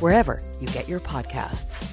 wherever 0.00 0.42
you 0.60 0.68
get 0.68 0.88
your 0.88 1.00
podcasts. 1.00 1.84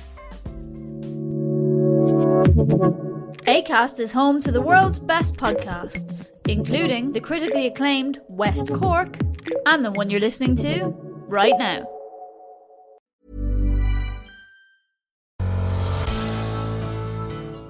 ACAST 3.47 3.99
is 3.99 4.11
home 4.11 4.41
to 4.41 4.51
the 4.51 4.61
world's 4.61 4.99
best 4.99 5.35
podcasts, 5.35 6.31
including 6.47 7.11
the 7.11 7.21
critically 7.21 7.67
acclaimed 7.67 8.19
West 8.27 8.71
Cork 8.73 9.17
and 9.65 9.85
the 9.85 9.91
one 9.91 10.09
you're 10.09 10.19
listening 10.19 10.55
to 10.55 10.95
right 11.27 11.53
now. 11.57 11.87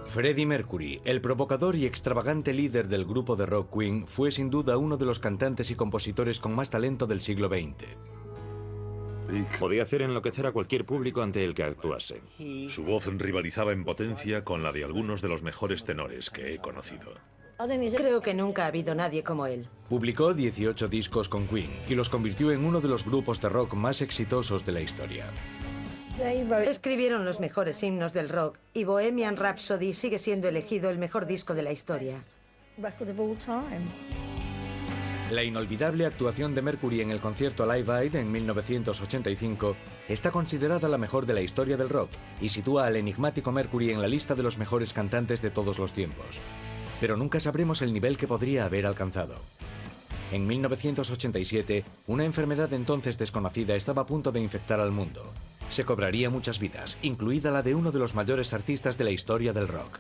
Freddie 0.08 0.46
Mercury, 0.46 1.02
el 1.04 1.20
provocador 1.20 1.76
y 1.76 1.86
extravagante 1.86 2.54
líder 2.54 2.88
del 2.88 3.04
grupo 3.04 3.36
de 3.36 3.46
rock 3.46 3.78
Queen, 3.78 4.08
fue 4.08 4.32
sin 4.32 4.50
duda 4.50 4.78
uno 4.78 4.96
de 4.96 5.06
los 5.06 5.20
cantantes 5.20 5.72
y 5.72 5.76
compositores 5.76 6.40
con 6.40 6.56
más 6.56 6.70
talento 6.70 7.06
del 7.06 7.20
siglo 7.20 7.50
XX. 7.50 7.86
Podía 9.60 9.84
hacer 9.84 10.02
enloquecer 10.02 10.46
a 10.46 10.52
cualquier 10.52 10.86
público 10.86 11.22
ante 11.22 11.44
el 11.44 11.54
que 11.54 11.64
actuase. 11.64 12.22
Su 12.68 12.84
voz 12.84 13.06
rivalizaba 13.08 13.72
en 13.72 13.84
potencia 13.84 14.44
con 14.44 14.64
la 14.64 14.72
de 14.72 14.84
algunos 14.84 15.22
de 15.22 15.30
los 15.30 15.42
mejores 15.42 15.84
tenores 15.84 16.30
que 16.30 16.54
he 16.54 16.58
conocido. 16.60 17.14
Creo 17.96 18.22
que 18.22 18.34
nunca 18.34 18.66
ha 18.66 18.68
habido 18.68 18.96
nadie 18.96 19.24
como 19.24 19.46
él. 19.46 19.66
Publicó 19.90 20.34
18 20.34 20.88
discos 20.90 21.30
con 21.30 21.48
Queen 21.48 21.72
y 21.88 21.96
los 21.96 22.10
convirtió 22.10 22.52
en 22.52 22.66
uno 22.66 22.82
de 22.82 22.90
los 22.90 23.06
grupos 23.06 23.42
de 23.42 23.50
rock 23.50 23.74
más 23.76 24.02
exitosos 24.02 24.66
de 24.66 24.72
la 24.74 24.82
historia. 24.82 25.26
Escribieron 26.66 27.26
los 27.26 27.40
mejores 27.40 27.82
himnos 27.84 28.14
del 28.14 28.30
rock 28.30 28.58
y 28.74 28.84
Bohemian 28.84 29.38
Rhapsody 29.38 29.94
sigue 29.94 30.20
siendo 30.20 30.48
elegido 30.48 30.90
el 30.90 30.98
mejor 30.98 31.26
disco 31.26 31.54
de 31.54 31.64
la 31.64 31.72
historia. 31.72 32.16
La 35.32 35.44
inolvidable 35.44 36.06
actuación 36.06 36.54
de 36.54 36.62
Mercury 36.62 37.02
en 37.02 37.10
el 37.10 37.20
concierto 37.20 37.66
Live 37.66 37.92
Aid 37.92 38.16
en 38.16 38.32
1985 38.32 39.76
está 40.08 40.30
considerada 40.30 40.88
la 40.88 41.00
mejor 41.00 41.26
de 41.26 41.34
la 41.34 41.42
historia 41.42 41.78
del 41.78 41.90
rock 41.90 42.12
y 42.40 42.50
sitúa 42.50 42.86
al 42.86 42.96
enigmático 42.96 43.52
Mercury 43.52 43.90
en 43.90 44.02
la 44.02 44.08
lista 44.08 44.36
de 44.36 44.44
los 44.44 44.60
mejores 44.60 44.94
cantantes 44.94 45.42
de 45.42 45.50
todos 45.50 45.80
los 45.80 45.94
tiempos. 45.94 46.38
Pero 47.02 47.18
nunca 47.18 47.40
sabremos 47.40 47.82
el 47.82 47.92
nivel 47.92 48.18
que 48.18 48.28
podría 48.28 48.66
haber 48.66 48.86
alcanzado. 48.86 49.36
En 50.32 50.46
1987, 50.46 51.84
una 52.06 52.26
enfermedad 52.26 52.72
entonces 52.74 53.18
desconocida 53.18 53.76
estaba 53.76 54.04
a 54.04 54.08
punto 54.08 54.32
de 54.32 54.42
infectar 54.42 54.80
al 54.80 54.92
mundo. 54.92 55.24
Se 55.72 55.86
cobraría 55.86 56.30
muchas 56.30 56.60
vidas, 56.60 57.00
incluida 57.02 57.50
la 57.50 57.64
de 57.64 57.74
uno 57.74 57.92
de 57.92 58.00
los 58.00 58.14
mayores 58.14 58.54
artistas 58.54 59.00
de 59.00 59.06
la 59.06 59.12
historia 59.12 59.54
del 59.54 59.68
rock. 59.68 60.00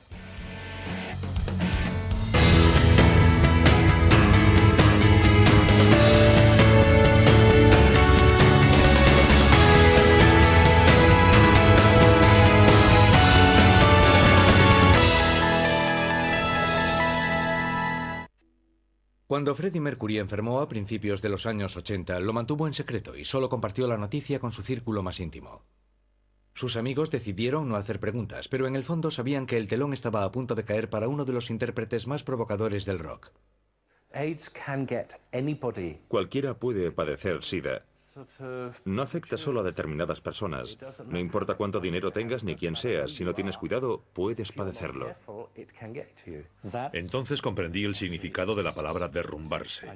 Cuando 19.28 19.56
Freddie 19.56 19.81
Mercury 19.81 20.19
enfermó 20.19 20.59
a 20.59 20.69
principios 20.69 21.19
de 21.24 21.30
los 21.30 21.47
años 21.47 21.75
80, 21.75 22.19
lo 22.19 22.31
mantuvo 22.31 22.68
en 22.68 22.75
secreto 22.75 23.16
y 23.16 23.25
solo 23.25 23.50
compartió 23.50 23.88
la 23.88 23.97
noticia 23.97 24.40
con 24.40 24.52
su 24.52 24.62
círculo 24.62 25.02
más 25.02 25.19
íntimo. 25.19 25.63
Sus 26.53 26.78
amigos 26.78 27.09
decidieron 27.09 27.68
no 27.68 27.75
hacer 27.75 28.00
preguntas, 28.00 28.47
pero 28.47 28.68
en 28.68 28.75
el 28.75 28.84
fondo 28.84 29.09
sabían 29.09 29.47
que 29.47 29.58
el 29.58 29.68
telón 29.68 29.94
estaba 29.94 30.24
a 30.24 30.31
punto 30.31 30.53
de 30.53 30.63
caer 30.63 30.91
para 30.91 31.08
uno 31.08 31.25
de 31.25 31.34
los 31.34 31.50
intérpretes 31.50 32.06
más 32.06 32.24
provocadores 32.24 32.86
del 32.86 33.00
rock. 33.00 33.31
Cualquiera 36.07 36.59
puede 36.59 36.92
padecer 36.92 37.44
SIDA. 37.44 37.84
No 38.85 39.01
afecta 39.01 39.37
solo 39.37 39.59
a 39.59 39.63
determinadas 39.63 40.21
personas. 40.21 40.77
No 41.07 41.19
importa 41.19 41.55
cuánto 41.55 41.79
dinero 41.79 42.11
tengas 42.11 42.43
ni 42.43 42.55
quién 42.55 42.75
seas, 42.75 43.11
si 43.11 43.23
no 43.23 43.33
tienes 43.33 43.57
cuidado, 43.57 44.03
puedes 44.13 44.51
padecerlo. 44.51 45.13
Entonces 46.93 47.41
comprendí 47.41 47.83
el 47.83 47.95
significado 47.95 48.55
de 48.55 48.63
la 48.63 48.73
palabra 48.73 49.07
derrumbarse. 49.07 49.88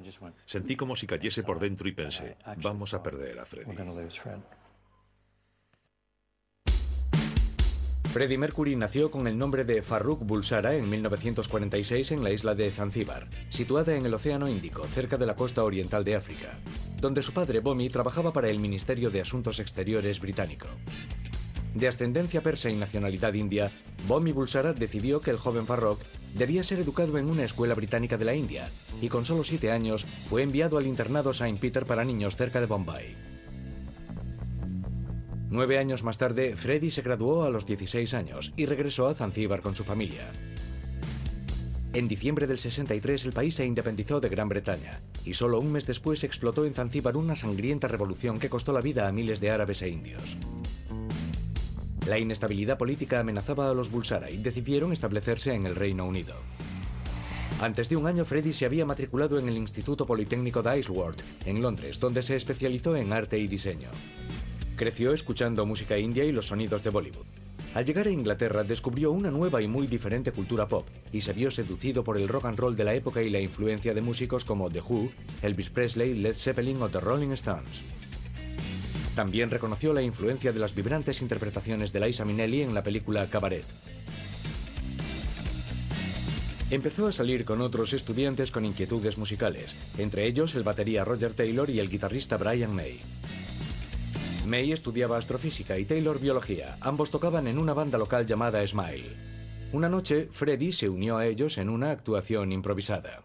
Sentí 0.44 0.76
como 0.76 0.96
si 0.96 1.06
cayese 1.06 1.42
por 1.42 1.58
dentro 1.58 1.88
y 1.88 1.92
pensé, 1.92 2.36
vamos 2.62 2.94
a 2.94 3.02
perder 3.02 3.38
a 3.38 3.44
Freddy. 3.46 3.74
Freddie 8.12 8.38
Mercury 8.38 8.74
nació 8.74 9.12
con 9.12 9.28
el 9.28 9.38
nombre 9.38 9.64
de 9.64 9.82
Farrukh 9.82 10.24
Bulsara 10.24 10.74
en 10.74 10.90
1946 10.90 12.10
en 12.10 12.24
la 12.24 12.32
isla 12.32 12.56
de 12.56 12.68
Zanzíbar, 12.72 13.28
situada 13.50 13.94
en 13.94 14.04
el 14.04 14.12
Océano 14.12 14.48
Índico, 14.48 14.84
cerca 14.88 15.16
de 15.16 15.26
la 15.26 15.36
costa 15.36 15.62
oriental 15.62 16.02
de 16.02 16.16
África, 16.16 16.58
donde 17.00 17.22
su 17.22 17.32
padre 17.32 17.60
Bomi 17.60 17.88
trabajaba 17.88 18.32
para 18.32 18.48
el 18.48 18.58
Ministerio 18.58 19.10
de 19.10 19.20
Asuntos 19.20 19.60
Exteriores 19.60 20.18
británico. 20.18 20.66
De 21.72 21.86
ascendencia 21.86 22.42
persa 22.42 22.68
y 22.68 22.74
nacionalidad 22.74 23.32
india, 23.34 23.70
Bomi 24.08 24.32
Bulsara 24.32 24.72
decidió 24.72 25.20
que 25.20 25.30
el 25.30 25.36
joven 25.36 25.66
Farrokh 25.66 26.00
debía 26.34 26.64
ser 26.64 26.80
educado 26.80 27.16
en 27.16 27.30
una 27.30 27.44
escuela 27.44 27.74
británica 27.74 28.16
de 28.16 28.24
la 28.24 28.34
India 28.34 28.68
y 29.00 29.08
con 29.08 29.24
solo 29.24 29.44
siete 29.44 29.70
años 29.70 30.04
fue 30.28 30.42
enviado 30.42 30.78
al 30.78 30.88
internado 30.88 31.30
St. 31.30 31.58
Peter 31.60 31.86
para 31.86 32.04
niños 32.04 32.34
cerca 32.34 32.58
de 32.58 32.66
Bombay. 32.66 33.29
Nueve 35.52 35.78
años 35.78 36.04
más 36.04 36.16
tarde, 36.16 36.54
Freddy 36.54 36.92
se 36.92 37.02
graduó 37.02 37.42
a 37.42 37.50
los 37.50 37.66
16 37.66 38.14
años 38.14 38.52
y 38.56 38.66
regresó 38.66 39.08
a 39.08 39.14
Zanzíbar 39.14 39.62
con 39.62 39.74
su 39.74 39.82
familia. 39.82 40.30
En 41.92 42.06
diciembre 42.06 42.46
del 42.46 42.60
63 42.60 43.24
el 43.24 43.32
país 43.32 43.56
se 43.56 43.66
independizó 43.66 44.20
de 44.20 44.28
Gran 44.28 44.48
Bretaña 44.48 45.00
y 45.24 45.34
solo 45.34 45.58
un 45.58 45.72
mes 45.72 45.86
después 45.86 46.22
explotó 46.22 46.64
en 46.64 46.72
Zanzíbar 46.72 47.16
una 47.16 47.34
sangrienta 47.34 47.88
revolución 47.88 48.38
que 48.38 48.48
costó 48.48 48.72
la 48.72 48.80
vida 48.80 49.08
a 49.08 49.12
miles 49.12 49.40
de 49.40 49.50
árabes 49.50 49.82
e 49.82 49.88
indios. 49.88 50.36
La 52.06 52.20
inestabilidad 52.20 52.78
política 52.78 53.18
amenazaba 53.18 53.68
a 53.68 53.74
los 53.74 53.90
Bulsara 53.90 54.30
y 54.30 54.36
decidieron 54.36 54.92
establecerse 54.92 55.52
en 55.52 55.66
el 55.66 55.74
Reino 55.74 56.06
Unido. 56.06 56.36
Antes 57.60 57.88
de 57.88 57.96
un 57.96 58.06
año, 58.06 58.24
Freddy 58.24 58.52
se 58.52 58.66
había 58.66 58.86
matriculado 58.86 59.36
en 59.40 59.48
el 59.48 59.56
Instituto 59.56 60.06
Politécnico 60.06 60.62
de 60.62 60.78
Isleworth, 60.78 61.20
en 61.44 61.60
Londres, 61.60 61.98
donde 61.98 62.22
se 62.22 62.36
especializó 62.36 62.94
en 62.94 63.12
arte 63.12 63.36
y 63.36 63.48
diseño. 63.48 63.90
Creció 64.80 65.12
escuchando 65.12 65.66
música 65.66 65.98
india 65.98 66.24
y 66.24 66.32
los 66.32 66.46
sonidos 66.46 66.82
de 66.82 66.88
Bollywood. 66.88 67.26
Al 67.74 67.84
llegar 67.84 68.06
a 68.06 68.10
Inglaterra 68.10 68.64
descubrió 68.64 69.12
una 69.12 69.30
nueva 69.30 69.60
y 69.60 69.68
muy 69.68 69.86
diferente 69.86 70.32
cultura 70.32 70.68
pop 70.68 70.88
y 71.12 71.20
se 71.20 71.34
vio 71.34 71.50
seducido 71.50 72.02
por 72.02 72.16
el 72.16 72.28
rock 72.28 72.46
and 72.46 72.58
roll 72.58 72.74
de 72.74 72.84
la 72.84 72.94
época 72.94 73.20
y 73.20 73.28
la 73.28 73.40
influencia 73.40 73.92
de 73.92 74.00
músicos 74.00 74.46
como 74.46 74.70
The 74.70 74.80
Who, 74.80 75.10
Elvis 75.42 75.68
Presley, 75.68 76.14
Led 76.14 76.34
Zeppelin 76.34 76.80
o 76.80 76.88
The 76.88 76.98
Rolling 76.98 77.32
Stones. 77.32 77.82
También 79.14 79.50
reconoció 79.50 79.92
la 79.92 80.00
influencia 80.00 80.50
de 80.50 80.60
las 80.60 80.74
vibrantes 80.74 81.20
interpretaciones 81.20 81.92
de 81.92 82.00
Liza 82.00 82.24
Minnelli 82.24 82.62
en 82.62 82.72
la 82.72 82.80
película 82.80 83.26
Cabaret. 83.26 83.66
Empezó 86.70 87.06
a 87.06 87.12
salir 87.12 87.44
con 87.44 87.60
otros 87.60 87.92
estudiantes 87.92 88.50
con 88.50 88.64
inquietudes 88.64 89.18
musicales, 89.18 89.76
entre 89.98 90.24
ellos 90.24 90.54
el 90.54 90.62
batería 90.62 91.04
Roger 91.04 91.34
Taylor 91.34 91.68
y 91.68 91.80
el 91.80 91.90
guitarrista 91.90 92.38
Brian 92.38 92.74
May. 92.74 92.98
May 94.46 94.72
estudiaba 94.72 95.16
astrofísica 95.16 95.78
y 95.78 95.84
Taylor 95.84 96.18
biología. 96.18 96.76
Ambos 96.80 97.10
tocaban 97.10 97.46
en 97.46 97.58
una 97.58 97.74
banda 97.74 97.98
local 97.98 98.26
llamada 98.26 98.66
Smile. 98.66 99.16
Una 99.72 99.88
noche, 99.88 100.28
Freddy 100.30 100.72
se 100.72 100.88
unió 100.88 101.16
a 101.16 101.26
ellos 101.26 101.58
en 101.58 101.68
una 101.68 101.90
actuación 101.90 102.50
improvisada. 102.50 103.24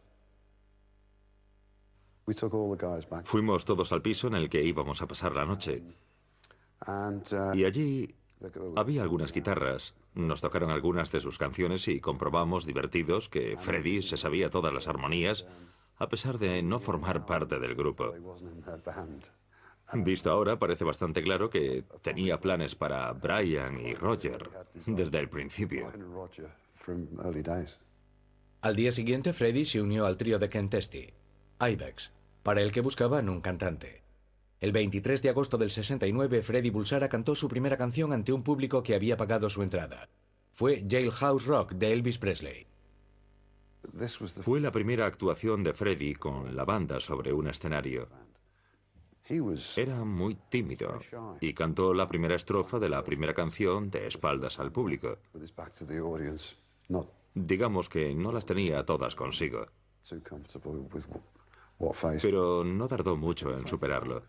Fuimos 3.24 3.66
todos 3.66 3.92
al 3.92 4.02
piso 4.02 4.28
en 4.28 4.36
el 4.36 4.50
que 4.50 4.64
íbamos 4.64 5.02
a 5.02 5.08
pasar 5.08 5.34
la 5.34 5.46
noche. 5.46 5.84
Y 7.56 7.66
allí 7.66 8.16
había 8.76 9.02
algunas 9.02 9.32
guitarras. 9.32 9.94
Nos 10.14 10.42
tocaron 10.42 10.70
algunas 10.70 11.12
de 11.12 11.20
sus 11.20 11.38
canciones 11.38 11.88
y 11.88 12.00
comprobamos, 12.00 12.66
divertidos, 12.66 13.30
que 13.30 13.58
Freddy 13.58 14.02
se 14.02 14.18
sabía 14.18 14.50
todas 14.50 14.74
las 14.74 14.88
armonías, 14.88 15.46
a 15.98 16.10
pesar 16.10 16.40
de 16.40 16.62
no 16.62 16.80
formar 16.80 17.26
parte 17.26 17.60
del 17.60 17.76
grupo. 17.76 18.14
Visto 19.94 20.32
ahora, 20.32 20.58
parece 20.58 20.84
bastante 20.84 21.22
claro 21.22 21.50
que 21.50 21.84
tenía 22.02 22.40
planes 22.40 22.76
para 22.76 23.12
Brian 23.14 23.80
y 23.80 23.94
Roger 23.94 24.50
desde 24.86 25.20
el 25.20 25.30
principio. 25.30 25.92
Al 28.62 28.76
día 28.76 28.92
siguiente, 28.92 29.34
Freddy 29.34 29.66
se 29.66 29.82
unió 29.82 30.06
al 30.06 30.18
trío 30.18 30.40
de 30.40 30.50
Ken 30.50 30.70
Testy, 30.70 31.14
Ibex, 31.60 32.12
para 32.42 32.62
el 32.62 32.72
que 32.72 32.82
buscaban 32.82 33.30
un 33.30 33.42
cantante. 33.42 34.02
El 34.60 34.72
23 34.72 35.22
de 35.22 35.30
agosto 35.30 35.58
del 35.58 35.70
69, 35.70 36.42
Freddy 36.42 36.72
Bulsara 36.72 37.08
cantó 37.08 37.36
su 37.36 37.48
primera 37.48 37.78
canción 37.78 38.12
ante 38.12 38.34
un 38.34 38.42
público 38.42 38.82
que 38.82 38.96
había 38.96 39.18
pagado 39.18 39.50
su 39.50 39.62
entrada. 39.62 40.10
Fue 40.52 40.84
Jailhouse 40.90 41.46
Rock 41.46 41.74
de 41.74 41.94
Elvis 41.94 42.18
Presley. 42.18 42.66
Fue 44.42 44.60
la 44.60 44.72
primera 44.72 45.06
actuación 45.06 45.62
de 45.62 45.74
Freddy 45.74 46.16
con 46.16 46.56
la 46.56 46.66
banda 46.66 47.00
sobre 47.00 47.34
un 47.34 47.48
escenario. 47.48 48.08
Era 49.78 50.04
muy 50.04 50.36
tímido 50.36 51.00
y 51.42 51.54
cantó 51.54 51.94
la 51.94 52.08
primera 52.08 52.36
estrofa 52.36 52.78
de 52.78 52.90
la 52.90 53.04
primera 53.04 53.34
canción 53.34 53.90
de 53.90 54.08
espaldas 54.08 54.60
al 54.60 54.72
público. 54.72 55.18
Digamos 57.34 57.90
que 57.90 58.14
no 58.14 58.32
las 58.32 58.46
tenía 58.46 58.86
todas 58.86 59.16
consigo. 59.16 59.66
Pero 62.22 62.64
no 62.64 62.88
tardó 62.88 63.18
mucho 63.18 63.52
en 63.52 63.68
superarlo. 63.68 64.24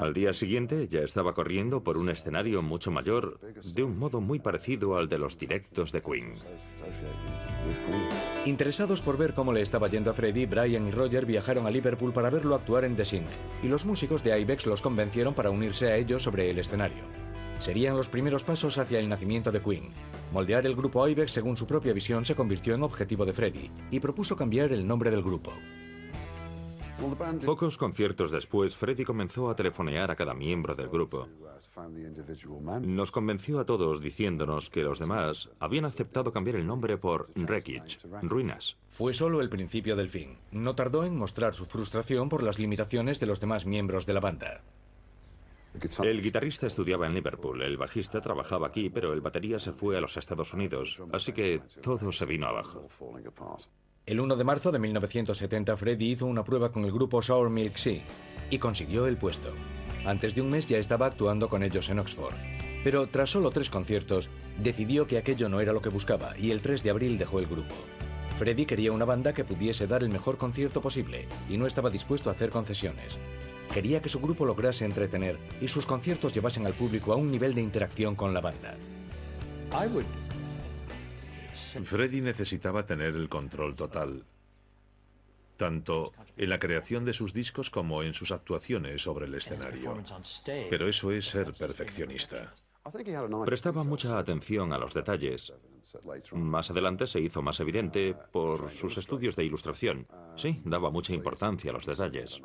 Al 0.00 0.14
día 0.14 0.32
siguiente 0.32 0.88
ya 0.88 1.00
estaba 1.00 1.34
corriendo 1.34 1.82
por 1.82 1.98
un 1.98 2.08
escenario 2.08 2.62
mucho 2.62 2.90
mayor, 2.90 3.38
de 3.40 3.82
un 3.82 3.98
modo 3.98 4.20
muy 4.20 4.38
parecido 4.38 4.96
al 4.96 5.08
de 5.08 5.18
los 5.18 5.38
directos 5.38 5.92
de 5.92 6.02
Queen. 6.02 6.34
Interesados 8.46 9.02
por 9.02 9.18
ver 9.18 9.34
cómo 9.34 9.52
le 9.52 9.60
estaba 9.60 9.88
yendo 9.88 10.10
a 10.10 10.14
Freddy, 10.14 10.46
Brian 10.46 10.88
y 10.88 10.90
Roger 10.92 11.26
viajaron 11.26 11.66
a 11.66 11.70
Liverpool 11.70 12.12
para 12.12 12.30
verlo 12.30 12.54
actuar 12.54 12.84
en 12.84 12.96
The 12.96 13.04
Sync, 13.04 13.26
y 13.62 13.68
los 13.68 13.84
músicos 13.84 14.24
de 14.24 14.40
Ibex 14.40 14.66
los 14.66 14.80
convencieron 14.80 15.34
para 15.34 15.50
unirse 15.50 15.88
a 15.88 15.96
ellos 15.96 16.22
sobre 16.22 16.50
el 16.50 16.58
escenario. 16.58 17.04
Serían 17.60 17.96
los 17.96 18.08
primeros 18.08 18.44
pasos 18.44 18.78
hacia 18.78 18.98
el 18.98 19.08
nacimiento 19.08 19.50
de 19.50 19.62
Queen. 19.62 19.90
Moldear 20.32 20.64
el 20.66 20.76
grupo 20.76 21.06
Ibex 21.06 21.32
según 21.32 21.56
su 21.56 21.66
propia 21.66 21.92
visión 21.92 22.24
se 22.24 22.34
convirtió 22.34 22.74
en 22.74 22.82
objetivo 22.82 23.26
de 23.26 23.32
Freddy, 23.32 23.70
y 23.90 24.00
propuso 24.00 24.36
cambiar 24.36 24.72
el 24.72 24.86
nombre 24.86 25.10
del 25.10 25.22
grupo. 25.22 25.52
Pocos 27.44 27.76
conciertos 27.76 28.30
después, 28.30 28.76
Freddy 28.76 29.04
comenzó 29.04 29.50
a 29.50 29.56
telefonear 29.56 30.10
a 30.10 30.16
cada 30.16 30.34
miembro 30.34 30.74
del 30.74 30.88
grupo. 30.88 31.28
Nos 32.82 33.10
convenció 33.10 33.60
a 33.60 33.66
todos 33.66 34.00
diciéndonos 34.00 34.70
que 34.70 34.82
los 34.82 34.98
demás 34.98 35.50
habían 35.60 35.84
aceptado 35.84 36.32
cambiar 36.32 36.56
el 36.56 36.66
nombre 36.66 36.96
por 36.96 37.28
Wreckage, 37.36 37.98
ruinas. 38.22 38.76
Fue 38.90 39.12
solo 39.12 39.40
el 39.40 39.50
principio 39.50 39.94
del 39.94 40.08
fin. 40.08 40.38
No 40.50 40.74
tardó 40.74 41.04
en 41.04 41.16
mostrar 41.16 41.54
su 41.54 41.66
frustración 41.66 42.28
por 42.28 42.42
las 42.42 42.58
limitaciones 42.58 43.20
de 43.20 43.26
los 43.26 43.40
demás 43.40 43.66
miembros 43.66 44.06
de 44.06 44.14
la 44.14 44.20
banda. 44.20 44.62
El 46.02 46.22
guitarrista 46.22 46.66
estudiaba 46.66 47.06
en 47.06 47.14
Liverpool, 47.14 47.60
el 47.60 47.76
bajista 47.76 48.22
trabajaba 48.22 48.68
aquí, 48.68 48.88
pero 48.88 49.12
el 49.12 49.20
batería 49.20 49.58
se 49.58 49.72
fue 49.72 49.98
a 49.98 50.00
los 50.00 50.16
Estados 50.16 50.54
Unidos, 50.54 51.02
así 51.12 51.32
que 51.32 51.60
todo 51.82 52.10
se 52.12 52.24
vino 52.24 52.46
abajo. 52.46 52.88
El 54.06 54.20
1 54.20 54.36
de 54.36 54.44
marzo 54.44 54.70
de 54.70 54.78
1970, 54.78 55.76
Freddy 55.76 56.12
hizo 56.12 56.26
una 56.26 56.44
prueba 56.44 56.70
con 56.70 56.84
el 56.84 56.92
grupo 56.92 57.20
Sour 57.22 57.50
Milk 57.50 57.76
Sea 57.76 58.04
y 58.50 58.58
consiguió 58.58 59.08
el 59.08 59.16
puesto. 59.16 59.52
Antes 60.04 60.36
de 60.36 60.42
un 60.42 60.48
mes 60.48 60.68
ya 60.68 60.78
estaba 60.78 61.06
actuando 61.06 61.48
con 61.48 61.64
ellos 61.64 61.88
en 61.88 61.98
Oxford. 61.98 62.36
Pero 62.84 63.08
tras 63.08 63.30
solo 63.30 63.50
tres 63.50 63.68
conciertos, 63.68 64.30
decidió 64.62 65.08
que 65.08 65.18
aquello 65.18 65.48
no 65.48 65.60
era 65.60 65.72
lo 65.72 65.82
que 65.82 65.88
buscaba 65.88 66.38
y 66.38 66.52
el 66.52 66.60
3 66.60 66.84
de 66.84 66.90
abril 66.90 67.18
dejó 67.18 67.40
el 67.40 67.48
grupo. 67.48 67.74
Freddy 68.38 68.64
quería 68.64 68.92
una 68.92 69.04
banda 69.04 69.32
que 69.32 69.42
pudiese 69.42 69.88
dar 69.88 70.04
el 70.04 70.08
mejor 70.08 70.36
concierto 70.36 70.80
posible 70.80 71.26
y 71.48 71.56
no 71.56 71.66
estaba 71.66 71.90
dispuesto 71.90 72.30
a 72.30 72.34
hacer 72.34 72.50
concesiones. 72.50 73.18
Quería 73.74 74.00
que 74.00 74.08
su 74.08 74.20
grupo 74.20 74.46
lograse 74.46 74.84
entretener 74.84 75.36
y 75.60 75.66
sus 75.66 75.84
conciertos 75.84 76.32
llevasen 76.32 76.64
al 76.64 76.74
público 76.74 77.12
a 77.12 77.16
un 77.16 77.32
nivel 77.32 77.56
de 77.56 77.62
interacción 77.62 78.14
con 78.14 78.32
la 78.32 78.40
banda. 78.40 78.76
Freddy 81.84 82.20
necesitaba 82.20 82.86
tener 82.86 83.14
el 83.14 83.28
control 83.28 83.74
total, 83.74 84.24
tanto 85.56 86.12
en 86.36 86.50
la 86.50 86.58
creación 86.58 87.04
de 87.04 87.12
sus 87.12 87.32
discos 87.32 87.70
como 87.70 88.02
en 88.02 88.14
sus 88.14 88.30
actuaciones 88.30 89.02
sobre 89.02 89.26
el 89.26 89.34
escenario. 89.34 90.02
Pero 90.70 90.88
eso 90.88 91.10
es 91.12 91.26
ser 91.26 91.52
perfeccionista. 91.52 92.54
Prestaba 93.44 93.82
mucha 93.82 94.16
atención 94.16 94.72
a 94.72 94.78
los 94.78 94.94
detalles. 94.94 95.52
Más 96.32 96.70
adelante 96.70 97.06
se 97.06 97.20
hizo 97.20 97.42
más 97.42 97.58
evidente 97.60 98.14
por 98.32 98.70
sus 98.70 98.96
estudios 98.96 99.34
de 99.34 99.44
ilustración. 99.44 100.06
Sí, 100.36 100.60
daba 100.64 100.90
mucha 100.90 101.12
importancia 101.12 101.70
a 101.70 101.74
los 101.74 101.86
detalles. 101.86 102.40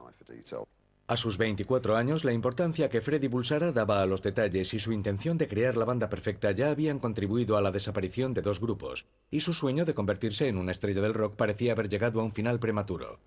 A 1.11 1.17
sus 1.17 1.37
24 1.37 1.97
años, 1.97 2.23
la 2.23 2.31
importancia 2.31 2.89
que 2.89 3.01
Freddy 3.01 3.27
Bulsara 3.27 3.73
daba 3.73 4.01
a 4.01 4.05
los 4.05 4.21
detalles 4.21 4.73
y 4.73 4.79
su 4.79 4.93
intención 4.93 5.37
de 5.37 5.49
crear 5.49 5.75
la 5.75 5.83
banda 5.83 6.07
perfecta 6.07 6.51
ya 6.51 6.69
habían 6.69 6.99
contribuido 6.99 7.57
a 7.57 7.61
la 7.61 7.73
desaparición 7.73 8.33
de 8.33 8.41
dos 8.41 8.61
grupos, 8.61 9.05
y 9.29 9.41
su 9.41 9.51
sueño 9.51 9.83
de 9.83 9.93
convertirse 9.93 10.47
en 10.47 10.57
una 10.57 10.71
estrella 10.71 11.01
del 11.01 11.13
rock 11.13 11.35
parecía 11.35 11.73
haber 11.73 11.89
llegado 11.89 12.21
a 12.21 12.23
un 12.23 12.31
final 12.31 12.61
prematuro. 12.61 13.19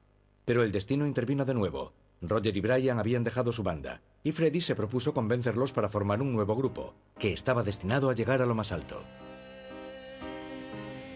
Pero 0.47 0.63
el 0.63 0.73
destino 0.73 1.07
intervino 1.07 1.45
de 1.45 1.53
nuevo. 1.53 1.93
Roger 2.23 2.57
y 2.57 2.61
Brian 2.63 2.99
habían 2.99 3.23
dejado 3.23 3.53
su 3.53 3.63
banda, 3.63 4.01
y 4.23 4.33
Freddy 4.33 4.63
se 4.63 4.75
propuso 4.75 5.13
convencerlos 5.13 5.75
para 5.75 5.91
formar 5.91 6.23
un 6.23 6.33
nuevo 6.33 6.57
grupo, 6.57 6.95
que 7.19 7.35
estaba 7.35 7.63
destinado 7.63 8.09
a 8.09 8.15
llegar 8.15 8.41
a 8.41 8.47
lo 8.47 8.55
más 8.55 8.73
alto. 8.73 9.03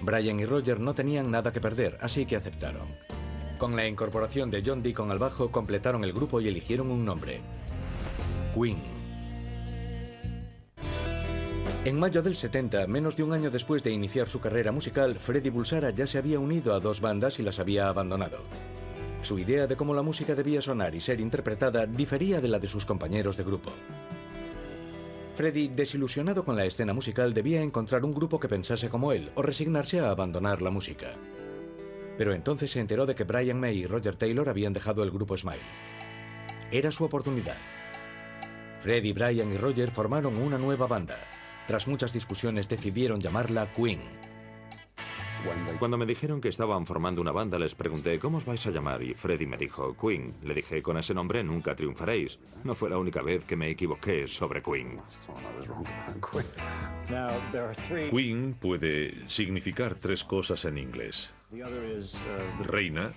Brian 0.02 0.38
y 0.38 0.44
Roger 0.44 0.80
no 0.80 0.94
tenían 0.94 1.30
nada 1.30 1.50
que 1.50 1.62
perder, 1.62 1.96
así 2.02 2.26
que 2.26 2.36
aceptaron. 2.36 2.88
Con 3.58 3.74
la 3.74 3.88
incorporación 3.88 4.52
de 4.52 4.62
John 4.64 4.84
Deacon 4.84 5.10
al 5.10 5.18
bajo, 5.18 5.50
completaron 5.50 6.04
el 6.04 6.12
grupo 6.12 6.40
y 6.40 6.46
eligieron 6.46 6.92
un 6.92 7.04
nombre. 7.04 7.40
Queen. 8.54 8.78
En 11.84 11.98
mayo 11.98 12.22
del 12.22 12.36
70, 12.36 12.86
menos 12.86 13.16
de 13.16 13.24
un 13.24 13.32
año 13.32 13.50
después 13.50 13.82
de 13.82 13.90
iniciar 13.90 14.28
su 14.28 14.40
carrera 14.40 14.70
musical, 14.70 15.18
Freddy 15.18 15.50
Bulsara 15.50 15.90
ya 15.90 16.06
se 16.06 16.18
había 16.18 16.38
unido 16.38 16.72
a 16.72 16.78
dos 16.78 17.00
bandas 17.00 17.40
y 17.40 17.42
las 17.42 17.58
había 17.58 17.88
abandonado. 17.88 18.38
Su 19.22 19.40
idea 19.40 19.66
de 19.66 19.76
cómo 19.76 19.92
la 19.92 20.02
música 20.02 20.36
debía 20.36 20.62
sonar 20.62 20.94
y 20.94 21.00
ser 21.00 21.20
interpretada 21.20 21.86
difería 21.86 22.40
de 22.40 22.48
la 22.48 22.60
de 22.60 22.68
sus 22.68 22.86
compañeros 22.86 23.36
de 23.36 23.42
grupo. 23.42 23.72
Freddy, 25.34 25.68
desilusionado 25.68 26.44
con 26.44 26.54
la 26.54 26.64
escena 26.64 26.92
musical, 26.92 27.34
debía 27.34 27.60
encontrar 27.60 28.04
un 28.04 28.14
grupo 28.14 28.38
que 28.38 28.48
pensase 28.48 28.88
como 28.88 29.12
él 29.12 29.32
o 29.34 29.42
resignarse 29.42 29.98
a 29.98 30.10
abandonar 30.10 30.62
la 30.62 30.70
música. 30.70 31.14
Pero 32.18 32.34
entonces 32.34 32.72
se 32.72 32.80
enteró 32.80 33.06
de 33.06 33.14
que 33.14 33.24
Brian 33.24 33.58
May 33.58 33.78
y 33.78 33.86
Roger 33.86 34.16
Taylor 34.16 34.48
habían 34.48 34.72
dejado 34.74 35.04
el 35.04 35.10
grupo 35.12 35.36
Smile. 35.36 35.62
Era 36.70 36.90
su 36.90 37.04
oportunidad. 37.04 37.56
Freddy, 38.80 39.12
Brian 39.12 39.52
y 39.52 39.56
Roger 39.56 39.90
formaron 39.90 40.36
una 40.36 40.58
nueva 40.58 40.86
banda. 40.86 41.16
Tras 41.66 41.86
muchas 41.86 42.12
discusiones 42.12 42.68
decidieron 42.68 43.20
llamarla 43.20 43.72
Queen. 43.72 44.00
Cuando 45.78 45.96
me 45.96 46.06
dijeron 46.06 46.40
que 46.40 46.48
estaban 46.48 46.86
formando 46.86 47.20
una 47.20 47.32
banda, 47.32 47.58
les 47.58 47.74
pregunté, 47.74 48.18
¿cómo 48.18 48.38
os 48.38 48.44
vais 48.44 48.66
a 48.66 48.70
llamar? 48.70 49.02
Y 49.02 49.14
Freddy 49.14 49.46
me 49.46 49.56
dijo, 49.56 49.96
Queen. 49.96 50.34
Le 50.42 50.54
dije, 50.54 50.82
con 50.82 50.98
ese 50.98 51.14
nombre 51.14 51.42
nunca 51.44 51.74
triunfaréis. 51.74 52.38
No 52.64 52.74
fue 52.74 52.90
la 52.90 52.98
única 52.98 53.22
vez 53.22 53.44
que 53.44 53.56
me 53.56 53.70
equivoqué 53.70 54.26
sobre 54.26 54.62
Queen. 54.62 54.96
Queen 58.10 58.54
puede 58.54 59.28
significar 59.28 59.94
tres 59.94 60.24
cosas 60.24 60.64
en 60.64 60.78
inglés. 60.78 61.30
Reina, 62.64 63.10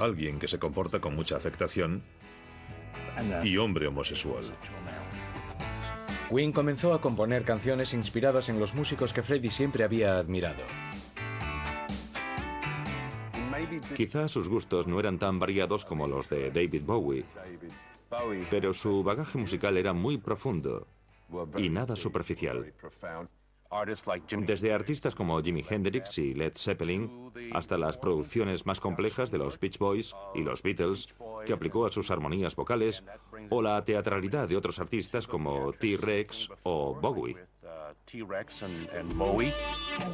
alguien 0.00 0.38
que 0.38 0.48
se 0.48 0.58
comporta 0.58 1.00
con 1.00 1.14
mucha 1.14 1.36
afectación, 1.36 2.02
y 3.44 3.56
hombre 3.56 3.86
homosexual. 3.86 4.44
Queen 6.32 6.50
comenzó 6.50 6.94
a 6.94 7.00
componer 7.00 7.44
canciones 7.44 7.92
inspiradas 7.92 8.48
en 8.48 8.58
los 8.58 8.74
músicos 8.74 9.12
que 9.12 9.22
Freddie 9.22 9.50
siempre 9.50 9.84
había 9.84 10.16
admirado. 10.16 10.62
Quizás 13.94 14.30
sus 14.30 14.48
gustos 14.48 14.86
no 14.86 14.98
eran 14.98 15.18
tan 15.18 15.38
variados 15.38 15.84
como 15.84 16.08
los 16.08 16.30
de 16.30 16.50
David 16.50 16.84
Bowie, 16.86 17.24
pero 18.50 18.72
su 18.72 19.02
bagaje 19.02 19.36
musical 19.36 19.76
era 19.76 19.92
muy 19.92 20.16
profundo 20.16 20.86
y 21.58 21.68
nada 21.68 21.96
superficial. 21.96 22.72
Desde 24.46 24.72
artistas 24.72 25.14
como 25.14 25.42
Jimi 25.42 25.64
Hendrix 25.68 26.18
y 26.18 26.34
Led 26.34 26.52
Zeppelin 26.56 27.30
hasta 27.52 27.76
las 27.76 27.96
producciones 27.98 28.64
más 28.64 28.80
complejas 28.80 29.30
de 29.30 29.38
los 29.38 29.58
Beach 29.60 29.78
Boys 29.78 30.14
y 30.34 30.42
los 30.42 30.62
Beatles, 30.62 31.08
que 31.44 31.52
aplicó 31.52 31.86
a 31.86 31.90
sus 31.90 32.10
armonías 32.10 32.56
vocales, 32.56 33.02
o 33.50 33.62
la 33.62 33.84
teatralidad 33.84 34.48
de 34.48 34.56
otros 34.56 34.78
artistas 34.78 35.26
como 35.26 35.72
T-Rex 35.72 36.48
o 36.62 36.94
Bowie. 36.94 37.36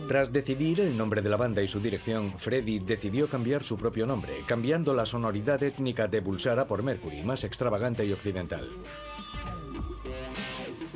Tras 0.09 0.33
decidir 0.33 0.81
el 0.81 0.97
nombre 0.97 1.23
de 1.23 1.29
la 1.29 1.37
banda 1.37 1.63
y 1.63 1.69
su 1.69 1.81
dirección, 1.81 2.39
Freddy 2.39 2.79
decidió 2.79 3.29
cambiar 3.29 3.65
su 3.65 3.77
propio 3.77 4.07
nombre, 4.07 4.43
cambiando 4.47 4.95
la 4.95 5.07
sonoridad 5.07 5.63
étnica 5.63 6.07
de 6.07 6.21
Bulsara 6.21 6.67
por 6.67 6.83
Mercury, 6.83 7.23
más 7.23 7.45
extravagante 7.45 8.05
y 8.05 8.13
occidental. 8.13 8.69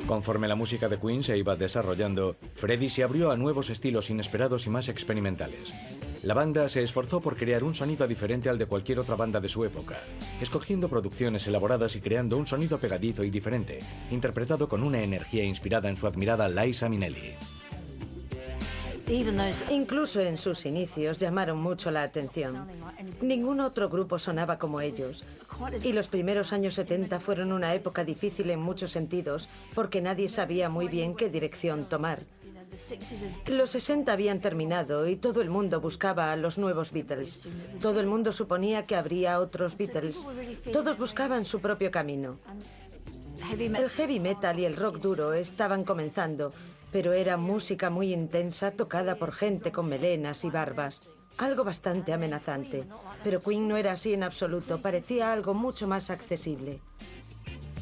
Conforme 0.05 0.47
la 0.47 0.55
música 0.55 0.89
de 0.89 0.99
Queen 0.99 1.23
se 1.23 1.37
iba 1.37 1.55
desarrollando, 1.55 2.35
Freddy 2.55 2.89
se 2.89 3.03
abrió 3.03 3.31
a 3.31 3.37
nuevos 3.37 3.69
estilos 3.69 4.09
inesperados 4.09 4.67
y 4.67 4.69
más 4.69 4.89
experimentales. 4.89 5.73
La 6.23 6.33
banda 6.33 6.69
se 6.69 6.81
esforzó 6.81 7.19
por 7.19 7.35
crear 7.35 7.65
un 7.65 7.75
sonido 7.75 8.07
diferente 8.07 8.47
al 8.47 8.57
de 8.57 8.65
cualquier 8.65 8.99
otra 8.99 9.17
banda 9.17 9.41
de 9.41 9.49
su 9.49 9.65
época, 9.65 9.99
escogiendo 10.39 10.87
producciones 10.87 11.45
elaboradas 11.47 11.97
y 11.97 11.99
creando 11.99 12.37
un 12.37 12.47
sonido 12.47 12.77
pegadizo 12.77 13.25
y 13.25 13.29
diferente, 13.29 13.79
interpretado 14.09 14.69
con 14.69 14.83
una 14.83 15.01
energía 15.01 15.43
inspirada 15.43 15.89
en 15.89 15.97
su 15.97 16.07
admirada 16.07 16.47
Liza 16.47 16.87
Minnelli. 16.87 17.35
Incluso 19.69 20.21
en 20.21 20.37
sus 20.37 20.65
inicios 20.65 21.17
llamaron 21.17 21.57
mucho 21.57 21.91
la 21.91 22.03
atención. 22.03 22.67
Ningún 23.21 23.59
otro 23.59 23.89
grupo 23.89 24.17
sonaba 24.17 24.57
como 24.57 24.79
ellos. 24.79 25.25
Y 25.83 25.91
los 25.91 26.07
primeros 26.07 26.53
años 26.53 26.75
70 26.75 27.19
fueron 27.19 27.51
una 27.51 27.73
época 27.73 28.05
difícil 28.05 28.49
en 28.49 28.61
muchos 28.61 28.91
sentidos, 28.91 29.49
porque 29.75 29.99
nadie 29.99 30.29
sabía 30.29 30.69
muy 30.69 30.87
bien 30.87 31.15
qué 31.15 31.27
dirección 31.27 31.83
tomar. 31.83 32.21
Los 33.47 33.71
60 33.71 34.11
habían 34.11 34.39
terminado 34.39 35.07
y 35.07 35.15
todo 35.15 35.41
el 35.41 35.49
mundo 35.49 35.81
buscaba 35.81 36.31
a 36.31 36.35
los 36.35 36.57
nuevos 36.57 36.91
Beatles. 36.91 37.47
Todo 37.81 37.99
el 37.99 38.07
mundo 38.07 38.31
suponía 38.31 38.85
que 38.85 38.95
habría 38.95 39.39
otros 39.39 39.77
Beatles. 39.77 40.25
Todos 40.71 40.97
buscaban 40.97 41.45
su 41.45 41.59
propio 41.59 41.91
camino. 41.91 42.39
El 43.51 43.89
heavy 43.89 44.19
metal 44.19 44.59
y 44.59 44.65
el 44.65 44.75
rock 44.75 44.97
duro 44.97 45.33
estaban 45.33 45.83
comenzando, 45.83 46.53
pero 46.91 47.13
era 47.13 47.37
música 47.37 47.89
muy 47.89 48.13
intensa 48.13 48.71
tocada 48.71 49.15
por 49.15 49.33
gente 49.33 49.71
con 49.71 49.89
melenas 49.89 50.43
y 50.43 50.49
barbas. 50.49 51.09
Algo 51.37 51.63
bastante 51.63 52.13
amenazante. 52.13 52.83
Pero 53.23 53.41
Queen 53.41 53.67
no 53.67 53.77
era 53.77 53.93
así 53.93 54.13
en 54.13 54.23
absoluto, 54.23 54.79
parecía 54.81 55.33
algo 55.33 55.53
mucho 55.53 55.87
más 55.87 56.09
accesible. 56.09 56.79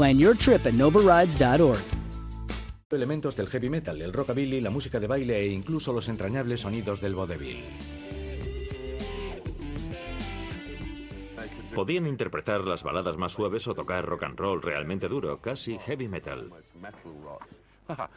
Plan 0.00 0.18
your 0.18 0.34
trip 0.34 0.64
at 0.64 0.72
novarides.org. 0.72 1.78
elementos 2.90 3.36
del 3.36 3.48
heavy 3.48 3.68
metal, 3.68 4.00
el 4.00 4.14
rockabilly, 4.14 4.62
la 4.62 4.70
música 4.70 4.98
de 4.98 5.06
baile 5.06 5.38
e 5.40 5.48
incluso 5.48 5.92
los 5.92 6.08
entrañables 6.08 6.62
sonidos 6.62 7.02
del 7.02 7.14
vodevil. 7.14 7.62
Podían 11.74 12.06
interpretar 12.06 12.62
las 12.62 12.82
baladas 12.82 13.18
más 13.18 13.32
suaves 13.32 13.68
o 13.68 13.74
tocar 13.74 14.06
rock 14.06 14.22
and 14.22 14.38
roll 14.38 14.62
realmente 14.62 15.06
duro, 15.06 15.38
casi 15.42 15.78
heavy 15.78 16.08
metal. 16.08 16.50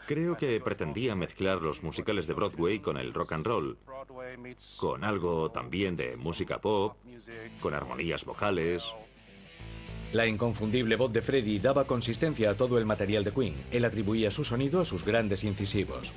Creo 0.07 0.37
que 0.37 0.61
pretendía 0.61 1.15
mezclar 1.15 1.61
los 1.61 1.83
musicales 1.83 2.27
de 2.27 2.33
Broadway 2.33 2.79
con 2.79 2.95
el 2.95 3.13
rock 3.13 3.33
and 3.33 3.45
roll, 3.45 3.77
con 4.77 5.03
algo 5.03 5.51
también 5.51 5.97
de 5.97 6.15
música 6.15 6.61
pop, 6.61 6.95
con 7.59 7.73
armonías 7.73 8.23
vocales. 8.23 8.85
La 10.13 10.27
inconfundible 10.27 10.95
voz 10.95 11.11
de 11.11 11.23
Freddy 11.23 11.57
daba 11.57 11.85
consistencia 11.85 12.51
a 12.51 12.53
todo 12.53 12.77
el 12.77 12.85
material 12.85 13.23
de 13.23 13.31
Queen. 13.31 13.55
Él 13.71 13.83
atribuía 13.83 14.29
su 14.29 14.43
sonido 14.43 14.79
a 14.79 14.85
sus 14.85 15.03
grandes 15.03 15.43
incisivos. 15.43 16.13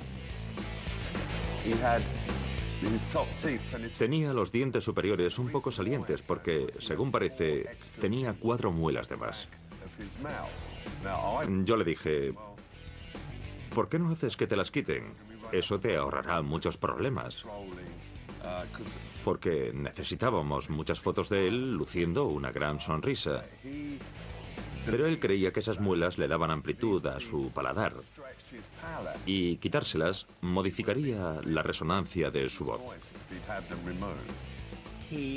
Tenía 3.97 4.33
los 4.33 4.51
dientes 4.51 4.83
superiores 4.83 5.39
un 5.39 5.49
poco 5.49 5.71
salientes 5.71 6.21
porque, 6.21 6.67
según 6.79 7.11
parece, 7.11 7.65
tenía 7.99 8.35
cuatro 8.39 8.71
muelas 8.71 9.09
de 9.09 9.17
más. 9.17 9.47
Yo 11.65 11.75
le 11.75 11.83
dije, 11.83 12.35
¿por 13.73 13.89
qué 13.89 13.97
no 13.97 14.11
haces 14.11 14.37
que 14.37 14.45
te 14.45 14.55
las 14.55 14.69
quiten? 14.69 15.05
Eso 15.51 15.79
te 15.79 15.95
ahorrará 15.95 16.43
muchos 16.43 16.77
problemas. 16.77 17.43
Porque 19.23 19.71
necesitábamos 19.73 20.69
muchas 20.69 20.99
fotos 20.99 21.29
de 21.29 21.47
él 21.47 21.73
luciendo 21.73 22.25
una 22.25 22.51
gran 22.51 22.79
sonrisa. 22.79 23.43
Pero 24.85 25.05
él 25.05 25.19
creía 25.19 25.51
que 25.51 25.59
esas 25.59 25.81
muelas 25.81 26.17
le 26.17 26.29
daban 26.29 26.49
amplitud 26.49 27.05
a 27.07 27.19
su 27.19 27.51
paladar. 27.51 27.93
Y 29.25 29.57
quitárselas 29.57 30.27
modificaría 30.41 31.41
la 31.43 31.61
resonancia 31.61 32.31
de 32.31 32.47
su 32.47 32.63
voz. 32.63 32.81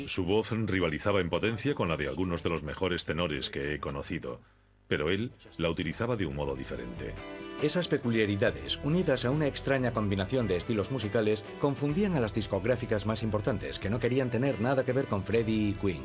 Su 0.07 0.25
voz 0.25 0.51
rivalizaba 0.51 1.21
en 1.21 1.29
potencia 1.29 1.75
con 1.75 1.89
la 1.89 1.97
de 1.97 2.07
algunos 2.07 2.43
de 2.43 2.49
los 2.49 2.63
mejores 2.63 3.05
tenores 3.05 3.49
que 3.49 3.73
he 3.73 3.79
conocido, 3.79 4.41
pero 4.87 5.09
él 5.09 5.31
la 5.57 5.69
utilizaba 5.69 6.17
de 6.17 6.25
un 6.25 6.35
modo 6.35 6.55
diferente. 6.55 7.13
Esas 7.61 7.87
peculiaridades, 7.87 8.79
unidas 8.83 9.23
a 9.23 9.29
una 9.29 9.45
extraña 9.45 9.93
combinación 9.93 10.47
de 10.47 10.57
estilos 10.57 10.89
musicales, 10.89 11.43
confundían 11.59 12.15
a 12.15 12.19
las 12.19 12.33
discográficas 12.33 13.05
más 13.05 13.21
importantes, 13.21 13.77
que 13.77 13.91
no 13.91 13.99
querían 13.99 14.31
tener 14.31 14.59
nada 14.59 14.83
que 14.83 14.93
ver 14.93 15.05
con 15.05 15.23
Freddie 15.23 15.69
y 15.69 15.73
Queen. 15.73 16.01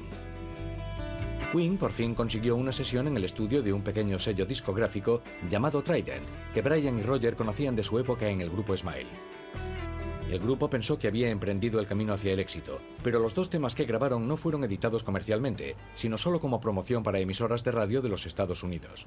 Queen 1.53 1.79
por 1.79 1.93
fin 1.93 2.15
consiguió 2.15 2.57
una 2.57 2.73
sesión 2.73 3.07
en 3.07 3.17
el 3.17 3.25
estudio 3.25 3.63
de 3.63 3.73
un 3.73 3.81
pequeño 3.81 4.19
sello 4.19 4.45
discográfico 4.45 5.23
llamado 5.49 5.83
Trident, 5.83 6.27
que 6.53 6.61
Brian 6.61 6.99
y 6.99 7.03
Roger 7.03 7.37
conocían 7.37 7.75
de 7.75 7.85
su 7.85 7.99
época 7.99 8.29
en 8.29 8.43
el 8.43 8.51
grupo 8.51 8.77
Smile. 8.77 9.09
El 10.31 10.41
grupo 10.41 10.69
pensó 10.69 10.99
que 10.99 11.09
había 11.09 11.31
emprendido 11.31 11.81
el 11.81 11.87
camino 11.87 12.13
hacia 12.13 12.35
el 12.35 12.41
éxito, 12.41 12.81
pero 13.03 13.19
los 13.19 13.33
dos 13.33 13.49
temas 13.49 13.75
que 13.75 13.87
grabaron 13.87 14.29
no 14.29 14.37
fueron 14.37 14.63
editados 14.65 15.03
comercialmente, 15.03 15.75
sino 15.95 16.19
solo 16.19 16.39
como 16.39 16.61
promoción 16.61 17.03
para 17.03 17.19
emisoras 17.19 17.65
de 17.65 17.71
radio 17.71 18.03
de 18.03 18.11
los 18.11 18.27
Estados 18.27 18.63
Unidos. 18.63 19.07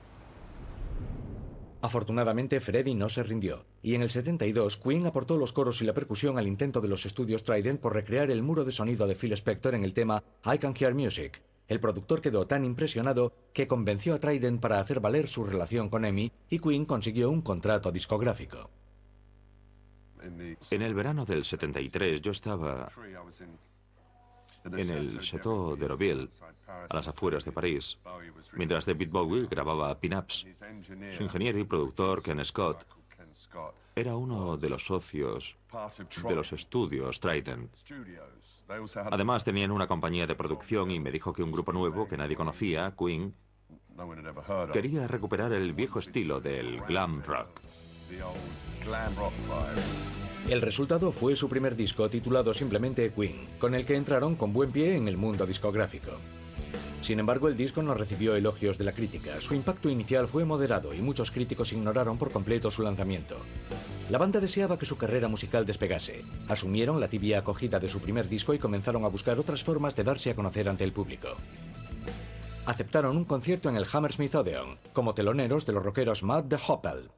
Afortunadamente, 1.81 2.59
Freddy 2.59 2.93
no 2.93 3.07
se 3.07 3.23
rindió, 3.23 3.65
y 3.81 3.95
en 3.95 4.01
el 4.01 4.09
72 4.09 4.75
Queen 4.77 5.05
aportó 5.07 5.37
los 5.37 5.53
coros 5.53 5.81
y 5.81 5.85
la 5.85 5.93
percusión 5.93 6.37
al 6.37 6.47
intento 6.47 6.81
de 6.81 6.89
los 6.89 7.05
estudios 7.05 7.43
Trident 7.43 7.79
por 7.79 7.93
recrear 7.93 8.31
el 8.31 8.43
muro 8.43 8.65
de 8.65 8.73
sonido 8.73 9.07
de 9.07 9.15
Phil 9.15 9.31
Spector 9.31 9.75
en 9.75 9.85
el 9.85 9.93
tema 9.93 10.21
I 10.43 10.57
Can 10.57 10.73
Hear 10.77 10.93
Music. 10.93 11.41
El 11.69 11.79
productor 11.79 12.19
quedó 12.19 12.47
tan 12.47 12.65
impresionado 12.65 13.31
que 13.53 13.67
convenció 13.67 14.15
a 14.15 14.19
Trident 14.19 14.59
para 14.59 14.81
hacer 14.81 14.99
valer 14.99 15.29
su 15.29 15.45
relación 15.45 15.87
con 15.89 16.03
EMI 16.03 16.31
y 16.49 16.59
Queen 16.59 16.83
consiguió 16.83 17.29
un 17.29 17.41
contrato 17.41 17.91
discográfico. 17.91 18.69
En 20.21 20.81
el 20.81 20.93
verano 20.93 21.25
del 21.25 21.45
73 21.45 22.21
yo 22.21 22.31
estaba 22.31 22.89
en 24.65 24.89
el 24.89 25.19
Chateau 25.21 25.75
de 25.75 25.87
Roville, 25.87 26.29
a 26.67 26.93
las 26.93 27.07
afueras 27.07 27.45
de 27.45 27.51
París, 27.51 27.97
mientras 28.53 28.85
David 28.85 29.09
Bowie 29.09 29.47
grababa 29.47 29.97
Pin-Ups. 29.99 30.45
Su 31.17 31.23
ingeniero 31.23 31.59
y 31.59 31.63
productor, 31.63 32.21
Ken 32.21 32.43
Scott, 32.43 32.85
era 33.95 34.15
uno 34.15 34.57
de 34.57 34.69
los 34.69 34.85
socios 34.85 35.55
de 36.27 36.35
los 36.35 36.53
estudios 36.53 37.19
Trident. 37.19 37.71
Además 39.11 39.43
tenían 39.43 39.71
una 39.71 39.87
compañía 39.87 40.27
de 40.27 40.35
producción 40.35 40.91
y 40.91 40.99
me 40.99 41.11
dijo 41.11 41.33
que 41.33 41.43
un 41.43 41.51
grupo 41.51 41.73
nuevo 41.73 42.07
que 42.07 42.17
nadie 42.17 42.35
conocía, 42.35 42.93
Queen, 42.97 43.33
quería 44.71 45.07
recuperar 45.07 45.51
el 45.51 45.73
viejo 45.73 45.99
estilo 45.99 46.39
del 46.39 46.81
glam 46.81 47.21
rock. 47.23 47.59
El 50.49 50.61
resultado 50.61 51.11
fue 51.11 51.35
su 51.35 51.47
primer 51.47 51.75
disco 51.75 52.09
titulado 52.09 52.53
simplemente 52.53 53.11
Queen, 53.11 53.47
con 53.59 53.75
el 53.75 53.85
que 53.85 53.95
entraron 53.95 54.35
con 54.35 54.53
buen 54.53 54.71
pie 54.71 54.95
en 54.95 55.07
el 55.07 55.17
mundo 55.17 55.45
discográfico. 55.45 56.11
Sin 57.01 57.19
embargo, 57.19 57.47
el 57.47 57.57
disco 57.57 57.81
no 57.81 57.93
recibió 57.93 58.35
elogios 58.35 58.77
de 58.77 58.83
la 58.83 58.91
crítica. 58.91 59.39
Su 59.41 59.53
impacto 59.53 59.89
inicial 59.89 60.27
fue 60.27 60.45
moderado 60.45 60.93
y 60.93 61.01
muchos 61.01 61.31
críticos 61.31 61.71
ignoraron 61.71 62.17
por 62.17 62.31
completo 62.31 62.71
su 62.71 62.83
lanzamiento. 62.83 63.37
La 64.09 64.17
banda 64.17 64.39
deseaba 64.39 64.77
que 64.77 64.85
su 64.85 64.97
carrera 64.97 65.27
musical 65.27 65.65
despegase. 65.65 66.23
Asumieron 66.47 66.99
la 66.99 67.07
tibia 67.07 67.39
acogida 67.39 67.79
de 67.79 67.89
su 67.89 67.99
primer 67.99 68.27
disco 68.27 68.53
y 68.53 68.59
comenzaron 68.59 69.05
a 69.05 69.09
buscar 69.09 69.39
otras 69.39 69.63
formas 69.63 69.95
de 69.95 70.03
darse 70.03 70.31
a 70.31 70.35
conocer 70.35 70.67
ante 70.67 70.83
el 70.83 70.93
público. 70.93 71.29
Aceptaron 72.65 73.17
un 73.17 73.25
concierto 73.25 73.69
en 73.69 73.77
el 73.77 73.87
Hammersmith 73.91 74.35
Odeon, 74.35 74.77
como 74.93 75.13
teloneros 75.13 75.65
de 75.65 75.73
los 75.73 75.83
rockeros 75.83 76.21
Matt 76.21 76.45
de 76.45 76.59
Hoppel. 76.67 77.09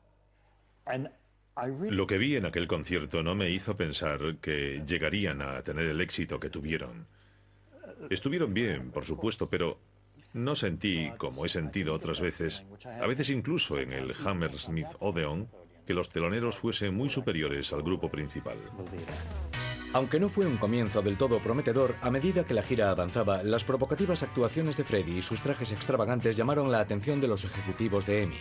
Lo 1.90 2.08
que 2.08 2.18
vi 2.18 2.36
en 2.36 2.46
aquel 2.46 2.68
concierto 2.68 3.22
no 3.24 3.36
me 3.36 3.50
hizo 3.50 3.76
pensar 3.76 4.38
que 4.42 4.84
llegarían 4.86 5.42
a 5.42 5.62
tener 5.62 5.86
el 5.86 6.02
éxito 6.02 6.40
que 6.40 6.50
tuvieron. 6.50 7.08
Estuvieron 8.10 8.54
bien, 8.54 8.92
por 8.92 9.06
supuesto, 9.06 9.50
pero 9.50 9.80
no 10.34 10.56
sentí, 10.56 11.12
como 11.18 11.46
he 11.46 11.50
sentido 11.50 11.94
otras 11.94 12.22
veces, 12.22 12.64
a 12.86 13.06
veces 13.06 13.30
incluso 13.30 13.80
en 13.80 13.94
el 13.94 14.14
Hammersmith 14.26 14.88
Odeon, 15.00 15.50
que 15.86 15.94
los 15.94 16.10
teloneros 16.10 16.58
fuesen 16.58 16.96
muy 16.96 17.10
superiores 17.10 17.74
al 17.74 17.84
grupo 17.84 18.10
principal. 18.10 18.58
Aunque 19.94 20.22
no 20.22 20.30
fue 20.30 20.46
un 20.46 20.56
comienzo 20.56 21.02
del 21.02 21.18
todo 21.18 21.40
prometedor, 21.40 21.96
a 22.02 22.10
medida 22.10 22.46
que 22.46 22.54
la 22.54 22.64
gira 22.64 22.92
avanzaba, 22.92 23.44
las 23.44 23.66
provocativas 23.66 24.24
actuaciones 24.24 24.78
de 24.78 24.86
Freddy 24.86 25.18
y 25.18 25.22
sus 25.22 25.42
trajes 25.42 25.74
extravagantes 25.74 26.38
llamaron 26.38 26.72
la 26.72 26.80
atención 26.80 27.20
de 27.20 27.28
los 27.28 27.44
ejecutivos 27.44 28.06
de 28.06 28.24
EMI. 28.24 28.38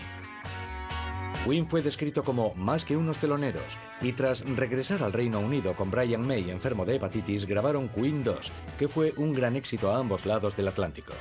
Queen 1.45 1.67
fue 1.67 1.81
descrito 1.81 2.23
como 2.23 2.55
más 2.55 2.85
que 2.85 2.99
unos 2.99 3.17
teloneros, 3.17 3.79
y 4.03 4.13
tras 4.13 4.45
regresar 4.45 5.03
al 5.03 5.15
Reino 5.15 5.41
Unido 5.41 5.75
con 5.75 5.91
Brian 5.91 6.27
May 6.27 6.51
enfermo 6.51 6.85
de 6.85 6.97
hepatitis, 6.97 7.47
grabaron 7.47 7.89
Queen 7.89 8.23
2, 8.23 8.53
que 8.79 8.89
fue 8.89 9.15
un 9.17 9.33
gran 9.33 9.57
éxito 9.57 9.91
a 9.91 9.99
ambos 9.99 10.27
lados 10.27 10.55
del 10.55 10.69
Atlántico. 10.69 11.15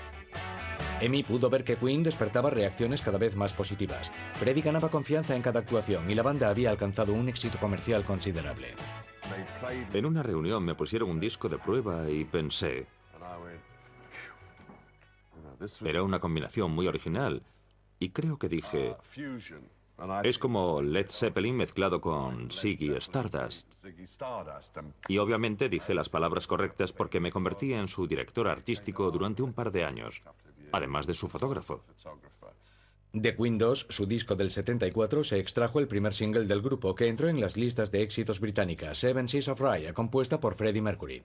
Emi 1.00 1.24
pudo 1.24 1.50
ver 1.50 1.64
que 1.64 1.78
Queen 1.78 2.04
despertaba 2.04 2.50
reacciones 2.50 3.02
cada 3.02 3.18
vez 3.18 3.38
más 3.38 3.54
positivas. 3.54 4.12
Freddy 4.34 4.62
ganaba 4.62 4.90
confianza 4.90 5.38
en 5.38 5.42
cada 5.42 5.62
actuación 5.62 6.12
y 6.12 6.16
la 6.16 6.24
banda 6.24 6.50
había 6.50 6.70
alcanzado 6.70 7.14
un 7.14 7.30
éxito 7.30 7.58
comercial 7.58 8.04
considerable. 8.04 8.76
En 9.94 10.06
una 10.06 10.22
reunión 10.22 10.66
me 10.66 10.76
pusieron 10.76 11.10
un 11.12 11.20
disco 11.22 11.48
de 11.48 11.60
prueba 11.60 12.10
y 12.10 12.26
pensé... 12.26 12.88
Era 15.86 16.04
una 16.04 16.20
combinación 16.20 16.72
muy 16.72 16.88
original. 16.88 17.42
Y 18.00 18.10
creo 18.10 18.38
que 18.38 18.50
dije... 18.50 18.96
Es 20.24 20.40
como 20.40 20.82
Led 20.82 21.08
Zeppelin 21.10 21.58
mezclado 21.58 22.00
con 22.00 22.50
Ziggy 22.52 22.96
Stardust. 22.98 23.86
Y 25.08 25.18
obviamente 25.18 25.70
dije 25.70 25.94
las 25.94 26.10
palabras 26.10 26.48
correctas 26.48 26.94
porque 26.94 27.20
me 27.20 27.32
convertí 27.32 27.74
en 27.74 27.88
su 27.88 28.08
director 28.08 28.48
artístico 28.48 29.12
durante 29.12 29.42
un 29.42 29.54
par 29.54 29.72
de 29.72 29.84
años, 29.84 30.22
además 30.72 31.08
de 31.08 31.14
su 31.14 31.28
fotógrafo. 31.28 31.84
De 33.12 33.32
Windows, 33.32 33.88
su 33.90 34.06
disco 34.06 34.36
del 34.36 34.52
74, 34.52 35.24
se 35.24 35.40
extrajo 35.40 35.80
el 35.80 35.88
primer 35.88 36.14
single 36.14 36.46
del 36.46 36.62
grupo 36.62 36.94
que 36.94 37.08
entró 37.08 37.28
en 37.28 37.42
las 37.42 37.58
listas 37.58 37.92
de 37.92 38.04
éxitos 38.04 38.40
británicas, 38.40 39.00
Seven 39.00 39.28
Seas 39.28 39.48
of 39.48 39.62
Rye, 39.62 39.94
compuesta 39.94 40.40
por 40.40 40.54
Freddie 40.54 40.82
Mercury. 40.82 41.24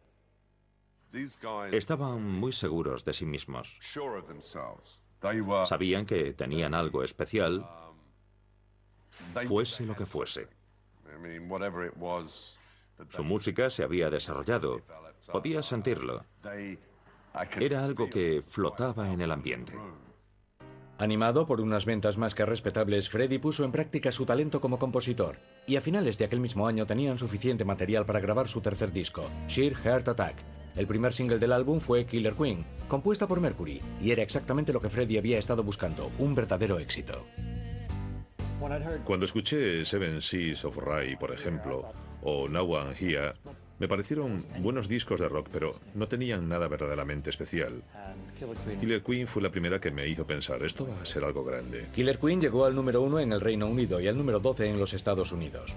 Estaban 1.70 2.24
muy 2.24 2.52
seguros 2.52 3.04
de 3.04 3.12
sí 3.12 3.26
mismos. 3.26 3.78
Sabían 5.68 6.06
que 6.06 6.32
tenían 6.32 6.74
algo 6.74 7.04
especial 7.04 7.66
fuese 9.46 9.84
lo 9.86 9.96
que 9.96 10.06
fuese. 10.06 10.48
Su 13.10 13.24
música 13.24 13.70
se 13.70 13.82
había 13.82 14.10
desarrollado, 14.10 14.80
podía 15.32 15.62
sentirlo. 15.62 16.24
Era 17.60 17.84
algo 17.84 18.08
que 18.08 18.42
flotaba 18.46 19.12
en 19.12 19.20
el 19.20 19.30
ambiente. 19.32 19.72
Animado 20.96 21.44
por 21.44 21.60
unas 21.60 21.84
ventas 21.84 22.16
más 22.16 22.36
que 22.36 22.46
respetables, 22.46 23.08
Freddy 23.08 23.38
puso 23.38 23.64
en 23.64 23.72
práctica 23.72 24.12
su 24.12 24.24
talento 24.24 24.60
como 24.60 24.78
compositor, 24.78 25.38
y 25.66 25.74
a 25.74 25.80
finales 25.80 26.18
de 26.18 26.24
aquel 26.24 26.38
mismo 26.38 26.68
año 26.68 26.86
tenían 26.86 27.18
suficiente 27.18 27.64
material 27.64 28.06
para 28.06 28.20
grabar 28.20 28.46
su 28.46 28.60
tercer 28.60 28.92
disco, 28.92 29.28
Sheer 29.48 29.74
Heart 29.74 30.08
Attack. 30.08 30.36
El 30.76 30.86
primer 30.86 31.12
single 31.12 31.40
del 31.40 31.52
álbum 31.52 31.80
fue 31.80 32.06
Killer 32.06 32.34
Queen, 32.34 32.64
compuesta 32.86 33.26
por 33.26 33.40
Mercury, 33.40 33.82
y 34.00 34.12
era 34.12 34.22
exactamente 34.22 34.72
lo 34.72 34.80
que 34.80 34.88
Freddy 34.88 35.18
había 35.18 35.38
estado 35.38 35.64
buscando, 35.64 36.12
un 36.18 36.36
verdadero 36.36 36.78
éxito. 36.78 37.24
Cuando 39.04 39.26
escuché 39.26 39.84
Seven 39.84 40.22
Seas 40.22 40.64
of 40.64 40.76
Rye, 40.76 41.16
por 41.16 41.32
ejemplo, 41.32 41.92
o 42.22 42.48
Now 42.48 42.72
One 42.72 42.94
Here, 42.98 43.34
me 43.78 43.88
parecieron 43.88 44.42
buenos 44.60 44.88
discos 44.88 45.20
de 45.20 45.28
rock, 45.28 45.48
pero 45.52 45.72
no 45.94 46.06
tenían 46.06 46.48
nada 46.48 46.68
verdaderamente 46.68 47.30
especial. 47.30 47.82
Killer 48.80 49.02
Queen 49.02 49.26
fue 49.26 49.42
la 49.42 49.50
primera 49.50 49.80
que 49.80 49.90
me 49.90 50.08
hizo 50.08 50.26
pensar, 50.26 50.62
esto 50.62 50.86
va 50.88 51.02
a 51.02 51.04
ser 51.04 51.24
algo 51.24 51.44
grande. 51.44 51.86
Killer 51.94 52.18
Queen 52.18 52.40
llegó 52.40 52.64
al 52.64 52.74
número 52.74 53.02
uno 53.02 53.18
en 53.18 53.32
el 53.32 53.40
Reino 53.40 53.66
Unido 53.66 54.00
y 54.00 54.08
al 54.08 54.16
número 54.16 54.40
12 54.40 54.68
en 54.68 54.78
los 54.78 54.94
Estados 54.94 55.32
Unidos. 55.32 55.74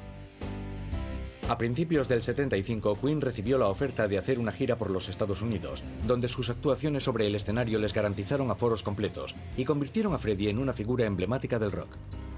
A 1.49 1.57
principios 1.57 2.09
del 2.09 2.23
75, 2.23 2.99
Queen 2.99 3.21
recibió 3.21 3.57
la 3.57 3.69
oferta 3.69 4.09
de 4.09 4.17
hacer 4.17 4.37
una 4.37 4.51
gira 4.51 4.75
por 4.75 4.89
los 4.89 5.07
Estados 5.07 5.41
Unidos, 5.41 5.81
donde 6.05 6.27
sus 6.27 6.49
actuaciones 6.49 7.05
sobre 7.05 7.25
el 7.25 7.35
escenario 7.35 7.79
les 7.79 7.93
garantizaron 7.93 8.51
aforos 8.51 8.83
completos 8.83 9.33
y 9.55 9.63
convirtieron 9.63 10.13
a 10.13 10.17
Freddie 10.17 10.49
en 10.49 10.57
una 10.57 10.73
figura 10.73 11.05
emblemática 11.05 11.57
del 11.57 11.71
rock. 11.71 11.95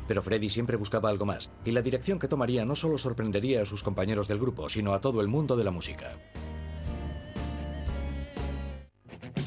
Pero 0.08 0.22
Freddy 0.22 0.52
siempre 0.52 0.78
buscaba 0.78 1.10
algo 1.10 1.26
más, 1.26 1.50
y 1.66 1.72
la 1.72 1.82
dirección 1.82 2.20
que 2.20 2.28
tomaría 2.28 2.66
no 2.66 2.76
solo 2.76 3.00
sorprendería 3.00 3.64
a 3.64 3.66
sus 3.66 3.82
compañeros 3.82 4.28
del 4.28 4.38
grupo, 4.38 4.70
sino 4.70 4.94
a 4.94 5.02
todo 5.02 5.22
el 5.22 5.28
mundo 5.28 5.58
de 5.58 5.64
la 5.64 5.72
música. 5.72 6.16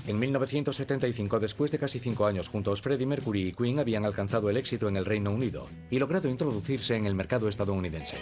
En 0.09 0.19
1975, 0.19 1.39
después 1.39 1.71
de 1.71 1.79
casi 1.79 2.01
cinco 2.01 2.27
años 2.27 2.49
juntos, 2.49 2.83
Freddie 2.83 3.07
Mercury 3.07 3.49
y 3.49 3.53
Queen 3.53 3.79
habían 3.79 4.05
alcanzado 4.05 4.51
el 4.51 4.57
éxito 4.57 4.89
en 4.89 4.97
el 4.97 5.05
Reino 5.05 5.31
Unido 5.31 5.69
y 5.89 6.01
logrado 6.01 6.29
introducirse 6.29 6.97
en 6.97 7.07
el 7.07 7.15
mercado 7.15 7.49
estadounidense. 7.49 8.17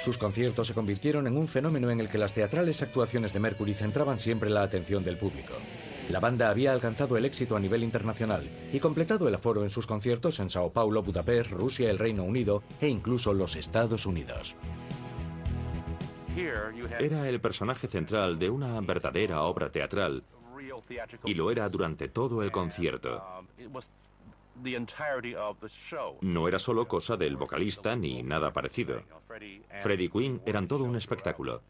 Sus 0.00 0.16
conciertos 0.16 0.66
se 0.66 0.74
convirtieron 0.74 1.26
en 1.26 1.36
un 1.36 1.46
fenómeno 1.46 1.90
en 1.90 2.00
el 2.00 2.08
que 2.08 2.16
las 2.16 2.32
teatrales 2.32 2.80
actuaciones 2.80 3.34
de 3.34 3.40
Mercury 3.40 3.74
centraban 3.74 4.18
siempre 4.18 4.48
la 4.48 4.62
atención 4.62 5.04
del 5.04 5.18
público. 5.18 5.52
La 6.08 6.20
banda 6.20 6.48
había 6.48 6.72
alcanzado 6.72 7.18
el 7.18 7.26
éxito 7.26 7.54
a 7.54 7.60
nivel 7.60 7.84
internacional 7.84 8.48
y 8.72 8.80
completado 8.80 9.28
el 9.28 9.34
aforo 9.34 9.62
en 9.62 9.70
sus 9.70 9.86
conciertos 9.86 10.40
en 10.40 10.48
Sao 10.48 10.72
Paulo, 10.72 11.02
Budapest, 11.02 11.50
Rusia, 11.50 11.90
el 11.90 11.98
Reino 11.98 12.24
Unido 12.24 12.62
e 12.80 12.88
incluso 12.88 13.34
los 13.34 13.56
Estados 13.56 14.06
Unidos. 14.06 14.56
Era 16.98 17.28
el 17.28 17.40
personaje 17.40 17.86
central 17.86 18.38
de 18.38 18.48
una 18.48 18.80
verdadera 18.80 19.42
obra 19.42 19.70
teatral 19.70 20.24
y 21.24 21.34
lo 21.34 21.50
era 21.50 21.68
durante 21.68 22.08
todo 22.08 22.42
el 22.42 22.50
concierto. 22.50 23.22
No 26.20 26.48
era 26.48 26.58
solo 26.58 26.88
cosa 26.88 27.16
del 27.16 27.36
vocalista 27.36 27.96
ni 27.96 28.22
nada 28.22 28.52
parecido. 28.52 29.02
Freddie 29.80 30.10
Quinn 30.10 30.42
eran 30.46 30.68
todo 30.68 30.84
un 30.84 30.96
espectáculo. 30.96 31.62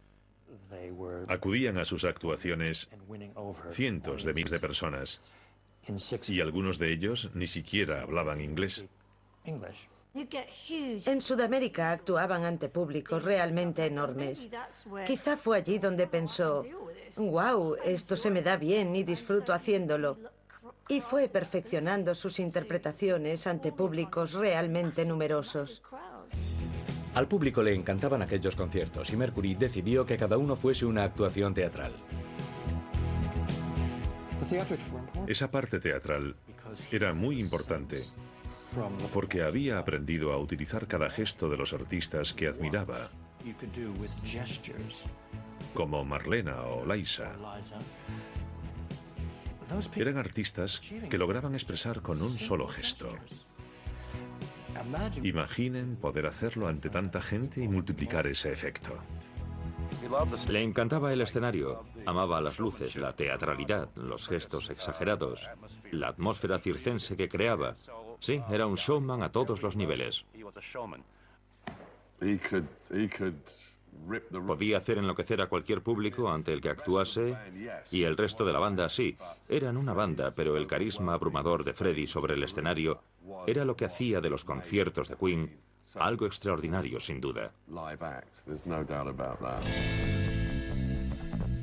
Acudían 1.28 1.78
a 1.78 1.84
sus 1.84 2.04
actuaciones 2.04 2.88
cientos 3.70 4.24
de 4.24 4.34
miles 4.34 4.50
de 4.52 4.60
personas 4.60 5.20
y 6.28 6.40
algunos 6.40 6.78
de 6.78 6.92
ellos 6.92 7.30
ni 7.34 7.46
siquiera 7.46 8.02
hablaban 8.02 8.40
inglés. 8.40 8.84
En 10.14 11.20
Sudamérica 11.20 11.92
actuaban 11.92 12.44
ante 12.44 12.68
públicos 12.68 13.22
realmente 13.22 13.86
enormes. 13.86 14.48
Quizá 15.06 15.36
fue 15.36 15.58
allí 15.58 15.78
donde 15.78 16.06
pensó, 16.06 16.64
wow, 17.16 17.76
esto 17.84 18.16
se 18.16 18.30
me 18.30 18.42
da 18.42 18.56
bien 18.56 18.94
y 18.96 19.04
disfruto 19.04 19.52
haciéndolo. 19.52 20.18
Y 20.90 21.00
fue 21.00 21.28
perfeccionando 21.28 22.16
sus 22.16 22.40
interpretaciones 22.40 23.46
ante 23.46 23.70
públicos 23.70 24.32
realmente 24.32 25.04
numerosos. 25.04 25.82
Al 27.14 27.28
público 27.28 27.62
le 27.62 27.76
encantaban 27.76 28.22
aquellos 28.22 28.56
conciertos 28.56 29.08
y 29.12 29.16
Mercury 29.16 29.54
decidió 29.54 30.04
que 30.04 30.16
cada 30.16 30.36
uno 30.36 30.56
fuese 30.56 30.86
una 30.86 31.04
actuación 31.04 31.54
teatral. 31.54 31.92
Esa 35.28 35.48
parte 35.48 35.78
teatral 35.78 36.34
era 36.90 37.14
muy 37.14 37.38
importante 37.38 38.02
porque 39.12 39.42
había 39.44 39.78
aprendido 39.78 40.32
a 40.32 40.38
utilizar 40.38 40.88
cada 40.88 41.08
gesto 41.08 41.48
de 41.48 41.56
los 41.56 41.72
artistas 41.72 42.32
que 42.32 42.48
admiraba, 42.48 43.10
como 45.72 46.04
Marlena 46.04 46.62
o 46.62 46.84
Liza. 46.84 47.30
Eran 49.94 50.18
artistas 50.18 50.80
que 51.08 51.18
lograban 51.18 51.54
expresar 51.54 52.02
con 52.02 52.20
un 52.22 52.38
solo 52.38 52.66
gesto. 52.68 53.08
Imaginen 55.22 55.96
poder 55.96 56.26
hacerlo 56.26 56.68
ante 56.68 56.90
tanta 56.90 57.20
gente 57.20 57.62
y 57.62 57.68
multiplicar 57.68 58.26
ese 58.26 58.52
efecto. 58.52 58.98
Le 60.48 60.62
encantaba 60.62 61.12
el 61.12 61.20
escenario, 61.20 61.84
amaba 62.06 62.40
las 62.40 62.58
luces, 62.58 62.96
la 62.96 63.14
teatralidad, 63.14 63.90
los 63.96 64.28
gestos 64.28 64.70
exagerados, 64.70 65.48
la 65.90 66.08
atmósfera 66.08 66.58
circense 66.58 67.16
que 67.16 67.28
creaba. 67.28 67.74
Sí, 68.20 68.40
era 68.50 68.66
un 68.66 68.76
showman 68.76 69.22
a 69.22 69.30
todos 69.30 69.62
los 69.62 69.76
niveles. 69.76 70.24
Podía 74.46 74.78
hacer 74.78 74.98
enloquecer 74.98 75.40
a 75.40 75.48
cualquier 75.48 75.82
público 75.82 76.30
ante 76.30 76.52
el 76.52 76.60
que 76.60 76.70
actuase 76.70 77.36
y 77.92 78.02
el 78.02 78.16
resto 78.16 78.44
de 78.44 78.52
la 78.52 78.58
banda 78.58 78.88
sí. 78.88 79.16
Eran 79.48 79.76
una 79.76 79.92
banda, 79.92 80.32
pero 80.34 80.56
el 80.56 80.66
carisma 80.66 81.14
abrumador 81.14 81.64
de 81.64 81.74
Freddie 81.74 82.08
sobre 82.08 82.34
el 82.34 82.42
escenario 82.42 83.02
era 83.46 83.64
lo 83.64 83.76
que 83.76 83.84
hacía 83.84 84.20
de 84.20 84.30
los 84.30 84.44
conciertos 84.44 85.08
de 85.08 85.16
Queen 85.16 85.60
algo 85.96 86.26
extraordinario, 86.26 87.00
sin 87.00 87.20
duda. 87.20 87.52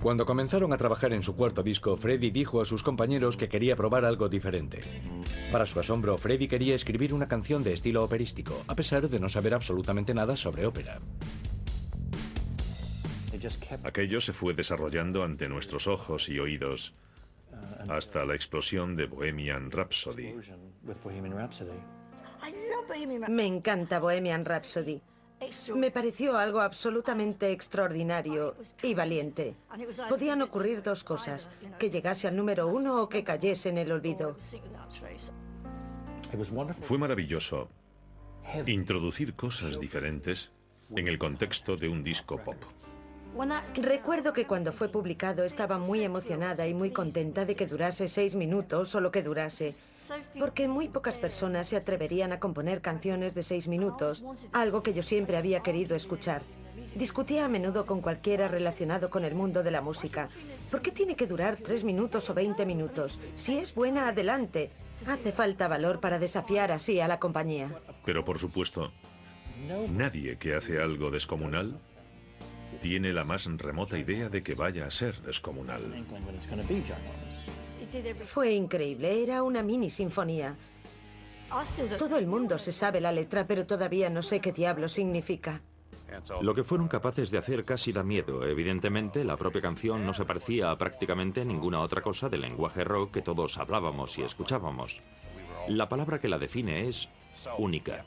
Cuando 0.02 0.26
comenzaron 0.26 0.72
a 0.74 0.78
trabajar 0.78 1.14
en 1.14 1.24
su 1.24 1.36
cuarto 1.36 1.64
disco, 1.64 1.98
Freddie 1.98 2.32
dijo 2.32 2.62
a 2.62 2.66
sus 2.66 2.84
compañeros 2.84 3.36
que 3.36 3.50
quería 3.50 3.76
probar 3.76 4.06
algo 4.06 4.30
diferente. 4.30 4.84
Para 5.52 5.66
su 5.66 5.80
asombro, 5.80 6.18
Freddie 6.18 6.48
quería 6.48 6.76
escribir 6.76 7.14
una 7.14 7.28
canción 7.28 7.64
de 7.64 7.74
estilo 7.74 8.04
operístico, 8.04 8.64
a 8.68 8.76
pesar 8.76 9.10
de 9.10 9.20
no 9.20 9.28
saber 9.28 9.54
absolutamente 9.54 10.14
nada 10.14 10.38
sobre 10.38 10.66
ópera. 10.66 11.00
Aquello 13.84 14.22
se 14.22 14.34
fue 14.34 14.54
desarrollando 14.54 15.24
ante 15.24 15.48
nuestros 15.48 15.88
ojos 15.88 16.30
y 16.30 16.40
oídos 16.40 16.94
hasta 17.90 18.26
la 18.26 18.36
explosión 18.36 18.96
de 18.96 19.06
Bohemian 19.06 19.72
Rhapsody. 19.72 20.36
Me 23.30 23.46
encanta 23.46 24.00
Bohemian 24.00 24.46
Rhapsody. 24.46 25.02
Me 25.76 25.92
pareció 25.92 26.38
algo 26.38 26.62
absolutamente 26.62 27.52
extraordinario 27.52 28.56
y 28.82 28.94
valiente. 28.94 29.56
Podían 30.10 30.42
ocurrir 30.42 30.82
dos 30.82 31.04
cosas, 31.04 31.50
que 31.78 31.90
llegase 31.90 32.28
al 32.28 32.36
número 32.36 32.68
uno 32.68 33.02
o 33.02 33.10
que 33.10 33.24
cayese 33.24 33.70
en 33.70 33.78
el 33.78 33.92
olvido. 33.92 34.36
Fue 36.82 36.98
maravilloso 36.98 37.70
introducir 38.66 39.36
cosas 39.36 39.80
diferentes 39.80 40.50
en 40.96 41.08
el 41.08 41.20
contexto 41.20 41.76
de 41.76 41.88
un 41.90 42.04
disco 42.04 42.38
pop. 42.44 42.58
Recuerdo 43.76 44.34
que 44.34 44.48
cuando 44.48 44.72
fue 44.72 44.90
publicado 44.90 45.44
estaba 45.44 45.78
muy 45.78 46.04
emocionada 46.04 46.66
y 46.66 46.74
muy 46.74 46.92
contenta 46.92 47.46
de 47.46 47.56
que 47.56 47.68
durase 47.68 48.08
seis 48.08 48.36
minutos 48.36 48.96
o 48.96 49.00
lo 49.00 49.12
que 49.12 49.22
durase, 49.22 49.76
porque 50.40 50.68
muy 50.68 50.88
pocas 50.88 51.18
personas 51.18 51.68
se 51.68 51.78
atreverían 51.78 52.32
a 52.32 52.40
componer 52.40 52.82
canciones 52.82 53.36
de 53.36 53.44
seis 53.44 53.68
minutos, 53.68 54.24
algo 54.54 54.82
que 54.82 54.94
yo 54.94 55.04
siempre 55.04 55.38
había 55.38 55.62
querido 55.62 55.96
escuchar. 55.96 56.42
Discutía 56.96 57.46
a 57.46 57.50
menudo 57.50 57.86
con 57.86 58.02
cualquiera 58.02 58.48
relacionado 58.48 59.10
con 59.10 59.26
el 59.26 59.36
mundo 59.36 59.62
de 59.62 59.72
la 59.72 59.82
música. 59.82 60.28
¿Por 60.72 60.82
qué 60.82 60.92
tiene 60.92 61.16
que 61.16 61.28
durar 61.28 61.58
tres 61.58 61.84
minutos 61.84 62.30
o 62.30 62.34
veinte 62.34 62.66
minutos? 62.66 63.20
Si 63.36 63.58
es 63.58 63.76
buena, 63.76 64.08
adelante. 64.08 64.72
Hace 65.06 65.32
falta 65.32 65.68
valor 65.68 66.00
para 66.00 66.18
desafiar 66.18 66.72
así 66.72 67.00
a 67.00 67.08
la 67.08 67.20
compañía. 67.20 67.70
Pero 68.06 68.24
por 68.24 68.40
supuesto, 68.40 68.92
nadie 69.90 70.38
que 70.38 70.56
hace 70.56 70.82
algo 70.82 71.12
descomunal 71.12 71.80
tiene 72.82 73.14
la 73.14 73.24
más 73.24 73.46
remota 73.46 73.98
idea 73.98 74.30
de 74.30 74.44
que 74.44 74.56
vaya 74.56 74.86
a 74.86 74.92
ser 74.92 75.22
descomunal. 75.22 75.82
Fue 78.26 78.54
increíble, 78.54 79.24
era 79.24 79.44
una 79.44 79.64
mini 79.64 79.90
sinfonía. 79.90 80.56
Todo 81.98 82.18
el 82.18 82.28
mundo 82.28 82.58
se 82.58 82.72
sabe 82.72 83.00
la 83.00 83.12
letra, 83.12 83.48
pero 83.48 83.66
todavía 83.66 84.10
no 84.10 84.22
sé 84.22 84.40
qué 84.42 84.52
diablo 84.52 84.90
significa. 84.90 85.62
Lo 86.42 86.56
que 86.56 86.64
fueron 86.64 86.88
capaces 86.88 87.32
de 87.32 87.38
hacer 87.38 87.66
casi 87.66 87.92
da 87.92 88.04
miedo. 88.04 88.46
Evidentemente, 88.46 89.24
la 89.24 89.38
propia 89.38 89.62
canción 89.62 90.06
no 90.06 90.14
se 90.14 90.26
parecía 90.26 90.72
a 90.72 90.78
prácticamente 90.78 91.44
ninguna 91.44 91.82
otra 91.82 92.02
cosa 92.02 92.30
del 92.30 92.42
lenguaje 92.42 92.84
rock 92.84 93.14
que 93.14 93.22
todos 93.22 93.58
hablábamos 93.58 94.18
y 94.18 94.24
escuchábamos. 94.24 95.02
La 95.68 95.90
palabra 95.90 96.20
que 96.20 96.30
la 96.30 96.40
define 96.40 96.88
es 96.88 97.10
única. 97.58 98.06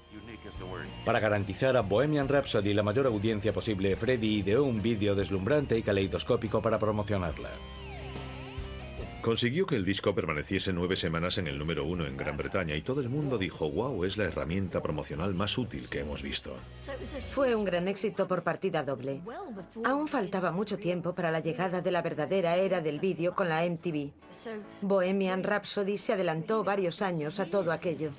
Para 1.04 1.20
garantizar 1.20 1.76
a 1.76 1.82
Bohemian 1.82 2.28
Rhapsody 2.28 2.74
la 2.74 2.82
mayor 2.82 3.06
audiencia 3.06 3.52
posible, 3.52 3.96
Freddy 3.96 4.38
ideó 4.38 4.64
un 4.64 4.82
vídeo 4.82 5.14
deslumbrante 5.14 5.76
y 5.78 5.82
caleidoscópico 5.82 6.62
para 6.62 6.78
promocionarla. 6.78 7.50
Consiguió 9.20 9.66
que 9.66 9.76
el 9.76 9.84
disco 9.84 10.14
permaneciese 10.14 10.72
nueve 10.72 10.96
semanas 10.96 11.36
en 11.36 11.46
el 11.46 11.58
número 11.58 11.84
uno 11.84 12.06
en 12.06 12.16
Gran 12.16 12.38
Bretaña 12.38 12.74
y 12.74 12.80
todo 12.80 13.02
el 13.02 13.10
mundo 13.10 13.36
dijo, 13.36 13.70
wow, 13.70 14.04
es 14.04 14.16
la 14.16 14.24
herramienta 14.24 14.82
promocional 14.82 15.34
más 15.34 15.58
útil 15.58 15.90
que 15.90 16.00
hemos 16.00 16.22
visto. 16.22 16.56
Fue 17.30 17.54
un 17.54 17.66
gran 17.66 17.86
éxito 17.86 18.26
por 18.26 18.42
partida 18.42 18.82
doble. 18.82 19.20
Aún 19.84 20.08
faltaba 20.08 20.52
mucho 20.52 20.78
tiempo 20.78 21.14
para 21.14 21.30
la 21.30 21.40
llegada 21.40 21.82
de 21.82 21.90
la 21.90 22.00
verdadera 22.00 22.56
era 22.56 22.80
del 22.80 22.98
vídeo 22.98 23.34
con 23.34 23.50
la 23.50 23.62
MTV. 23.68 24.10
Bohemian 24.80 25.42
Rhapsody 25.42 25.98
se 25.98 26.14
adelantó 26.14 26.64
varios 26.64 27.02
años 27.02 27.40
a 27.40 27.44
todo 27.44 27.72
aquello. 27.72 28.12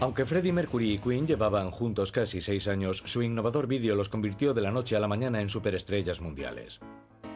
Aunque 0.00 0.26
Freddie 0.26 0.52
Mercury 0.52 0.92
y 0.92 0.98
Queen 0.98 1.26
llevaban 1.26 1.70
juntos 1.70 2.12
casi 2.12 2.40
seis 2.40 2.68
años, 2.68 3.02
su 3.06 3.22
innovador 3.22 3.66
vídeo 3.66 3.94
los 3.94 4.08
convirtió 4.08 4.52
de 4.52 4.60
la 4.60 4.72
noche 4.72 4.96
a 4.96 5.00
la 5.00 5.08
mañana 5.08 5.40
en 5.40 5.48
superestrellas 5.48 6.20
mundiales. 6.20 6.80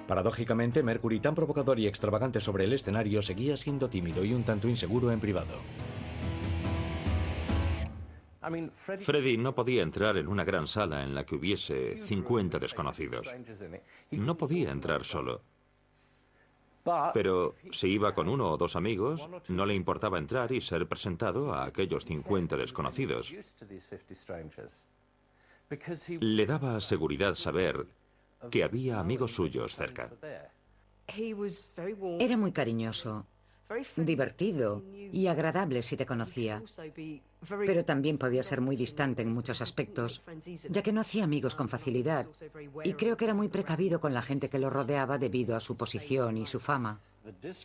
Paradójicamente, 0.06 0.82
Mercury, 0.82 1.20
tan 1.20 1.34
provocador 1.34 1.78
y 1.78 1.86
extravagante 1.86 2.40
sobre 2.40 2.64
el 2.64 2.72
escenario, 2.72 3.22
seguía 3.22 3.56
siendo 3.56 3.88
tímido 3.88 4.24
y 4.24 4.34
un 4.34 4.42
tanto 4.42 4.68
inseguro 4.68 5.12
en 5.12 5.20
privado. 5.20 5.54
Freddie 8.76 9.36
no 9.36 9.54
podía 9.54 9.82
entrar 9.82 10.16
en 10.16 10.26
una 10.26 10.44
gran 10.44 10.66
sala 10.66 11.04
en 11.04 11.14
la 11.14 11.24
que 11.24 11.34
hubiese 11.34 11.98
50 12.02 12.58
desconocidos. 12.58 13.28
No 14.10 14.36
podía 14.36 14.70
entrar 14.70 15.04
solo. 15.04 15.42
Pero 17.14 17.54
si 17.72 17.88
iba 17.88 18.14
con 18.14 18.28
uno 18.28 18.52
o 18.52 18.56
dos 18.56 18.76
amigos, 18.76 19.28
no 19.48 19.66
le 19.66 19.74
importaba 19.74 20.18
entrar 20.18 20.52
y 20.52 20.60
ser 20.60 20.86
presentado 20.86 21.52
a 21.52 21.64
aquellos 21.64 22.04
50 22.04 22.56
desconocidos. 22.56 23.32
Le 26.20 26.46
daba 26.46 26.80
seguridad 26.80 27.34
saber 27.34 27.86
que 28.50 28.64
había 28.64 29.00
amigos 29.00 29.34
suyos 29.34 29.76
cerca. 29.76 30.10
Era 31.06 32.36
muy 32.36 32.52
cariñoso, 32.52 33.26
divertido 33.96 34.82
y 35.12 35.26
agradable 35.26 35.82
si 35.82 35.96
te 35.96 36.06
conocía, 36.06 36.62
pero 37.48 37.84
también 37.84 38.18
podía 38.18 38.42
ser 38.42 38.60
muy 38.60 38.76
distante 38.76 39.22
en 39.22 39.32
muchos 39.32 39.60
aspectos, 39.62 40.22
ya 40.68 40.82
que 40.82 40.92
no 40.92 41.00
hacía 41.00 41.24
amigos 41.24 41.54
con 41.54 41.68
facilidad, 41.68 42.26
y 42.84 42.94
creo 42.94 43.16
que 43.16 43.24
era 43.24 43.34
muy 43.34 43.48
precavido 43.48 44.00
con 44.00 44.14
la 44.14 44.22
gente 44.22 44.48
que 44.48 44.58
lo 44.58 44.70
rodeaba 44.70 45.18
debido 45.18 45.56
a 45.56 45.60
su 45.60 45.76
posición 45.76 46.36
y 46.36 46.46
su 46.46 46.60
fama. 46.60 47.00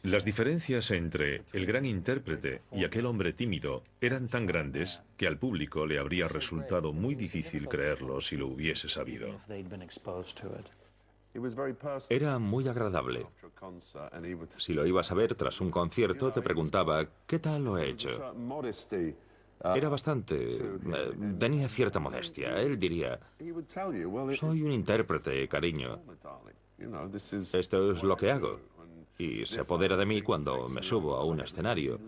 Las 0.03 0.25
diferencias 0.25 0.91
entre 0.91 1.43
el 1.53 1.65
gran 1.65 1.85
intérprete 1.85 2.59
y 2.73 2.83
aquel 2.83 3.05
hombre 3.05 3.31
tímido 3.31 3.83
eran 4.01 4.27
tan 4.27 4.45
grandes 4.45 4.99
que 5.15 5.25
al 5.25 5.37
público 5.37 5.85
le 5.85 5.99
habría 5.99 6.27
resultado 6.27 6.91
muy 6.91 7.15
difícil 7.15 7.69
creerlo 7.69 8.19
si 8.19 8.35
lo 8.35 8.47
hubiese 8.47 8.89
sabido. 8.89 9.39
Era 12.09 12.37
muy 12.39 12.67
agradable. 12.67 13.25
Si 14.57 14.73
lo 14.73 14.85
ibas 14.85 15.11
a 15.11 15.15
ver 15.15 15.35
tras 15.35 15.61
un 15.61 15.71
concierto, 15.71 16.31
te 16.31 16.41
preguntaba, 16.41 17.05
¿qué 17.25 17.39
tal 17.39 17.63
lo 17.63 17.77
he 17.77 17.89
hecho? 17.89 18.09
Era 19.63 19.87
bastante... 19.89 20.51
eh, 20.51 21.13
tenía 21.39 21.69
cierta 21.69 21.99
modestia. 21.99 22.59
Él 22.59 22.77
diría, 22.77 23.19
soy 24.37 24.61
un 24.61 24.71
intérprete, 24.71 25.47
cariño. 25.47 25.99
Esto 27.53 27.91
es 27.91 28.03
lo 28.03 28.17
que 28.17 28.31
hago. 28.31 28.59
Y 29.17 29.45
se 29.45 29.61
apodera 29.61 29.95
de 29.95 30.05
mí 30.05 30.21
cuando 30.21 30.67
me 30.67 30.83
subo 30.83 31.15
a 31.15 31.23
un 31.23 31.39
escenario. 31.39 31.99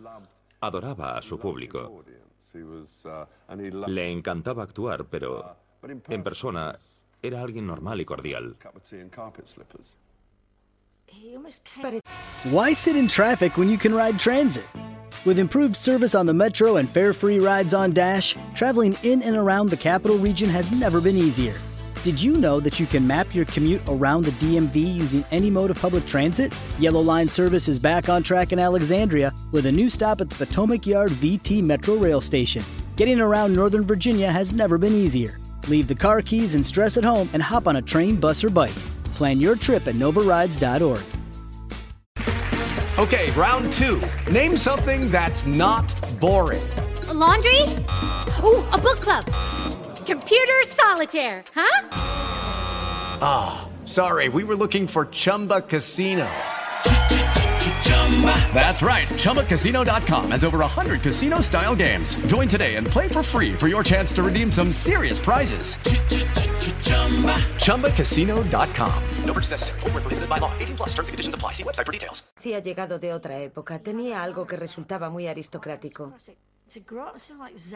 Adoraba 0.59 1.17
a 1.17 1.21
su 1.21 1.39
público. 1.39 2.03
Le 3.87 4.11
encantaba 4.11 4.63
actuar, 4.63 5.05
pero 5.05 5.55
en 6.09 6.23
persona 6.23 6.77
era 7.25 7.41
alguien 7.41 7.65
normal 7.65 7.99
y 7.99 8.05
cordial. 8.05 8.55
Why 12.51 12.73
sit 12.73 12.95
in 12.95 13.07
traffic 13.07 13.57
when 13.57 13.69
you 13.69 13.77
can 13.77 13.93
ride 13.93 14.19
transit? 14.19 14.65
With 15.25 15.39
improved 15.39 15.75
service 15.75 16.13
on 16.13 16.25
the 16.25 16.33
Metro 16.33 16.77
and 16.77 16.89
fare 16.89 17.13
free 17.13 17.39
rides 17.39 17.73
on 17.73 17.93
Dash, 17.93 18.35
traveling 18.53 18.95
in 19.03 19.23
and 19.23 19.35
around 19.35 19.69
the 19.69 19.77
capital 19.77 20.17
region 20.17 20.49
has 20.49 20.71
never 20.71 21.01
been 21.01 21.17
easier. 21.17 21.55
Did 22.03 22.21
you 22.21 22.37
know 22.37 22.59
that 22.59 22.79
you 22.79 22.85
can 22.85 23.07
map 23.07 23.33
your 23.33 23.45
commute 23.45 23.81
around 23.87 24.25
the 24.25 24.31
DMV 24.33 24.75
using 24.75 25.25
any 25.31 25.49
mode 25.49 25.71
of 25.71 25.79
public 25.81 26.05
transit? 26.05 26.53
Yellow 26.77 27.01
Line 27.01 27.27
service 27.27 27.67
is 27.67 27.79
back 27.79 28.09
on 28.09 28.21
track 28.21 28.53
in 28.53 28.59
Alexandria 28.59 29.33
with 29.51 29.65
a 29.65 29.71
new 29.71 29.89
stop 29.89 30.21
at 30.21 30.29
the 30.29 30.45
Potomac 30.45 30.85
Yard 30.85 31.09
VT 31.09 31.63
Metro 31.63 31.95
Rail 31.95 32.21
Station. 32.21 32.63
Getting 32.95 33.19
around 33.19 33.55
Northern 33.55 33.83
Virginia 33.83 34.31
has 34.31 34.51
never 34.51 34.77
been 34.77 34.93
easier. 34.93 35.39
Leave 35.67 35.87
the 35.87 35.95
car 35.95 36.21
keys 36.21 36.55
and 36.55 36.65
stress 36.65 36.97
at 36.97 37.03
home 37.03 37.29
and 37.33 37.41
hop 37.41 37.67
on 37.67 37.77
a 37.77 37.81
train, 37.81 38.15
bus, 38.15 38.43
or 38.43 38.49
bike. 38.49 38.75
Plan 39.15 39.39
your 39.39 39.55
trip 39.55 39.87
at 39.87 39.95
novarides.org. 39.95 41.01
Okay, 42.97 43.29
round 43.31 43.73
two. 43.73 44.01
Name 44.31 44.55
something 44.55 45.11
that's 45.11 45.45
not 45.45 45.93
boring. 46.21 46.63
A 47.09 47.13
laundry? 47.13 47.61
Oh, 48.41 48.65
a 48.71 48.77
book 48.77 49.01
club. 49.01 49.25
Computer 50.05 50.63
solitaire, 50.67 51.43
huh? 51.53 51.89
Ah, 53.21 53.67
oh, 53.67 53.85
sorry, 53.85 54.29
we 54.29 54.43
were 54.43 54.55
looking 54.55 54.87
for 54.87 55.07
Chumba 55.07 55.61
Casino. 55.61 56.29
That's 58.53 58.81
right. 58.81 59.07
ChumbaCasino.com 59.07 60.31
has 60.31 60.43
over 60.43 60.59
100 60.59 61.01
casino 61.01 61.41
style 61.41 61.75
games. 61.75 62.15
Join 62.27 62.47
today 62.47 62.75
and 62.75 62.87
play 62.87 63.09
for 63.09 63.21
free 63.21 63.53
for 63.53 63.67
your 63.67 63.83
chance 63.83 64.13
to 64.13 64.23
redeem 64.23 64.51
some 64.51 64.71
serious 64.71 65.19
prizes. 65.19 65.75
ChumbaCasino.com. 67.59 69.03
No 69.25 69.33
purchase 69.33 69.51
necessary. 69.51 69.79
Full 69.81 69.91
prohibited 69.91 70.29
by 70.29 70.39
law. 70.39 70.51
18 70.59 70.77
plus 70.77 70.93
terms 70.93 71.09
and 71.09 71.13
conditions 71.13 71.35
apply. 71.35 71.51
See 71.53 71.63
website 71.63 71.85
for 71.85 71.91
details. 71.91 72.23
Sí, 72.39 72.53
ha 72.53 72.59
llegado 72.59 72.97
de 72.99 73.13
otra 73.13 73.39
época. 73.39 73.79
Tenía 73.79 74.23
algo 74.23 74.47
que 74.47 74.55
resultaba 74.55 75.09
muy 75.09 75.27
aristocrático. 75.27 76.13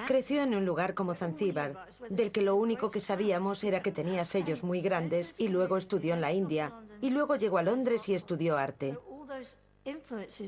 Creció 0.07 0.41
en 0.41 0.55
un 0.55 0.65
lugar 0.65 0.93
como 0.95 1.13
Zanzíbar, 1.13 1.85
del 2.09 2.31
que 2.31 2.41
lo 2.41 2.55
único 2.55 2.89
que 2.89 3.01
sabíamos 3.01 3.63
era 3.63 3.81
que 3.81 3.91
tenía 3.91 4.25
sellos 4.25 4.63
muy 4.63 4.81
grandes 4.81 5.39
y 5.39 5.47
luego 5.47 5.77
estudió 5.77 6.15
en 6.15 6.21
la 6.21 6.33
India. 6.33 6.73
Y 7.01 7.11
luego 7.11 7.35
llegó 7.35 7.59
a 7.59 7.63
Londres 7.63 8.09
y 8.09 8.15
estudió 8.15 8.57
arte. 8.57 8.97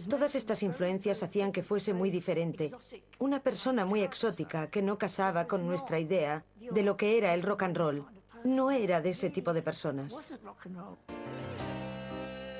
Todas 0.09 0.35
estas 0.35 0.63
influencias 0.63 1.23
hacían 1.23 1.51
que 1.51 1.63
fuese 1.63 1.93
muy 1.93 2.09
diferente. 2.09 2.71
Una 3.19 3.41
persona 3.41 3.85
muy 3.85 4.01
exótica 4.01 4.69
que 4.69 4.81
no 4.81 4.97
casaba 4.97 5.47
con 5.47 5.65
nuestra 5.65 5.99
idea 5.99 6.43
de 6.59 6.83
lo 6.83 6.97
que 6.97 7.17
era 7.17 7.33
el 7.33 7.41
rock 7.41 7.63
and 7.63 7.77
roll. 7.77 8.05
No 8.43 8.71
era 8.71 9.01
de 9.01 9.11
ese 9.11 9.29
tipo 9.29 9.53
de 9.53 9.61
personas. 9.61 10.13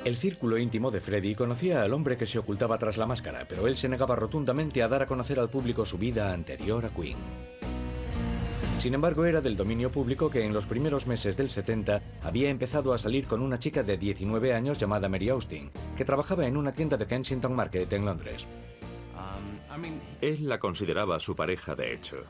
El 0.04 0.16
círculo 0.16 0.58
íntimo 0.58 0.90
de 0.90 1.00
Freddy 1.00 1.36
conocía 1.36 1.84
al 1.84 1.94
hombre 1.94 2.18
que 2.18 2.26
se 2.26 2.40
ocultaba 2.40 2.80
tras 2.80 2.98
la 2.98 3.06
máscara, 3.06 3.48
pero 3.48 3.68
él 3.68 3.78
se 3.78 3.88
negaba 3.88 4.16
rotundamente 4.16 4.82
a 4.82 4.88
dar 4.88 5.04
a 5.04 5.08
conocer 5.08 5.40
al 5.40 5.50
público 5.50 5.86
su 5.86 6.00
vida 6.00 6.34
anterior 6.34 6.86
a 6.86 6.90
Queen. 6.90 7.18
Sin 8.82 8.96
embargo, 8.96 9.26
era 9.26 9.42
del 9.42 9.56
dominio 9.56 9.92
público 9.92 10.28
que 10.28 10.44
en 10.44 10.54
los 10.54 10.66
primeros 10.66 11.06
meses 11.06 11.38
del 11.38 11.52
70 11.52 12.02
había 12.24 12.50
empezado 12.50 12.94
a 12.94 12.98
salir 12.98 13.28
con 13.28 13.44
una 13.44 13.60
chica 13.60 13.84
de 13.84 13.96
19 13.96 14.56
años 14.56 14.80
llamada 14.80 15.08
Mary 15.08 15.30
Austin, 15.30 15.70
que 15.96 16.04
trabajaba 16.04 16.48
en 16.48 16.58
una 16.58 16.74
tienda 16.74 16.98
de 16.98 17.06
Kensington 17.06 17.56
Market 17.56 17.94
en 17.94 18.06
Londres. 18.06 18.48
Él 20.20 20.50
la 20.50 20.58
consideraba 20.58 21.20
su 21.20 21.36
pareja 21.36 21.76
de 21.76 21.94
hecho. 21.94 22.26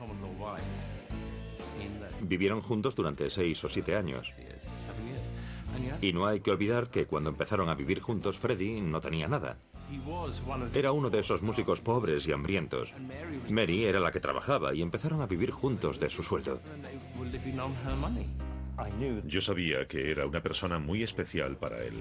Vivieron 2.20 2.62
juntos 2.62 2.98
durante 2.98 3.30
seis 3.30 3.64
o 3.64 3.70
siete 3.70 3.96
años. 3.96 4.30
Y 6.02 6.12
no 6.12 6.28
hay 6.28 6.42
que 6.42 6.52
olvidar 6.52 6.90
que 6.90 7.06
cuando 7.06 7.30
empezaron 7.30 7.70
a 7.70 7.76
vivir 7.76 8.02
juntos, 8.02 8.38
Freddie 8.38 8.82
no 8.82 9.00
tenía 9.00 9.30
nada. 9.30 9.58
Era 10.74 10.92
uno 10.92 11.10
de 11.10 11.20
esos 11.20 11.42
músicos 11.42 11.82
pobres 11.82 12.28
y 12.28 12.32
hambrientos. 12.32 12.94
Mary 13.50 13.84
era 13.86 14.00
la 14.00 14.12
que 14.12 14.20
trabajaba 14.20 14.74
y 14.74 14.82
empezaron 14.82 15.22
a 15.22 15.28
vivir 15.28 15.52
juntos 15.52 16.00
de 16.00 16.10
su 16.10 16.24
sueldo. 16.24 16.60
Yo 19.26 19.42
sabía 19.42 19.88
que 19.88 20.12
era 20.12 20.26
una 20.26 20.42
persona 20.42 20.80
muy 20.80 21.04
especial 21.04 21.58
para 21.58 21.84
él. 21.84 22.00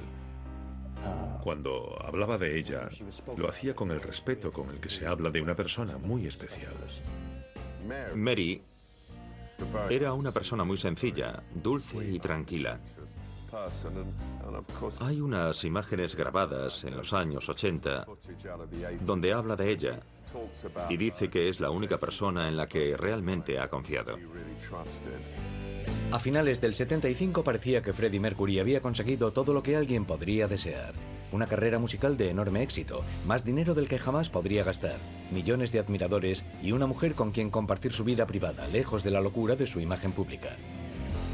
Cuando 1.42 1.96
hablaba 2.04 2.38
de 2.38 2.58
ella, 2.58 2.88
lo 3.36 3.48
hacía 3.48 3.74
con 3.74 3.90
el 3.90 4.00
respeto 4.00 4.52
con 4.52 4.68
el 4.70 4.78
que 4.78 4.90
se 4.90 5.06
habla 5.06 5.30
de 5.30 5.40
una 5.40 5.54
persona 5.54 5.96
muy 5.98 6.26
especial. 6.26 6.74
Mary 8.14 8.62
era 9.88 10.12
una 10.12 10.32
persona 10.32 10.64
muy 10.64 10.76
sencilla, 10.76 11.42
dulce 11.54 12.12
y 12.12 12.18
tranquila. 12.18 12.80
Hay 15.00 15.20
unas 15.20 15.64
imágenes 15.64 16.14
grabadas 16.14 16.84
en 16.84 16.96
los 16.96 17.12
años 17.12 17.48
80 17.48 18.06
donde 19.00 19.32
habla 19.32 19.56
de 19.56 19.70
ella 19.70 20.00
y 20.88 20.96
dice 20.96 21.28
que 21.28 21.48
es 21.48 21.60
la 21.60 21.70
única 21.70 21.98
persona 21.98 22.48
en 22.48 22.56
la 22.56 22.66
que 22.66 22.96
realmente 22.96 23.58
ha 23.58 23.68
confiado. 23.68 24.16
A 26.12 26.18
finales 26.18 26.60
del 26.60 26.74
75 26.74 27.42
parecía 27.42 27.82
que 27.82 27.92
Freddie 27.92 28.20
Mercury 28.20 28.58
había 28.58 28.80
conseguido 28.80 29.32
todo 29.32 29.52
lo 29.52 29.62
que 29.62 29.76
alguien 29.76 30.04
podría 30.04 30.46
desear. 30.48 30.94
Una 31.32 31.46
carrera 31.46 31.78
musical 31.78 32.16
de 32.16 32.30
enorme 32.30 32.62
éxito, 32.62 33.02
más 33.26 33.44
dinero 33.44 33.74
del 33.74 33.88
que 33.88 34.00
jamás 34.00 34.28
podría 34.28 34.64
gastar, 34.64 34.96
millones 35.30 35.70
de 35.70 35.78
admiradores 35.78 36.44
y 36.60 36.72
una 36.72 36.86
mujer 36.86 37.14
con 37.14 37.30
quien 37.30 37.50
compartir 37.50 37.92
su 37.92 38.02
vida 38.02 38.26
privada, 38.26 38.66
lejos 38.66 39.04
de 39.04 39.12
la 39.12 39.20
locura 39.20 39.54
de 39.54 39.68
su 39.68 39.78
imagen 39.78 40.10
pública. 40.10 40.56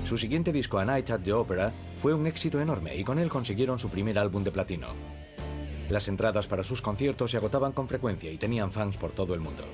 Su 0.07 0.17
siguiente 0.17 0.53
disco, 0.53 0.79
A 0.79 0.85
Night 0.85 1.11
at 1.11 1.23
the 1.23 1.33
Opera, 1.33 1.73
fue 2.01 2.15
un 2.15 2.29
éxito 2.29 2.61
enorme 2.61 2.97
y 2.97 3.03
con 3.03 3.19
él 3.19 3.29
consiguieron 3.29 3.81
su 3.81 3.89
primer 3.89 4.21
álbum 4.21 4.45
de 4.45 4.53
platino. 4.53 4.91
Las 5.91 6.07
entradas 6.07 6.47
para 6.47 6.63
sus 6.63 6.81
conciertos 6.81 7.33
se 7.33 7.39
agotaban 7.39 7.73
con 7.73 7.89
frecuencia 7.89 8.31
y 8.31 8.39
tenían 8.39 8.71
fans 8.71 8.97
por 8.97 9.11
todo 9.11 9.35
el 9.35 9.41
mundo. 9.41 9.65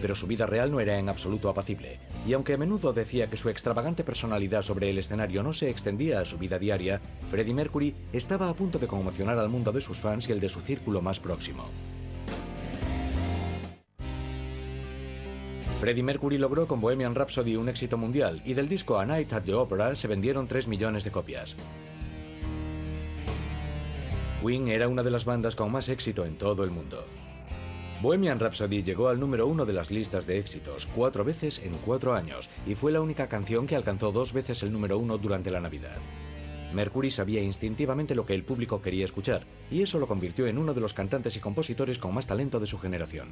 Pero 0.00 0.14
su 0.14 0.26
vida 0.26 0.46
real 0.46 0.70
no 0.70 0.80
era 0.80 0.98
en 0.98 1.10
absoluto 1.10 1.50
apacible, 1.50 2.00
y 2.26 2.32
aunque 2.32 2.54
a 2.54 2.56
menudo 2.56 2.94
decía 2.94 3.28
que 3.28 3.36
su 3.36 3.50
extravagante 3.50 4.04
personalidad 4.04 4.62
sobre 4.62 4.88
el 4.88 4.96
escenario 4.96 5.42
no 5.42 5.52
se 5.52 5.68
extendía 5.68 6.20
a 6.20 6.24
su 6.24 6.38
vida 6.38 6.58
diaria, 6.58 7.02
Freddie 7.30 7.52
Mercury 7.52 7.94
estaba 8.14 8.48
a 8.48 8.54
punto 8.54 8.78
de 8.78 8.86
conmocionar 8.86 9.38
al 9.38 9.50
mundo 9.50 9.70
de 9.70 9.82
sus 9.82 9.98
fans 9.98 10.30
y 10.30 10.32
el 10.32 10.40
de 10.40 10.48
su 10.48 10.62
círculo 10.62 11.02
más 11.02 11.20
próximo. 11.20 11.64
Freddie 15.80 16.02
Mercury 16.02 16.38
logró 16.38 16.66
con 16.66 16.80
Bohemian 16.80 17.14
Rhapsody 17.14 17.54
un 17.54 17.68
éxito 17.68 17.96
mundial 17.96 18.42
y 18.44 18.54
del 18.54 18.68
disco 18.68 18.98
A 18.98 19.06
Night 19.06 19.32
at 19.32 19.44
the 19.44 19.54
Opera 19.54 19.94
se 19.94 20.08
vendieron 20.08 20.48
3 20.48 20.66
millones 20.66 21.04
de 21.04 21.12
copias. 21.12 21.54
Queen 24.42 24.66
era 24.66 24.88
una 24.88 25.04
de 25.04 25.12
las 25.12 25.24
bandas 25.24 25.54
con 25.54 25.70
más 25.70 25.88
éxito 25.88 26.24
en 26.24 26.36
todo 26.36 26.64
el 26.64 26.72
mundo. 26.72 27.04
Bohemian 28.02 28.40
Rhapsody 28.40 28.82
llegó 28.82 29.08
al 29.08 29.20
número 29.20 29.46
uno 29.46 29.64
de 29.64 29.72
las 29.72 29.92
listas 29.92 30.26
de 30.26 30.38
éxitos 30.38 30.88
cuatro 30.96 31.22
veces 31.22 31.60
en 31.60 31.72
cuatro 31.84 32.12
años 32.12 32.50
y 32.66 32.74
fue 32.74 32.90
la 32.90 33.00
única 33.00 33.28
canción 33.28 33.68
que 33.68 33.76
alcanzó 33.76 34.10
dos 34.10 34.32
veces 34.32 34.64
el 34.64 34.72
número 34.72 34.98
uno 34.98 35.16
durante 35.16 35.52
la 35.52 35.60
Navidad. 35.60 35.96
Mercury 36.72 37.10
sabía 37.10 37.42
instintivamente 37.42 38.14
lo 38.14 38.26
que 38.26 38.34
el 38.34 38.44
público 38.44 38.82
quería 38.82 39.04
escuchar, 39.04 39.46
y 39.70 39.82
eso 39.82 39.98
lo 39.98 40.06
convirtió 40.06 40.46
en 40.46 40.58
uno 40.58 40.74
de 40.74 40.80
los 40.80 40.92
cantantes 40.92 41.36
y 41.36 41.40
compositores 41.40 41.98
con 41.98 42.14
más 42.14 42.26
talento 42.26 42.60
de 42.60 42.66
su 42.66 42.78
generación. 42.78 43.28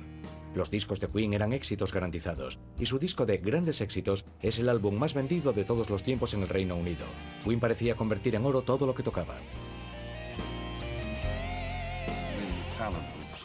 Los 0.55 0.71
discos 0.71 1.01
de 1.01 1.09
Queen 1.09 1.35
eran 1.35 1.53
éxitos 1.53 1.93
garantizados, 1.93 2.59
y 2.79 2.87
su 2.87 2.99
disco 2.99 3.27
de 3.27 3.39
grandes 3.39 3.81
éxitos 3.81 4.25
es 4.41 4.59
el 4.59 4.69
álbum 4.69 4.99
más 4.99 5.13
vendido 5.13 5.53
de 5.53 5.65
todos 5.65 5.91
los 5.91 6.03
tiempos 6.03 6.33
en 6.35 6.43
el 6.43 6.49
Reino 6.49 6.77
Unido. 6.77 7.05
Queen 7.45 7.61
parecía 7.61 7.95
convertir 7.95 8.35
en 8.35 8.47
oro 8.47 8.63
todo 8.63 8.87
lo 8.87 8.95
que 8.95 9.03
tocaba. 9.03 9.37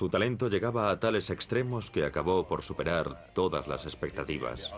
Su 0.01 0.09
talento 0.09 0.49
llegaba 0.49 0.89
a 0.89 0.99
tales 0.99 1.29
extremos 1.29 1.91
que 1.91 2.03
acabó 2.03 2.47
por 2.47 2.63
superar 2.63 3.31
todas 3.35 3.67
las 3.67 3.85
expectativas. 3.85 4.73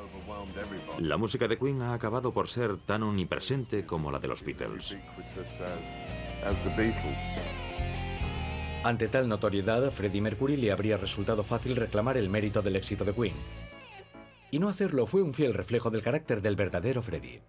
La 0.99 1.15
música 1.15 1.47
de 1.47 1.57
Queen 1.57 1.81
ha 1.81 1.93
acabado 1.93 2.33
por 2.33 2.49
ser 2.49 2.75
tan 2.79 3.03
omnipresente 3.03 3.86
como 3.86 4.12
la 4.12 4.19
de 4.19 4.27
los 4.27 4.43
Beatles. 4.43 4.97
Ante 8.83 9.07
tal 9.07 9.29
notoriedad, 9.29 9.86
a 9.86 9.91
Freddie 9.91 10.19
Mercury 10.19 10.57
le 10.57 10.73
habría 10.73 10.97
resultado 10.97 11.41
fácil 11.45 11.77
reclamar 11.77 12.17
el 12.17 12.29
mérito 12.29 12.62
del 12.62 12.75
éxito 12.75 13.05
de 13.05 13.13
Queen. 13.13 13.36
Y 14.51 14.59
no 14.59 14.67
hacerlo 14.67 15.07
fue 15.07 15.21
un 15.21 15.33
fiel 15.33 15.53
reflejo 15.53 15.89
del 15.89 16.03
carácter 16.03 16.41
del 16.41 16.57
verdadero 16.57 17.01
Freddie. 17.01 17.41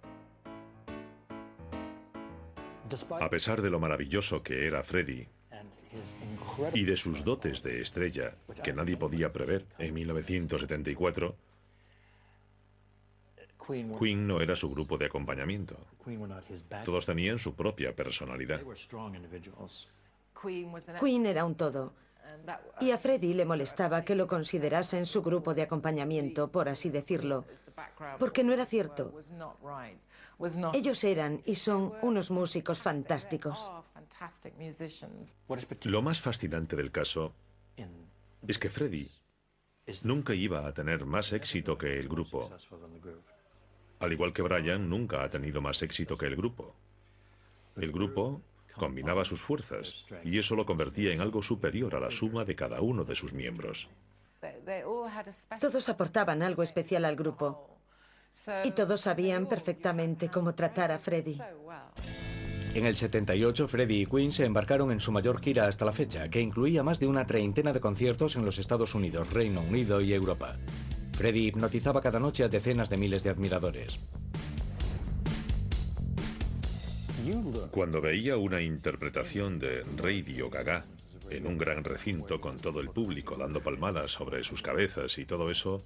A 3.20 3.28
pesar 3.28 3.62
de 3.62 3.70
lo 3.70 3.80
maravilloso 3.80 4.44
que 4.44 4.68
era 4.68 4.84
Freddie, 4.84 5.28
y 6.72 6.85
de 6.85 6.96
sus 6.96 7.24
dotes 7.24 7.62
de 7.62 7.80
estrella, 7.80 8.35
que 8.62 8.72
nadie 8.72 8.96
podía 8.96 9.33
prever 9.33 9.66
en 9.78 9.94
1974, 9.94 11.37
Queen 13.66 14.26
no 14.26 14.40
era 14.40 14.57
su 14.57 14.70
grupo 14.70 14.98
de 14.98 15.07
acompañamiento. 15.07 15.76
Todos 16.85 17.07
tenían 17.07 17.38
su 17.38 17.54
propia 17.54 17.94
personalidad. 17.94 18.61
Queen 21.00 21.26
era 21.26 21.44
un 21.44 21.54
todo. 21.54 21.94
Y 22.80 22.90
a 22.90 22.98
Freddie 22.98 23.34
le 23.34 23.44
molestaba 23.44 24.04
que 24.04 24.14
lo 24.14 24.26
considerasen 24.26 25.06
su 25.06 25.22
grupo 25.22 25.54
de 25.54 25.62
acompañamiento, 25.62 26.48
por 26.48 26.68
así 26.68 26.90
decirlo, 26.90 27.44
porque 28.18 28.44
no 28.44 28.52
era 28.52 28.66
cierto. 28.66 29.12
Ellos 30.72 31.04
eran 31.04 31.42
y 31.44 31.54
son 31.54 31.92
unos 32.02 32.30
músicos 32.30 32.80
fantásticos. 32.80 33.70
Lo 35.84 36.02
más 36.02 36.20
fascinante 36.20 36.76
del 36.76 36.90
caso 36.90 37.32
es 38.46 38.58
que 38.58 38.70
Freddie 38.70 39.10
nunca 40.02 40.34
iba 40.34 40.66
a 40.66 40.72
tener 40.72 41.04
más 41.04 41.32
éxito 41.32 41.78
que 41.78 41.98
el 41.98 42.08
grupo. 42.08 42.50
Al 44.00 44.12
igual 44.12 44.32
que 44.32 44.42
Brian 44.42 44.88
nunca 44.88 45.22
ha 45.22 45.30
tenido 45.30 45.60
más 45.60 45.82
éxito 45.82 46.16
que 46.18 46.26
el 46.26 46.37
grupo. 46.37 46.74
El 47.76 47.92
grupo 47.92 48.40
combinaba 48.76 49.24
sus 49.24 49.42
fuerzas 49.42 50.06
y 50.24 50.38
eso 50.38 50.54
lo 50.54 50.66
convertía 50.66 51.12
en 51.12 51.20
algo 51.20 51.42
superior 51.42 51.94
a 51.94 52.00
la 52.00 52.10
suma 52.10 52.44
de 52.44 52.56
cada 52.56 52.80
uno 52.80 53.04
de 53.04 53.14
sus 53.14 53.32
miembros. 53.32 53.88
Todos 55.60 55.88
aportaban 55.88 56.42
algo 56.42 56.62
especial 56.62 57.04
al 57.04 57.16
grupo 57.16 57.78
y 58.64 58.72
todos 58.72 59.00
sabían 59.00 59.46
perfectamente 59.46 60.28
cómo 60.28 60.54
tratar 60.54 60.90
a 60.90 60.98
Freddie. 60.98 61.40
En 62.74 62.87
el 62.87 62.96
78, 62.96 63.68
Freddie 63.68 64.00
y 64.00 64.06
Queen 64.06 64.32
se 64.32 64.44
embarcaron 64.44 64.90
en 64.90 64.98
su 64.98 65.12
mayor 65.12 65.40
gira 65.40 65.68
hasta 65.68 65.84
la 65.84 65.92
fecha, 65.92 66.28
que 66.28 66.40
incluía 66.40 66.82
más 66.82 66.98
de 66.98 67.06
una 67.06 67.24
treintena 67.24 67.72
de 67.72 67.78
conciertos 67.78 68.34
en 68.34 68.44
los 68.44 68.58
Estados 68.58 68.96
Unidos, 68.96 69.32
Reino 69.32 69.60
Unido 69.60 70.00
y 70.00 70.12
Europa. 70.12 70.56
Freddie 71.12 71.46
hipnotizaba 71.46 72.00
cada 72.00 72.18
noche 72.18 72.42
a 72.42 72.48
decenas 72.48 72.90
de 72.90 72.96
miles 72.96 73.22
de 73.22 73.30
admiradores. 73.30 74.00
Cuando 77.70 78.00
veía 78.00 78.37
una 78.37 78.60
interpretación 78.60 79.58
de 79.58 79.82
Radio 79.96 80.50
Gaga 80.50 80.84
en 81.30 81.46
un 81.46 81.56
gran 81.56 81.82
recinto 81.82 82.40
con 82.40 82.58
todo 82.58 82.80
el 82.80 82.90
público 82.90 83.37
dando 83.37 83.60
palmadas 83.62 84.12
sobre 84.12 84.44
sus 84.44 84.60
cabezas 84.60 85.16
y 85.18 85.24
todo 85.24 85.50
eso, 85.50 85.82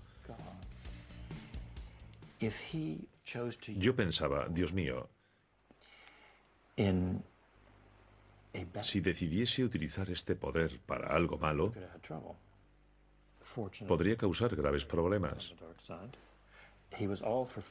yo 3.77 3.95
pensaba, 3.95 4.49
Dios 4.49 4.73
mío, 4.73 5.09
si 8.83 9.01
decidiese 9.01 9.65
utilizar 9.65 10.11
este 10.11 10.35
poder 10.35 10.81
para 10.87 11.15
algo 11.15 11.39
malo, 11.39 11.73
podría 13.87 14.17
causar 14.17 14.57
graves 14.57 14.85
problemas. 14.85 15.55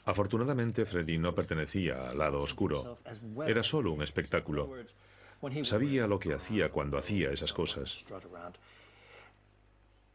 Afortunadamente, 0.06 0.86
Freddy 0.86 1.18
no 1.18 1.34
pertenecía 1.34 2.10
al 2.10 2.18
lado 2.18 2.40
oscuro. 2.40 2.98
Era 3.46 3.64
solo 3.64 3.92
un 3.92 4.02
espectáculo. 4.02 4.70
Sabía 5.64 6.08
lo 6.08 6.20
que 6.20 6.34
hacía 6.34 6.70
cuando 6.70 6.98
hacía 6.98 7.32
esas 7.32 7.54
cosas. 7.54 8.06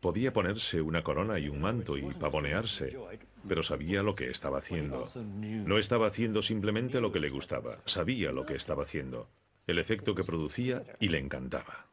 Podía 0.00 0.32
ponerse 0.32 0.80
una 0.80 1.04
corona 1.04 1.38
y 1.38 1.48
un 1.48 1.60
manto 1.60 1.96
y 1.96 2.02
pavonearse, 2.02 2.98
pero 3.46 3.62
sabía 3.62 4.02
lo 4.02 4.16
que 4.16 4.30
estaba 4.30 4.58
haciendo. 4.58 5.04
No 5.14 5.78
estaba 5.78 6.08
haciendo 6.08 6.42
simplemente 6.42 7.00
lo 7.00 7.12
que 7.12 7.20
le 7.20 7.28
gustaba, 7.28 7.78
sabía 7.84 8.32
lo 8.32 8.44
que 8.44 8.56
estaba 8.56 8.82
haciendo, 8.82 9.28
el 9.66 9.78
efecto 9.78 10.14
que 10.16 10.24
producía 10.24 10.82
y 10.98 11.08
le 11.08 11.18
encantaba. 11.18 11.86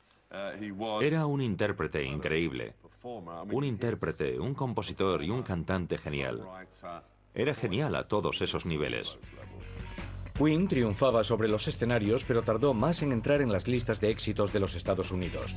Era 1.01 1.27
un 1.27 1.41
intérprete 1.41 2.03
increíble. 2.03 2.73
Un 3.03 3.63
intérprete, 3.63 4.39
un 4.39 4.53
compositor 4.53 5.23
y 5.23 5.29
un 5.29 5.43
cantante 5.43 5.97
genial. 5.97 6.41
Era 7.33 7.53
genial 7.53 7.95
a 7.95 8.07
todos 8.07 8.41
esos 8.41 8.65
niveles. 8.65 9.17
Queen 10.37 10.67
triunfaba 10.67 11.23
sobre 11.23 11.47
los 11.49 11.67
escenarios, 11.67 12.23
pero 12.23 12.43
tardó 12.43 12.73
más 12.73 13.01
en 13.01 13.11
entrar 13.11 13.41
en 13.41 13.51
las 13.51 13.67
listas 13.67 13.99
de 13.99 14.09
éxitos 14.09 14.53
de 14.53 14.59
los 14.59 14.75
Estados 14.75 15.11
Unidos. 15.11 15.53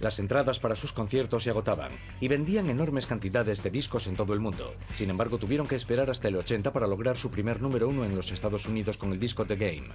Las 0.00 0.18
entradas 0.18 0.60
para 0.60 0.76
sus 0.76 0.92
conciertos 0.92 1.42
se 1.42 1.50
agotaban 1.50 1.92
y 2.20 2.28
vendían 2.28 2.68
enormes 2.68 3.06
cantidades 3.06 3.62
de 3.62 3.70
discos 3.70 4.06
en 4.06 4.16
todo 4.16 4.34
el 4.34 4.40
mundo. 4.40 4.74
Sin 4.94 5.10
embargo, 5.10 5.38
tuvieron 5.38 5.66
que 5.66 5.76
esperar 5.76 6.10
hasta 6.10 6.28
el 6.28 6.36
80 6.36 6.72
para 6.72 6.86
lograr 6.86 7.16
su 7.16 7.30
primer 7.30 7.60
número 7.60 7.88
uno 7.88 8.04
en 8.04 8.14
los 8.14 8.30
Estados 8.30 8.66
Unidos 8.66 8.96
con 8.98 9.12
el 9.12 9.20
disco 9.20 9.46
The 9.46 9.56
Game. 9.56 9.88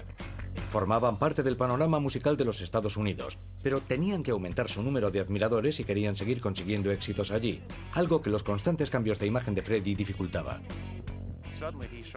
Formaban 0.70 1.18
parte 1.18 1.44
del 1.44 1.58
panorama 1.58 2.00
musical 2.00 2.38
de 2.38 2.46
los 2.46 2.62
Estados 2.62 2.98
Unidos, 2.98 3.38
pero 3.62 3.82
tenían 3.82 4.24
que 4.24 4.32
aumentar 4.32 4.70
su 4.70 4.82
número 4.82 5.12
de 5.12 5.20
admiradores 5.20 5.80
y 5.80 5.84
querían 5.84 6.16
seguir 6.16 6.42
consiguiendo 6.42 6.92
éxitos 6.92 7.32
allí, 7.32 7.62
algo 7.94 8.22
que 8.22 8.30
los 8.30 8.44
constantes 8.44 8.90
cambios 8.90 9.20
de 9.20 9.28
imagen 9.28 9.54
de 9.54 9.62
Freddie 9.62 9.96
dificultaba. 9.96 10.62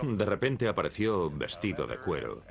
De 0.02 0.24
repente 0.24 0.68
apareció 0.68 1.30
vestido 1.30 1.86
de 1.86 1.98
cuero, 1.98 2.42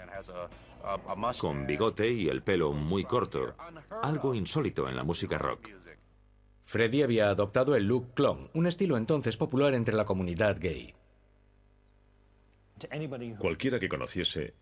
con 1.39 1.65
bigote 1.65 2.11
y 2.11 2.27
el 2.27 2.43
pelo 2.43 2.73
muy 2.73 3.03
corto, 3.05 3.55
algo 4.01 4.33
insólito 4.33 4.89
en 4.89 4.95
la 4.95 5.03
música 5.03 5.37
rock. 5.37 5.69
Freddie 6.65 7.03
había 7.03 7.29
adoptado 7.29 7.75
el 7.75 7.87
look 7.87 8.13
clone, 8.13 8.49
un 8.53 8.67
estilo 8.67 8.97
entonces 8.97 9.37
popular 9.37 9.73
entre 9.73 9.95
la 9.95 10.05
comunidad 10.05 10.57
gay. 10.59 10.93
Cualquiera 13.37 13.79
que 13.79 13.89
conociese 13.89 14.53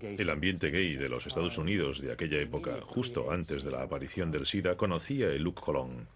el 0.00 0.30
ambiente 0.30 0.70
gay 0.70 0.96
de 0.96 1.08
los 1.08 1.26
Estados 1.26 1.56
Unidos 1.58 2.00
de 2.00 2.12
aquella 2.12 2.40
época, 2.40 2.80
justo 2.82 3.30
antes 3.30 3.62
de 3.62 3.70
la 3.70 3.82
aparición 3.82 4.30
del 4.30 4.46
SIDA, 4.46 4.76
conocía 4.76 5.28
el 5.28 5.42
look 5.42 5.62
clone. 5.64 6.06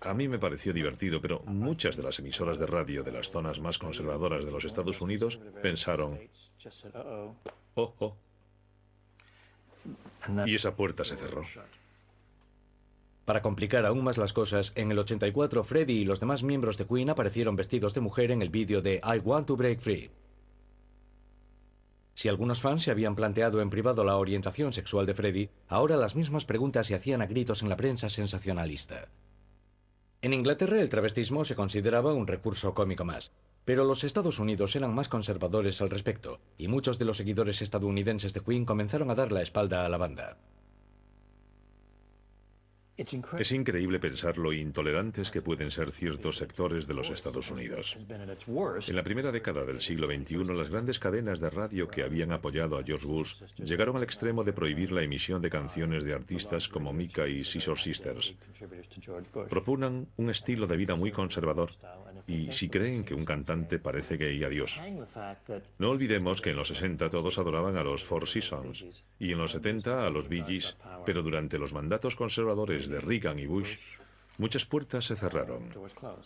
A 0.00 0.14
mí 0.14 0.28
me 0.28 0.38
pareció 0.38 0.72
divertido, 0.72 1.20
pero 1.20 1.40
muchas 1.40 1.96
de 1.96 2.02
las 2.02 2.18
emisoras 2.18 2.58
de 2.58 2.66
radio 2.66 3.02
de 3.02 3.12
las 3.12 3.30
zonas 3.30 3.60
más 3.60 3.78
conservadoras 3.78 4.44
de 4.44 4.50
los 4.50 4.64
Estados 4.64 5.00
Unidos 5.02 5.38
pensaron, 5.62 6.18
oh, 7.74 7.94
oh. 7.98 8.16
Y 10.46 10.54
esa 10.54 10.74
puerta 10.74 11.04
se 11.04 11.16
cerró. 11.16 11.42
Para 13.24 13.42
complicar 13.42 13.84
aún 13.84 14.04
más 14.04 14.18
las 14.18 14.32
cosas, 14.32 14.72
en 14.76 14.92
el 14.92 14.98
84 15.00 15.64
Freddie 15.64 16.02
y 16.02 16.04
los 16.04 16.20
demás 16.20 16.42
miembros 16.42 16.78
de 16.78 16.86
Queen 16.86 17.10
aparecieron 17.10 17.56
vestidos 17.56 17.92
de 17.92 18.00
mujer 18.00 18.30
en 18.30 18.40
el 18.40 18.50
vídeo 18.50 18.82
de 18.82 19.00
I 19.04 19.18
Want 19.18 19.48
to 19.48 19.56
Break 19.56 19.80
Free. 19.80 20.10
Si 22.14 22.28
algunos 22.28 22.60
fans 22.60 22.84
se 22.84 22.90
habían 22.90 23.14
planteado 23.14 23.60
en 23.60 23.68
privado 23.68 24.04
la 24.04 24.16
orientación 24.16 24.72
sexual 24.72 25.06
de 25.06 25.14
Freddie, 25.14 25.50
ahora 25.68 25.96
las 25.96 26.14
mismas 26.16 26.44
preguntas 26.44 26.86
se 26.86 26.94
hacían 26.94 27.20
a 27.20 27.26
gritos 27.26 27.62
en 27.62 27.68
la 27.68 27.76
prensa 27.76 28.08
sensacionalista. 28.08 29.08
En 30.22 30.32
Inglaterra 30.32 30.80
el 30.80 30.88
travestismo 30.88 31.44
se 31.44 31.54
consideraba 31.56 32.14
un 32.14 32.26
recurso 32.26 32.74
cómico 32.74 33.04
más, 33.04 33.32
pero 33.66 33.84
los 33.84 34.04
Estados 34.04 34.38
Unidos 34.38 34.76
eran 34.76 34.94
más 34.94 35.08
conservadores 35.08 35.82
al 35.82 35.90
respecto, 35.90 36.38
y 36.56 36.68
muchos 36.68 37.00
de 37.00 37.04
los 37.04 37.16
seguidores 37.16 37.60
estadounidenses 37.60 38.32
de 38.32 38.40
Queen 38.40 38.64
comenzaron 38.64 39.10
a 39.10 39.16
dar 39.16 39.32
la 39.32 39.42
espalda 39.42 39.84
a 39.84 39.88
la 39.88 39.96
banda. 39.98 40.36
Es 42.96 43.52
increíble 43.52 43.98
pensar 43.98 44.38
lo 44.38 44.52
intolerantes 44.52 45.30
que 45.30 45.42
pueden 45.42 45.70
ser 45.70 45.92
ciertos 45.92 46.38
sectores 46.38 46.86
de 46.86 46.94
los 46.94 47.10
Estados 47.10 47.50
Unidos. 47.50 47.98
En 48.88 48.96
la 48.96 49.02
primera 49.02 49.30
década 49.32 49.64
del 49.64 49.82
siglo 49.82 50.06
XXI, 50.06 50.44
las 50.54 50.70
grandes 50.70 50.98
cadenas 50.98 51.40
de 51.40 51.50
radio 51.50 51.88
que 51.88 52.02
habían 52.02 52.32
apoyado 52.32 52.78
a 52.78 52.82
George 52.82 53.06
Bush 53.06 53.42
llegaron 53.58 53.96
al 53.96 54.02
extremo 54.02 54.44
de 54.44 54.54
prohibir 54.54 54.92
la 54.92 55.02
emisión 55.02 55.42
de 55.42 55.50
canciones 55.50 56.04
de 56.04 56.14
artistas 56.14 56.68
como 56.68 56.92
Mika 56.92 57.28
y 57.28 57.44
Scissor 57.44 57.78
Sisters. 57.78 58.34
Proponen 59.50 60.08
un 60.16 60.30
estilo 60.30 60.66
de 60.66 60.76
vida 60.76 60.96
muy 60.96 61.10
conservador 61.10 61.70
y 62.26 62.50
si 62.50 62.68
creen 62.68 63.04
que 63.04 63.14
un 63.14 63.24
cantante 63.24 63.78
parece 63.78 64.16
gay, 64.16 64.42
adiós. 64.42 64.80
No 65.78 65.90
olvidemos 65.90 66.40
que 66.40 66.50
en 66.50 66.56
los 66.56 66.68
60 66.68 67.10
todos 67.10 67.38
adoraban 67.38 67.76
a 67.76 67.84
los 67.84 68.04
Four 68.04 68.26
Seasons 68.26 69.04
y 69.18 69.32
en 69.32 69.38
los 69.38 69.52
70 69.52 70.06
a 70.06 70.10
los 70.10 70.28
Bee 70.28 70.44
Gees, 70.44 70.76
pero 71.04 71.22
durante 71.22 71.58
los 71.58 71.72
mandatos 71.72 72.16
conservadores 72.16 72.85
de 72.88 73.00
Reagan 73.00 73.38
y 73.38 73.46
Bush, 73.46 73.76
muchas 74.38 74.64
puertas 74.64 75.04
se 75.04 75.16
cerraron 75.16 75.70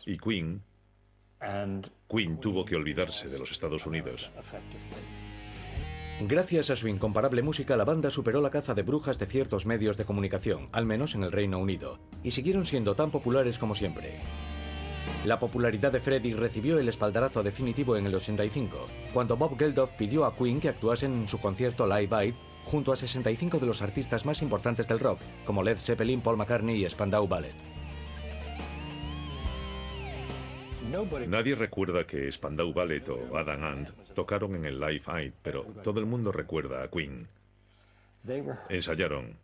y 0.06 0.18
Queen, 0.18 0.62
Queen 2.08 2.40
tuvo 2.40 2.64
que 2.64 2.76
olvidarse 2.76 3.28
de 3.28 3.38
los 3.38 3.50
Estados 3.50 3.86
Unidos. 3.86 4.30
Gracias 6.22 6.68
a 6.68 6.76
su 6.76 6.86
incomparable 6.86 7.42
música, 7.42 7.78
la 7.78 7.84
banda 7.84 8.10
superó 8.10 8.42
la 8.42 8.50
caza 8.50 8.74
de 8.74 8.82
brujas 8.82 9.18
de 9.18 9.24
ciertos 9.24 9.64
medios 9.64 9.96
de 9.96 10.04
comunicación, 10.04 10.66
al 10.72 10.84
menos 10.84 11.14
en 11.14 11.24
el 11.24 11.32
Reino 11.32 11.58
Unido, 11.58 11.98
y 12.22 12.32
siguieron 12.32 12.66
siendo 12.66 12.94
tan 12.94 13.10
populares 13.10 13.58
como 13.58 13.74
siempre. 13.74 14.20
La 15.24 15.38
popularidad 15.38 15.92
de 15.92 16.00
Freddie 16.00 16.34
recibió 16.34 16.78
el 16.78 16.90
espaldarazo 16.90 17.42
definitivo 17.42 17.96
en 17.96 18.06
el 18.06 18.14
85, 18.14 18.88
cuando 19.14 19.36
Bob 19.36 19.58
Geldof 19.58 19.90
pidió 19.92 20.26
a 20.26 20.36
Queen 20.36 20.60
que 20.60 20.68
actuasen 20.68 21.12
en 21.12 21.28
su 21.28 21.40
concierto 21.40 21.86
Live 21.86 22.14
Aid 22.14 22.34
junto 22.64 22.92
a 22.92 22.96
65 22.96 23.58
de 23.58 23.66
los 23.66 23.82
artistas 23.82 24.24
más 24.24 24.42
importantes 24.42 24.86
del 24.88 25.00
rock, 25.00 25.20
como 25.44 25.62
Led 25.62 25.76
Zeppelin, 25.76 26.20
Paul 26.20 26.36
McCartney 26.36 26.84
y 26.84 26.88
Spandau 26.88 27.26
Ballet. 27.26 27.54
Nadie 31.28 31.54
recuerda 31.54 32.04
que 32.04 32.30
Spandau 32.32 32.72
Ballet 32.72 33.08
o 33.08 33.36
Adam 33.36 33.62
Ant 33.62 33.90
tocaron 34.14 34.56
en 34.56 34.64
el 34.64 34.80
Live 34.80 35.04
Aid, 35.06 35.32
pero 35.42 35.64
todo 35.84 36.00
el 36.00 36.06
mundo 36.06 36.32
recuerda 36.32 36.82
a 36.82 36.88
Queen. 36.88 37.28
Ensayaron. 38.68 39.36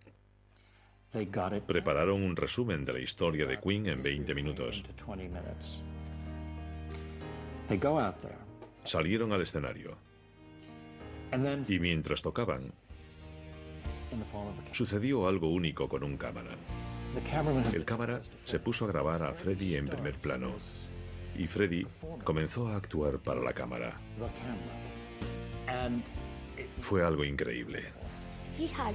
Prepararon 1.66 2.22
un 2.22 2.34
resumen 2.34 2.84
de 2.84 2.92
la 2.92 2.98
historia 2.98 3.46
de 3.46 3.60
Queen 3.60 3.86
en 3.86 4.02
20 4.02 4.34
minutos. 4.34 4.82
Salieron 8.84 9.32
al 9.32 9.42
escenario. 9.42 9.96
Y 11.68 11.78
mientras 11.78 12.22
tocaban, 12.22 12.72
sucedió 14.72 15.26
algo 15.26 15.48
único 15.48 15.88
con 15.88 16.04
un 16.04 16.16
cámara. 16.16 16.50
El 17.72 17.84
cámara 17.84 18.20
se 18.44 18.58
puso 18.58 18.84
a 18.84 18.88
grabar 18.88 19.22
a 19.22 19.32
Freddy 19.32 19.76
en 19.76 19.88
primer 19.88 20.16
plano 20.16 20.52
y 21.38 21.46
Freddy 21.46 21.86
comenzó 22.24 22.68
a 22.68 22.76
actuar 22.76 23.18
para 23.18 23.40
la 23.40 23.52
cámara. 23.52 23.98
Fue 26.80 27.04
algo 27.04 27.24
increíble. 27.24 27.84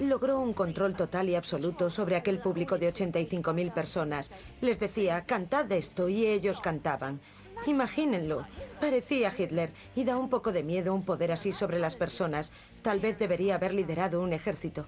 Logró 0.01 0.39
un 0.39 0.53
control 0.53 0.95
total 0.95 1.30
y 1.30 1.36
absoluto 1.36 1.89
sobre 1.89 2.16
aquel 2.16 2.39
público 2.39 2.78
de 2.78 2.91
85.000 2.91 3.74
personas. 3.74 4.32
Les 4.59 4.80
decía, 4.80 5.24
cantad 5.26 5.72
esto, 5.72 6.09
y 6.09 6.26
ellos 6.26 6.62
cantaban. 6.62 7.20
Imagínenlo. 7.68 8.47
Parecía 8.80 9.32
Hitler 9.38 9.72
y 9.95 10.03
da 10.03 10.18
un 10.18 10.30
poco 10.30 10.51
de 10.51 10.64
miedo 10.64 10.95
un 10.95 11.05
poder 11.05 11.32
así 11.32 11.51
sobre 11.51 11.78
las 11.78 11.95
personas. 11.95 12.51
Tal 12.82 12.99
vez 12.99 13.20
debería 13.20 13.55
haber 13.55 13.74
liderado 13.74 14.22
un 14.22 14.34
ejército. 14.34 14.88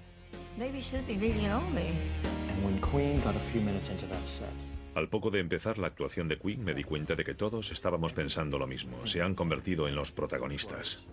Al 4.94 5.08
poco 5.08 5.30
de 5.30 5.40
empezar 5.40 5.78
la 5.78 5.88
actuación 5.88 6.28
de 6.28 6.38
Queen 6.38 6.64
me 6.64 6.74
di 6.74 6.84
cuenta 6.84 7.16
de 7.16 7.24
que 7.24 7.34
todos 7.34 7.72
estábamos 7.72 8.12
pensando 8.12 8.58
lo 8.58 8.66
mismo. 8.68 9.04
Se 9.06 9.20
han 9.20 9.34
convertido 9.34 9.88
en 9.88 9.96
los 9.96 10.12
protagonistas. 10.12 11.04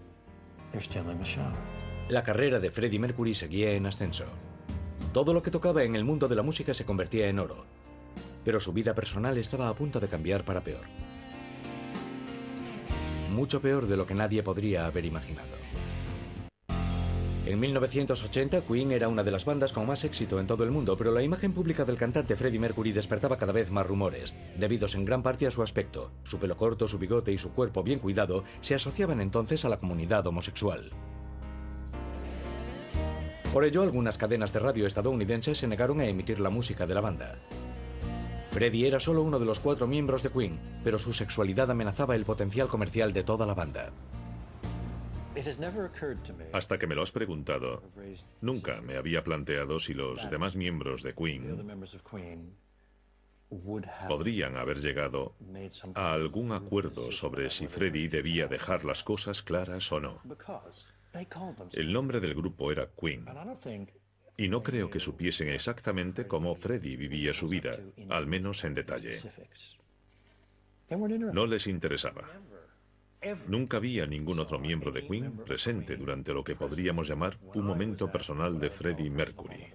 La 2.08 2.24
carrera 2.24 2.60
de 2.60 2.70
Freddie 2.70 3.00
Mercury 3.00 3.34
seguía 3.34 3.72
en 3.72 3.88
ascenso. 3.88 4.26
Todo 5.12 5.34
lo 5.34 5.42
que 5.42 5.50
tocaba 5.50 5.84
en 5.84 5.96
el 5.96 6.04
mundo 6.04 6.28
de 6.28 6.36
la 6.36 6.44
música 6.44 6.76
se 6.76 6.86
convertía 6.86 7.28
en 7.28 7.40
oro. 7.40 7.66
Pero 8.46 8.60
su 8.60 8.74
vida 8.74 8.94
personal 8.94 9.38
estaba 9.40 9.70
a 9.70 9.74
punto 9.74 10.00
de 10.00 10.08
cambiar 10.08 10.46
para 10.46 10.62
peor. 10.62 10.86
mucho 13.32 13.62
peor 13.62 13.88
de 13.88 13.98
lo 13.98 14.06
que 14.06 14.14
nadie 14.14 14.44
podría 14.44 14.86
haber 14.86 15.06
imaginado. 15.06 15.61
En 17.44 17.60
1980, 17.60 18.62
Queen 18.62 18.92
era 18.92 19.08
una 19.08 19.24
de 19.24 19.32
las 19.32 19.46
bandas 19.46 19.74
con 19.74 19.88
más 19.88 20.04
éxito 20.04 20.40
en 20.40 20.46
todo 20.46 20.64
el 20.64 20.70
mundo, 20.70 20.96
pero 20.96 21.12
la 21.12 21.24
imagen 21.24 21.54
pública 21.54 21.86
del 21.86 21.98
cantante 21.98 22.36
Freddie 22.36 22.60
Mercury 22.60 22.92
despertaba 22.92 23.38
cada 23.38 23.52
vez 23.52 23.72
más 23.72 23.88
rumores, 23.88 24.36
debidos 24.58 24.94
en 24.94 25.06
gran 25.06 25.24
parte 25.24 25.48
a 25.48 25.52
su 25.52 25.64
aspecto. 25.64 26.12
Su 26.24 26.38
pelo 26.38 26.56
corto, 26.56 26.88
su 26.88 27.00
bigote 27.00 27.32
y 27.32 27.40
su 27.40 27.52
cuerpo 27.52 27.82
bien 27.82 27.98
cuidado 27.98 28.44
se 28.62 28.76
asociaban 28.76 29.22
entonces 29.22 29.66
a 29.66 29.70
la 29.70 29.80
comunidad 29.80 30.28
homosexual. 30.28 30.92
Por 33.52 33.66
ello, 33.66 33.82
algunas 33.82 34.20
cadenas 34.20 34.54
de 34.54 34.60
radio 34.60 34.86
estadounidenses 34.86 35.58
se 35.58 35.68
negaron 35.68 36.00
a 36.00 36.06
emitir 36.06 36.40
la 36.40 36.52
música 36.52 36.86
de 36.86 36.94
la 36.94 37.02
banda. 37.02 37.40
Freddie 38.52 38.88
era 38.88 39.00
solo 39.00 39.24
uno 39.24 39.40
de 39.40 39.46
los 39.46 39.60
cuatro 39.60 39.88
miembros 39.88 40.22
de 40.22 40.30
Queen, 40.30 40.60
pero 40.84 41.00
su 41.00 41.12
sexualidad 41.12 41.72
amenazaba 41.72 42.16
el 42.16 42.24
potencial 42.24 42.68
comercial 42.68 43.14
de 43.14 43.24
toda 43.24 43.48
la 43.48 43.56
banda. 43.56 43.92
Hasta 46.54 46.78
que 46.78 46.88
me 46.88 46.96
lo 46.96 47.04
has 47.04 47.12
preguntado, 47.12 47.84
nunca 48.42 48.82
me 48.82 48.98
había 48.98 49.24
planteado 49.24 49.80
si 49.80 49.94
los 49.94 50.30
demás 50.30 50.56
miembros 50.56 51.04
de 51.04 51.14
Queen 51.14 52.56
podrían 54.08 54.58
haber 54.58 54.80
llegado 54.80 55.36
a 55.96 56.14
algún 56.14 56.52
acuerdo 56.52 57.12
sobre 57.12 57.50
si 57.50 57.68
Freddie 57.68 58.10
debía 58.10 58.48
dejar 58.48 58.86
las 58.86 59.04
cosas 59.04 59.42
claras 59.42 59.92
o 59.92 60.00
no. 60.00 60.22
El 61.74 61.94
nombre 61.94 62.20
del 62.20 62.34
grupo 62.34 62.72
era 62.72 62.90
Queen. 62.90 63.26
Y 64.38 64.48
no 64.48 64.64
creo 64.64 64.90
que 64.90 65.00
supiesen 65.00 65.50
exactamente 65.50 66.26
cómo 66.28 66.56
Freddie 66.56 66.96
vivía 66.98 67.34
su 67.34 67.48
vida, 67.48 67.78
al 68.10 68.28
menos 68.28 68.64
en 68.64 68.74
detalle. 68.74 69.18
No 71.34 71.46
les 71.46 71.68
interesaba. 71.68 72.28
Nunca 73.48 73.78
vi 73.80 74.00
a 74.00 74.08
ningún 74.08 74.40
otro 74.40 74.58
miembro 74.58 74.92
de 74.92 75.06
Queen 75.06 75.38
presente 75.46 75.96
durante 75.96 76.34
lo 76.34 76.44
que 76.44 76.56
podríamos 76.56 77.08
llamar 77.08 77.38
un 77.54 77.66
momento 77.66 78.12
personal 78.12 78.60
de 78.60 78.72
Freddie 78.72 79.12
Mercury. 79.12 79.68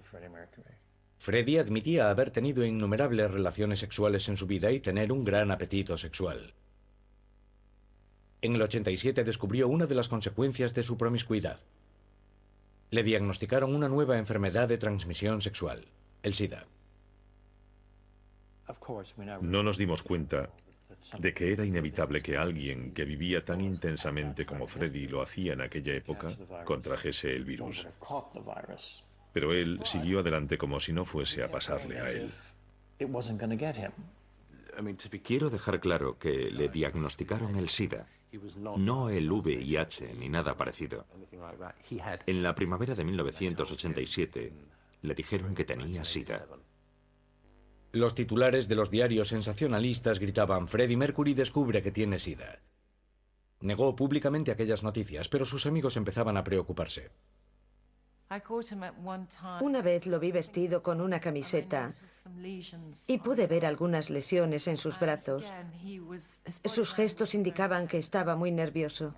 Freddie 1.17 1.59
admitía 1.59 2.09
haber 2.09 2.31
tenido 2.31 2.65
innumerables 2.65 3.31
relaciones 3.31 3.79
sexuales 3.79 4.27
en 4.27 4.35
su 4.35 4.47
vida 4.47 4.71
y 4.71 4.81
tener 4.81 5.13
un 5.13 5.23
gran 5.23 5.49
apetito 5.51 5.97
sexual. 5.97 6.53
En 8.41 8.55
el 8.55 8.61
87 8.61 9.23
descubrió 9.23 9.69
una 9.69 9.85
de 9.85 9.95
las 9.95 10.09
consecuencias 10.09 10.73
de 10.73 10.83
su 10.83 10.97
promiscuidad. 10.97 11.59
Le 12.91 13.03
diagnosticaron 13.03 13.73
una 13.73 13.87
nueva 13.87 14.17
enfermedad 14.17 14.67
de 14.67 14.77
transmisión 14.77 15.41
sexual, 15.41 15.85
el 16.21 16.33
SIDA. 16.33 16.65
No 19.41 19.63
nos 19.63 19.77
dimos 19.77 20.03
cuenta 20.03 20.49
de 21.19 21.33
que 21.33 21.51
era 21.51 21.65
inevitable 21.65 22.21
que 22.21 22.37
alguien 22.37 22.93
que 22.93 23.05
vivía 23.05 23.43
tan 23.45 23.61
intensamente 23.61 24.45
como 24.45 24.67
Freddy 24.67 25.07
lo 25.07 25.21
hacía 25.21 25.53
en 25.53 25.61
aquella 25.61 25.93
época 25.93 26.29
contrajese 26.65 27.35
el 27.35 27.45
virus. 27.45 27.87
Pero 29.33 29.53
él 29.53 29.79
siguió 29.83 30.19
adelante 30.19 30.57
como 30.57 30.79
si 30.79 30.93
no 30.93 31.05
fuese 31.05 31.43
a 31.43 31.51
pasarle 31.51 31.99
a 31.99 32.11
él. 32.11 32.31
Quiero 35.23 35.49
dejar 35.49 35.79
claro 35.79 36.17
que 36.17 36.51
le 36.51 36.69
diagnosticaron 36.69 37.55
el 37.55 37.69
SIDA, 37.69 38.07
no 38.77 39.09
el 39.09 39.31
VIH 39.31 40.13
ni 40.15 40.29
nada 40.29 40.55
parecido. 40.55 41.05
En 42.25 42.43
la 42.43 42.53
primavera 42.53 42.95
de 42.95 43.03
1987 43.03 44.53
le 45.01 45.15
dijeron 45.15 45.55
que 45.55 45.65
tenía 45.65 46.03
SIDA. 46.03 46.45
Los 47.97 48.13
titulares 48.13 48.67
de 48.67 48.75
los 48.75 48.91
diarios 48.91 49.29
sensacionalistas 49.29 50.19
gritaban 50.19 50.67
Freddie 50.67 50.95
Mercury 50.95 51.33
descubre 51.33 51.81
que 51.81 51.91
tiene 51.91 52.19
SIDA. 52.19 52.59
Negó 53.61 53.95
públicamente 53.95 54.51
aquellas 54.51 54.83
noticias, 54.83 55.27
pero 55.29 55.45
sus 55.45 55.65
amigos 55.65 55.97
empezaban 55.97 56.37
a 56.37 56.43
preocuparse. 56.43 57.09
Una 59.61 59.81
vez 59.81 60.05
lo 60.05 60.19
vi 60.19 60.31
vestido 60.31 60.83
con 60.83 61.01
una 61.01 61.19
camiseta 61.19 61.91
y 63.07 63.17
pude 63.17 63.47
ver 63.47 63.65
algunas 63.65 64.11
lesiones 64.11 64.67
en 64.67 64.77
sus 64.77 64.99
brazos. 64.99 65.51
Sus 66.65 66.93
gestos 66.93 67.33
indicaban 67.33 67.87
que 67.87 67.97
estaba 67.97 68.35
muy 68.35 68.51
nervioso. 68.51 69.15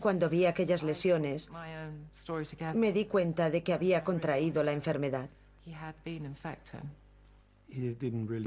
Cuando 0.00 0.28
vi 0.28 0.44
aquellas 0.44 0.82
lesiones, 0.82 1.48
me 2.74 2.92
di 2.92 3.06
cuenta 3.06 3.48
de 3.48 3.62
que 3.62 3.72
había 3.72 4.04
contraído 4.04 4.62
la 4.62 4.72
enfermedad. 4.72 5.30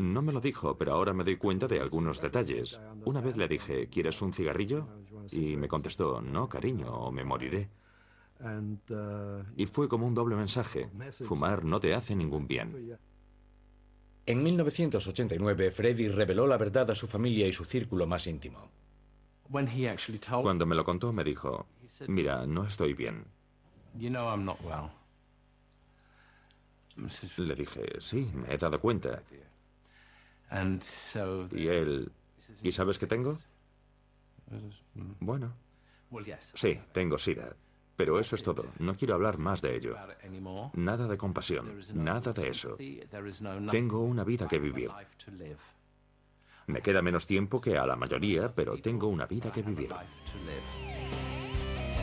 No 0.01 0.21
me 0.21 0.33
lo 0.33 0.41
dijo, 0.41 0.77
pero 0.77 0.93
ahora 0.93 1.13
me 1.13 1.23
doy 1.23 1.37
cuenta 1.37 1.67
de 1.67 1.79
algunos 1.79 2.21
detalles. 2.21 2.77
Una 3.05 3.21
vez 3.21 3.37
le 3.37 3.47
dije, 3.47 3.87
¿quieres 3.87 4.21
un 4.21 4.33
cigarrillo? 4.33 4.87
Y 5.31 5.55
me 5.55 5.67
contestó, 5.67 6.21
no, 6.21 6.49
cariño, 6.49 6.91
o 6.91 7.11
me 7.11 7.23
moriré. 7.23 7.69
Y 9.55 9.65
fue 9.67 9.87
como 9.87 10.07
un 10.07 10.13
doble 10.13 10.35
mensaje. 10.35 10.89
Fumar 11.25 11.63
no 11.63 11.79
te 11.79 11.93
hace 11.93 12.15
ningún 12.15 12.47
bien. 12.47 12.97
En 14.25 14.43
1989, 14.43 15.71
Freddy 15.71 16.07
reveló 16.07 16.47
la 16.47 16.57
verdad 16.57 16.89
a 16.91 16.95
su 16.95 17.07
familia 17.07 17.47
y 17.47 17.53
su 17.53 17.65
círculo 17.65 18.07
más 18.07 18.27
íntimo. 18.27 18.69
Cuando 20.43 20.65
me 20.65 20.75
lo 20.75 20.83
contó, 20.83 21.11
me 21.13 21.23
dijo, 21.23 21.67
mira, 22.07 22.45
no 22.45 22.65
estoy 22.65 22.93
bien. 22.93 23.25
Le 27.37 27.55
dije, 27.55 27.81
sí, 27.99 28.29
me 28.33 28.53
he 28.53 28.57
dado 28.57 28.79
cuenta. 28.79 29.21
Y 31.51 31.67
él, 31.67 32.11
¿y 32.61 32.71
sabes 32.71 32.99
qué 32.99 33.07
tengo? 33.07 33.37
Bueno, 35.19 35.53
sí, 36.53 36.79
tengo 36.91 37.17
SIDA. 37.17 37.55
Pero 37.95 38.19
eso 38.19 38.35
es 38.35 38.43
todo. 38.43 38.65
No 38.79 38.95
quiero 38.95 39.13
hablar 39.13 39.37
más 39.37 39.61
de 39.61 39.75
ello. 39.75 39.95
Nada 40.73 41.07
de 41.07 41.17
compasión. 41.17 41.79
Nada 41.93 42.33
de 42.33 42.49
eso. 42.49 42.77
Tengo 43.69 43.99
una 43.99 44.23
vida 44.23 44.47
que 44.47 44.59
vivir. 44.59 44.89
Me 46.65 46.81
queda 46.81 47.01
menos 47.01 47.27
tiempo 47.27 47.59
que 47.61 47.77
a 47.77 47.85
la 47.85 47.95
mayoría, 47.95 48.53
pero 48.53 48.77
tengo 48.77 49.07
una 49.07 49.25
vida 49.25 49.51
que 49.51 49.61
vivir. 49.61 49.93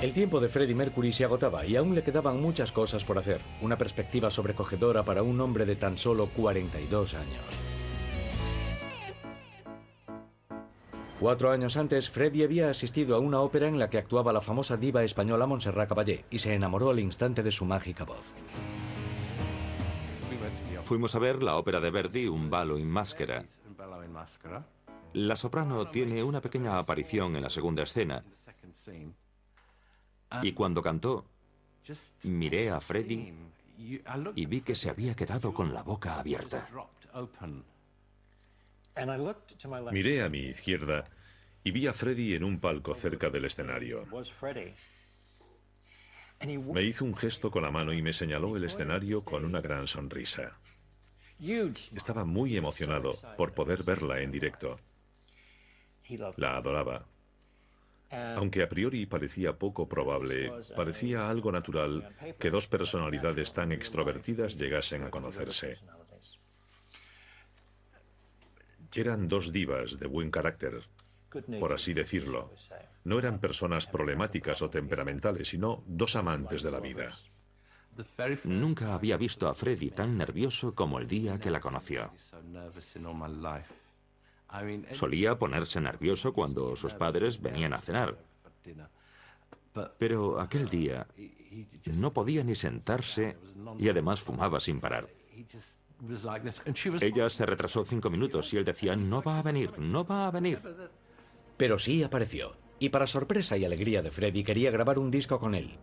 El 0.02 0.14
tiempo 0.14 0.40
de 0.40 0.48
Freddie 0.48 0.74
Mercury 0.74 1.12
se 1.12 1.24
agotaba 1.24 1.66
y 1.66 1.76
aún 1.76 1.94
le 1.94 2.02
quedaban 2.02 2.40
muchas 2.40 2.72
cosas 2.72 3.04
por 3.04 3.18
hacer. 3.18 3.42
Una 3.60 3.76
perspectiva 3.76 4.30
sobrecogedora 4.30 5.04
para 5.04 5.22
un 5.22 5.38
hombre 5.42 5.66
de 5.66 5.76
tan 5.76 5.98
solo 5.98 6.30
42 6.34 7.12
años. 7.12 7.44
Cuatro 11.20 11.50
años 11.50 11.76
antes, 11.76 12.08
Freddie 12.08 12.44
había 12.44 12.70
asistido 12.70 13.14
a 13.14 13.18
una 13.18 13.40
ópera 13.40 13.68
en 13.68 13.78
la 13.78 13.90
que 13.90 13.98
actuaba 13.98 14.32
la 14.32 14.40
famosa 14.40 14.78
diva 14.78 15.04
española 15.04 15.46
Montserrat 15.46 15.90
Caballé 15.90 16.24
y 16.30 16.38
se 16.38 16.54
enamoró 16.54 16.88
al 16.88 16.98
instante 16.98 17.42
de 17.42 17.52
su 17.52 17.66
mágica 17.66 18.04
voz. 18.04 18.34
Fuimos 20.84 21.14
a 21.14 21.18
ver 21.18 21.42
la 21.42 21.56
ópera 21.56 21.78
de 21.78 21.90
Verdi, 21.90 22.26
Un 22.26 22.48
balo 22.48 22.78
in 22.78 22.90
máscara. 22.90 23.44
La 25.12 25.36
soprano 25.36 25.90
tiene 25.90 26.24
una 26.24 26.40
pequeña 26.40 26.78
aparición 26.78 27.36
en 27.36 27.42
la 27.42 27.50
segunda 27.50 27.82
escena 27.82 28.24
y 30.42 30.52
cuando 30.52 30.82
cantó, 30.82 31.24
miré 32.24 32.70
a 32.70 32.80
Freddie 32.80 33.34
y 34.34 34.46
vi 34.46 34.60
que 34.60 34.74
se 34.74 34.90
había 34.90 35.14
quedado 35.14 35.52
con 35.52 35.72
la 35.72 35.82
boca 35.82 36.18
abierta. 36.18 36.66
Miré 39.92 40.22
a 40.22 40.28
mi 40.28 40.40
izquierda 40.40 41.04
y 41.64 41.70
vi 41.70 41.86
a 41.86 41.92
Freddy 41.92 42.34
en 42.34 42.44
un 42.44 42.60
palco 42.60 42.94
cerca 42.94 43.30
del 43.30 43.44
escenario. 43.44 44.04
Me 46.72 46.82
hizo 46.82 47.04
un 47.04 47.16
gesto 47.16 47.50
con 47.50 47.62
la 47.62 47.70
mano 47.70 47.92
y 47.92 48.00
me 48.00 48.12
señaló 48.12 48.56
el 48.56 48.64
escenario 48.64 49.24
con 49.24 49.44
una 49.44 49.60
gran 49.60 49.86
sonrisa. 49.86 50.58
Estaba 51.94 52.24
muy 52.24 52.56
emocionado 52.56 53.12
por 53.36 53.52
poder 53.52 53.82
verla 53.82 54.20
en 54.20 54.30
directo. 54.30 54.76
La 56.36 56.56
adoraba. 56.56 57.06
Aunque 58.10 58.62
a 58.62 58.68
priori 58.68 59.06
parecía 59.06 59.56
poco 59.56 59.88
probable, 59.88 60.52
parecía 60.74 61.30
algo 61.30 61.52
natural 61.52 62.14
que 62.38 62.50
dos 62.50 62.66
personalidades 62.66 63.52
tan 63.52 63.70
extrovertidas 63.70 64.56
llegasen 64.56 65.04
a 65.04 65.10
conocerse. 65.10 65.78
Eran 68.94 69.28
dos 69.28 69.52
divas 69.52 69.98
de 70.00 70.06
buen 70.08 70.32
carácter, 70.32 70.82
por 71.60 71.72
así 71.72 71.94
decirlo. 71.94 72.50
No 73.04 73.18
eran 73.18 73.38
personas 73.38 73.86
problemáticas 73.86 74.60
o 74.62 74.70
temperamentales, 74.70 75.48
sino 75.48 75.84
dos 75.86 76.16
amantes 76.16 76.64
de 76.64 76.70
la 76.72 76.80
vida. 76.80 77.10
Nunca 78.44 78.94
había 78.94 79.16
visto 79.16 79.48
a 79.48 79.54
Freddy 79.54 79.90
tan 79.90 80.18
nervioso 80.18 80.74
como 80.74 80.98
el 80.98 81.06
día 81.06 81.38
que 81.38 81.50
la 81.50 81.60
conoció. 81.60 82.10
Solía 84.92 85.38
ponerse 85.38 85.80
nervioso 85.80 86.32
cuando 86.32 86.76
sus 86.76 86.94
padres 86.94 87.40
venían 87.40 87.72
a 87.72 87.80
cenar. 87.80 88.16
Pero 89.98 90.40
aquel 90.40 90.68
día 90.68 91.06
no 91.98 92.12
podía 92.12 92.42
ni 92.42 92.54
sentarse 92.54 93.36
y 93.78 93.88
además 93.88 94.20
fumaba 94.20 94.60
sin 94.60 94.80
parar. 94.80 95.08
Ella 97.00 97.30
se 97.30 97.46
retrasó 97.46 97.84
cinco 97.84 98.10
minutos 98.10 98.52
y 98.52 98.56
él 98.56 98.64
decía, 98.64 98.96
no 98.96 99.22
va 99.22 99.38
a 99.38 99.42
venir, 99.42 99.78
no 99.78 100.04
va 100.04 100.26
a 100.26 100.30
venir. 100.30 100.60
Pero 101.56 101.78
sí 101.78 102.02
apareció, 102.02 102.56
y 102.78 102.88
para 102.88 103.06
sorpresa 103.06 103.56
y 103.56 103.64
alegría 103.64 104.02
de 104.02 104.10
Freddy 104.10 104.42
quería 104.42 104.70
grabar 104.70 104.98
un 104.98 105.10
disco 105.10 105.38
con 105.38 105.54
él. 105.54 105.78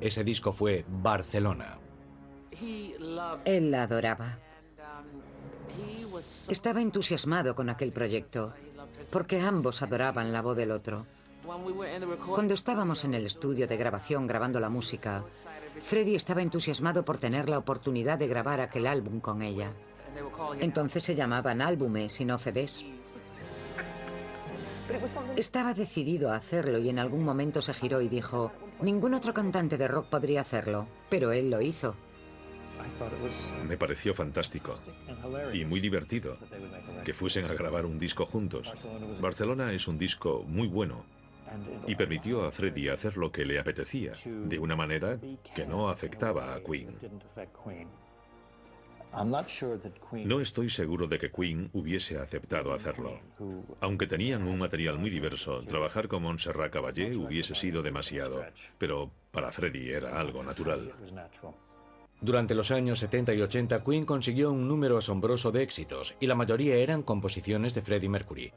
Ese 0.00 0.24
disco 0.24 0.52
fue 0.52 0.84
Barcelona. 0.88 1.78
Él 2.60 3.70
la 3.70 3.82
adoraba. 3.84 4.38
Estaba 6.48 6.80
entusiasmado 6.80 7.54
con 7.54 7.70
aquel 7.70 7.92
proyecto, 7.92 8.52
porque 9.12 9.40
ambos 9.40 9.82
adoraban 9.82 10.32
la 10.32 10.42
voz 10.42 10.56
del 10.56 10.70
otro. 10.70 11.06
Cuando 12.26 12.54
estábamos 12.54 13.04
en 13.04 13.14
el 13.14 13.26
estudio 13.26 13.66
de 13.66 13.76
grabación 13.76 14.26
grabando 14.26 14.60
la 14.60 14.68
música, 14.68 15.24
Freddy 15.82 16.14
estaba 16.14 16.42
entusiasmado 16.42 17.04
por 17.04 17.18
tener 17.18 17.48
la 17.48 17.58
oportunidad 17.58 18.18
de 18.18 18.26
grabar 18.26 18.60
aquel 18.60 18.86
álbum 18.86 19.20
con 19.20 19.42
ella. 19.42 19.72
Entonces 20.60 21.04
se 21.04 21.14
llamaban 21.14 21.62
álbumes 21.62 22.20
y 22.20 22.24
no 22.24 22.38
CDs. 22.38 22.84
Estaba 25.36 25.74
decidido 25.74 26.30
a 26.30 26.36
hacerlo 26.36 26.78
y 26.78 26.88
en 26.88 26.98
algún 26.98 27.24
momento 27.24 27.60
se 27.62 27.74
giró 27.74 28.00
y 28.00 28.08
dijo, 28.08 28.52
ningún 28.80 29.14
otro 29.14 29.34
cantante 29.34 29.76
de 29.76 29.88
rock 29.88 30.06
podría 30.06 30.40
hacerlo, 30.40 30.86
pero 31.10 31.32
él 31.32 31.50
lo 31.50 31.60
hizo. 31.60 31.94
Me 33.66 33.76
pareció 33.76 34.14
fantástico 34.14 34.74
y 35.52 35.64
muy 35.64 35.80
divertido 35.80 36.36
que 37.04 37.14
fuesen 37.14 37.44
a 37.44 37.54
grabar 37.54 37.86
un 37.86 37.98
disco 37.98 38.26
juntos. 38.26 38.72
Barcelona 39.20 39.72
es 39.72 39.88
un 39.88 39.98
disco 39.98 40.44
muy 40.46 40.68
bueno 40.68 41.04
y 41.86 41.94
permitió 41.94 42.44
a 42.44 42.52
Freddie 42.52 42.90
hacer 42.90 43.16
lo 43.16 43.32
que 43.32 43.44
le 43.44 43.58
apetecía, 43.58 44.12
de 44.24 44.58
una 44.58 44.76
manera 44.76 45.18
que 45.54 45.66
no 45.66 45.88
afectaba 45.88 46.54
a 46.54 46.60
Queen. 46.60 46.96
No 50.26 50.40
estoy 50.40 50.68
seguro 50.68 51.06
de 51.06 51.18
que 51.18 51.30
Queen 51.30 51.70
hubiese 51.72 52.18
aceptado 52.18 52.74
hacerlo. 52.74 53.18
Aunque 53.80 54.06
tenían 54.06 54.46
un 54.46 54.58
material 54.58 54.98
muy 54.98 55.10
diverso, 55.10 55.60
trabajar 55.60 56.08
con 56.08 56.22
Montserrat 56.22 56.70
Caballé 56.72 57.16
hubiese 57.16 57.54
sido 57.54 57.82
demasiado, 57.82 58.44
pero 58.76 59.10
para 59.30 59.50
Freddie 59.50 59.96
era 59.96 60.20
algo 60.20 60.42
natural. 60.42 60.92
Durante 62.20 62.56
los 62.56 62.72
años 62.72 62.98
70 62.98 63.34
y 63.34 63.42
80, 63.42 63.84
Queen 63.84 64.04
consiguió 64.04 64.50
un 64.50 64.66
número 64.66 64.98
asombroso 64.98 65.52
de 65.52 65.62
éxitos, 65.62 66.14
y 66.18 66.26
la 66.26 66.34
mayoría 66.34 66.76
eran 66.76 67.02
composiciones 67.02 67.74
de 67.74 67.82
Freddie 67.82 68.08
Mercury. 68.08 68.52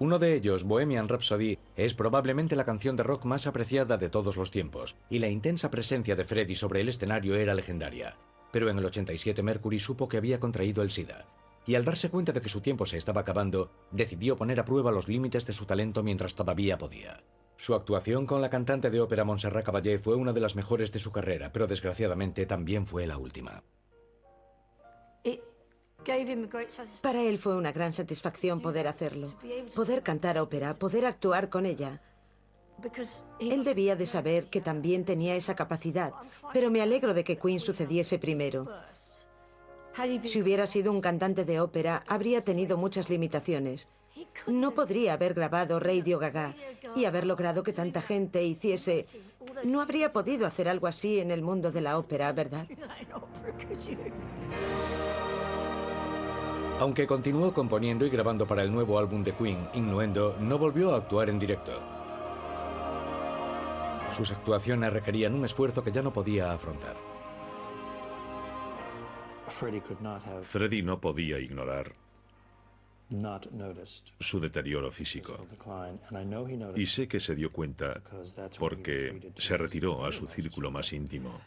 Uno 0.00 0.18
de 0.18 0.34
ellos, 0.34 0.64
Bohemian 0.64 1.08
Rhapsody, 1.08 1.58
es 1.76 1.94
probablemente 1.94 2.56
la 2.56 2.64
canción 2.64 2.96
de 2.96 3.04
rock 3.04 3.24
más 3.24 3.46
apreciada 3.46 3.96
de 3.96 4.08
todos 4.08 4.36
los 4.36 4.50
tiempos, 4.50 4.96
y 5.08 5.20
la 5.20 5.28
intensa 5.28 5.70
presencia 5.70 6.16
de 6.16 6.24
Freddie 6.24 6.56
sobre 6.56 6.80
el 6.80 6.88
escenario 6.88 7.36
era 7.36 7.54
legendaria. 7.54 8.16
Pero 8.50 8.68
en 8.68 8.78
el 8.78 8.86
87 8.86 9.40
Mercury 9.42 9.78
supo 9.78 10.08
que 10.08 10.16
había 10.16 10.40
contraído 10.40 10.82
el 10.82 10.90
SIDA, 10.90 11.26
y 11.66 11.76
al 11.76 11.84
darse 11.84 12.10
cuenta 12.10 12.32
de 12.32 12.40
que 12.40 12.48
su 12.48 12.60
tiempo 12.60 12.84
se 12.84 12.98
estaba 12.98 13.20
acabando, 13.20 13.70
decidió 13.92 14.36
poner 14.36 14.58
a 14.58 14.64
prueba 14.64 14.90
los 14.90 15.06
límites 15.06 15.46
de 15.46 15.52
su 15.52 15.66
talento 15.66 16.02
mientras 16.02 16.34
todavía 16.34 16.76
podía. 16.76 17.22
Su 17.64 17.74
actuación 17.74 18.26
con 18.26 18.42
la 18.42 18.50
cantante 18.50 18.90
de 18.90 19.00
ópera 19.00 19.24
Montserrat 19.24 19.64
Caballé 19.64 19.98
fue 19.98 20.16
una 20.16 20.34
de 20.34 20.40
las 20.40 20.54
mejores 20.54 20.92
de 20.92 20.98
su 20.98 21.10
carrera, 21.10 21.50
pero 21.50 21.66
desgraciadamente 21.66 22.44
también 22.44 22.86
fue 22.86 23.06
la 23.06 23.16
última. 23.16 23.62
Para 27.00 27.22
él 27.22 27.38
fue 27.38 27.56
una 27.56 27.72
gran 27.72 27.94
satisfacción 27.94 28.60
poder 28.60 28.86
hacerlo, 28.86 29.28
poder 29.74 30.02
cantar 30.02 30.36
ópera, 30.36 30.74
poder 30.74 31.06
actuar 31.06 31.48
con 31.48 31.64
ella. 31.64 32.02
Él 33.40 33.64
debía 33.64 33.96
de 33.96 34.04
saber 34.04 34.50
que 34.50 34.60
también 34.60 35.06
tenía 35.06 35.34
esa 35.34 35.56
capacidad, 35.56 36.12
pero 36.52 36.70
me 36.70 36.82
alegro 36.82 37.14
de 37.14 37.24
que 37.24 37.38
Queen 37.38 37.60
sucediese 37.60 38.18
primero. 38.18 38.68
Si 40.24 40.42
hubiera 40.42 40.66
sido 40.66 40.92
un 40.92 41.00
cantante 41.00 41.46
de 41.46 41.60
ópera, 41.62 42.04
habría 42.08 42.42
tenido 42.42 42.76
muchas 42.76 43.08
limitaciones. 43.08 43.88
No 44.46 44.72
podría 44.72 45.14
haber 45.14 45.34
grabado 45.34 45.80
Radio 45.80 46.18
Gaga 46.18 46.54
y 46.94 47.04
haber 47.04 47.26
logrado 47.26 47.62
que 47.62 47.72
tanta 47.72 48.02
gente 48.02 48.42
hiciese... 48.42 49.06
No 49.64 49.80
habría 49.80 50.10
podido 50.10 50.46
hacer 50.46 50.68
algo 50.68 50.86
así 50.86 51.20
en 51.20 51.30
el 51.30 51.42
mundo 51.42 51.70
de 51.70 51.80
la 51.80 51.98
ópera, 51.98 52.32
¿verdad? 52.32 52.66
Aunque 56.80 57.06
continuó 57.06 57.52
componiendo 57.52 58.04
y 58.04 58.10
grabando 58.10 58.46
para 58.46 58.62
el 58.62 58.72
nuevo 58.72 58.98
álbum 58.98 59.22
de 59.22 59.32
Queen, 59.32 59.68
Innuendo, 59.74 60.36
no 60.40 60.58
volvió 60.58 60.94
a 60.94 60.98
actuar 60.98 61.30
en 61.30 61.38
directo. 61.38 61.72
Sus 64.16 64.30
actuaciones 64.32 64.92
requerían 64.92 65.34
un 65.34 65.44
esfuerzo 65.44 65.82
que 65.82 65.92
ya 65.92 66.02
no 66.02 66.12
podía 66.12 66.52
afrontar. 66.52 66.96
Freddie 70.42 70.82
no 70.82 71.00
podía 71.00 71.38
ignorar 71.38 72.03
su 74.18 74.40
deterioro 74.40 74.90
físico. 74.90 75.46
Y 76.76 76.86
sé 76.86 77.08
que 77.08 77.20
se 77.20 77.34
dio 77.34 77.52
cuenta 77.52 78.00
porque 78.58 79.32
se 79.36 79.56
retiró 79.56 80.04
a 80.04 80.12
su 80.12 80.26
círculo 80.26 80.70
más 80.70 80.92
íntimo. 80.92 81.40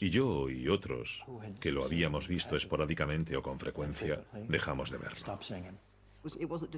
Y 0.00 0.10
yo 0.10 0.50
y 0.50 0.68
otros, 0.68 1.24
que 1.60 1.72
lo 1.72 1.84
habíamos 1.84 2.28
visto 2.28 2.56
esporádicamente 2.56 3.36
o 3.36 3.42
con 3.42 3.58
frecuencia, 3.58 4.22
dejamos 4.48 4.90
de 4.90 4.98
verlo. 4.98 5.38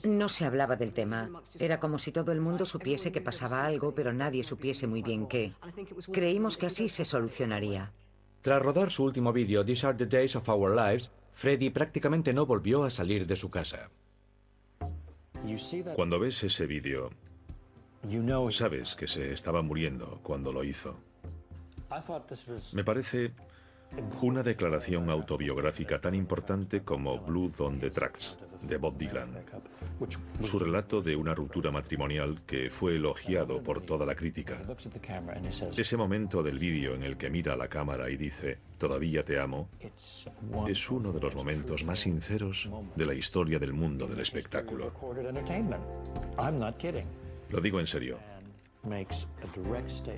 No 0.04 0.28
se 0.28 0.44
hablaba 0.44 0.74
del 0.74 0.92
tema. 0.92 1.30
Era 1.58 1.78
como 1.78 1.98
si 1.98 2.10
todo 2.10 2.32
el 2.32 2.40
mundo 2.40 2.64
supiese 2.66 3.12
que 3.12 3.20
pasaba 3.20 3.64
algo, 3.64 3.94
pero 3.94 4.12
nadie 4.12 4.42
supiese 4.42 4.86
muy 4.86 5.02
bien 5.02 5.28
qué. 5.28 5.52
Creímos 6.12 6.56
que 6.56 6.66
así 6.66 6.88
se 6.88 7.04
solucionaría. 7.04 7.92
Tras 8.42 8.62
rodar 8.62 8.90
su 8.90 9.04
último 9.04 9.32
vídeo, 9.32 9.64
These 9.64 9.86
Are 9.86 9.96
the 9.96 10.06
Days 10.06 10.36
of 10.36 10.48
Our 10.48 10.74
Lives, 10.74 11.10
Freddy 11.36 11.68
prácticamente 11.68 12.32
no 12.32 12.46
volvió 12.46 12.84
a 12.84 12.90
salir 12.90 13.26
de 13.26 13.36
su 13.36 13.50
casa. 13.50 13.90
Cuando 15.94 16.18
ves 16.18 16.42
ese 16.42 16.66
vídeo, 16.66 17.10
sabes 18.50 18.94
que 18.94 19.06
se 19.06 19.34
estaba 19.34 19.60
muriendo 19.60 20.18
cuando 20.22 20.50
lo 20.50 20.64
hizo. 20.64 20.98
Me 22.72 22.84
parece 22.84 23.32
una 24.22 24.42
declaración 24.42 25.10
autobiográfica 25.10 26.00
tan 26.00 26.14
importante 26.14 26.82
como 26.82 27.18
Blood 27.18 27.60
on 27.60 27.78
the 27.78 27.90
Tracks 27.90 28.38
de 28.62 28.76
Bob 28.76 28.96
Dylan. 28.96 29.30
Su 30.42 30.58
relato 30.58 31.00
de 31.00 31.16
una 31.16 31.34
ruptura 31.34 31.70
matrimonial 31.70 32.42
que 32.46 32.70
fue 32.70 32.96
elogiado 32.96 33.62
por 33.62 33.82
toda 33.82 34.04
la 34.04 34.14
crítica. 34.14 34.58
Ese 35.76 35.96
momento 35.96 36.42
del 36.42 36.58
vídeo 36.58 36.94
en 36.94 37.02
el 37.02 37.16
que 37.16 37.30
mira 37.30 37.54
a 37.54 37.56
la 37.56 37.68
cámara 37.68 38.10
y 38.10 38.16
dice, 38.16 38.58
todavía 38.78 39.24
te 39.24 39.38
amo, 39.38 39.68
es 40.68 40.90
uno 40.90 41.12
de 41.12 41.20
los 41.20 41.34
momentos 41.34 41.84
más 41.84 42.00
sinceros 42.00 42.68
de 42.94 43.06
la 43.06 43.14
historia 43.14 43.58
del 43.58 43.72
mundo 43.72 44.06
del 44.06 44.20
espectáculo. 44.20 44.92
Lo 47.48 47.60
digo 47.60 47.80
en 47.80 47.86
serio. 47.86 48.18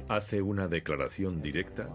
Hace 0.08 0.42
una 0.42 0.68
declaración 0.68 1.40
directa 1.40 1.88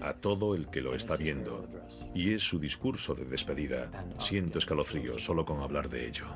a 0.00 0.14
todo 0.14 0.54
el 0.54 0.68
que 0.68 0.80
lo 0.80 0.94
está 0.94 1.16
viendo 1.16 1.66
y 2.14 2.34
es 2.34 2.42
su 2.42 2.58
discurso 2.58 3.14
de 3.14 3.24
despedida. 3.24 3.90
Siento 4.18 4.58
escalofrío 4.58 5.18
solo 5.18 5.44
con 5.44 5.60
hablar 5.60 5.88
de 5.88 6.08
ello. 6.08 6.26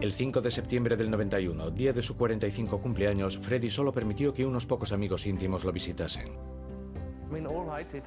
El 0.00 0.12
5 0.12 0.40
de 0.40 0.50
septiembre 0.50 0.96
del 0.96 1.10
91, 1.10 1.70
día 1.70 1.92
de 1.92 2.02
su 2.02 2.16
45 2.16 2.80
cumpleaños, 2.80 3.38
Freddy 3.38 3.70
solo 3.70 3.92
permitió 3.92 4.34
que 4.34 4.44
unos 4.44 4.66
pocos 4.66 4.92
amigos 4.92 5.26
íntimos 5.26 5.62
lo 5.64 5.72
visitasen. 5.72 6.32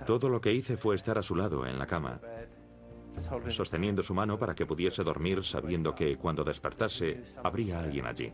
Todo 0.06 0.28
lo 0.28 0.42
que 0.42 0.52
hice 0.52 0.76
fue 0.76 0.96
estar 0.96 1.18
a 1.18 1.24
su 1.24 1.36
lado 1.36 1.66
en 1.66 1.80
la 1.80 1.88
cama, 1.88 2.20
sosteniendo 3.48 4.04
su 4.04 4.14
mano 4.14 4.38
para 4.38 4.54
que 4.54 4.66
pudiese 4.66 5.04
dormir 5.04 5.44
sabiendo 5.44 5.96
que 5.96 6.18
cuando 6.18 6.44
despertase 6.44 7.24
habría 7.44 7.80
alguien 7.80 8.06
allí. 8.06 8.34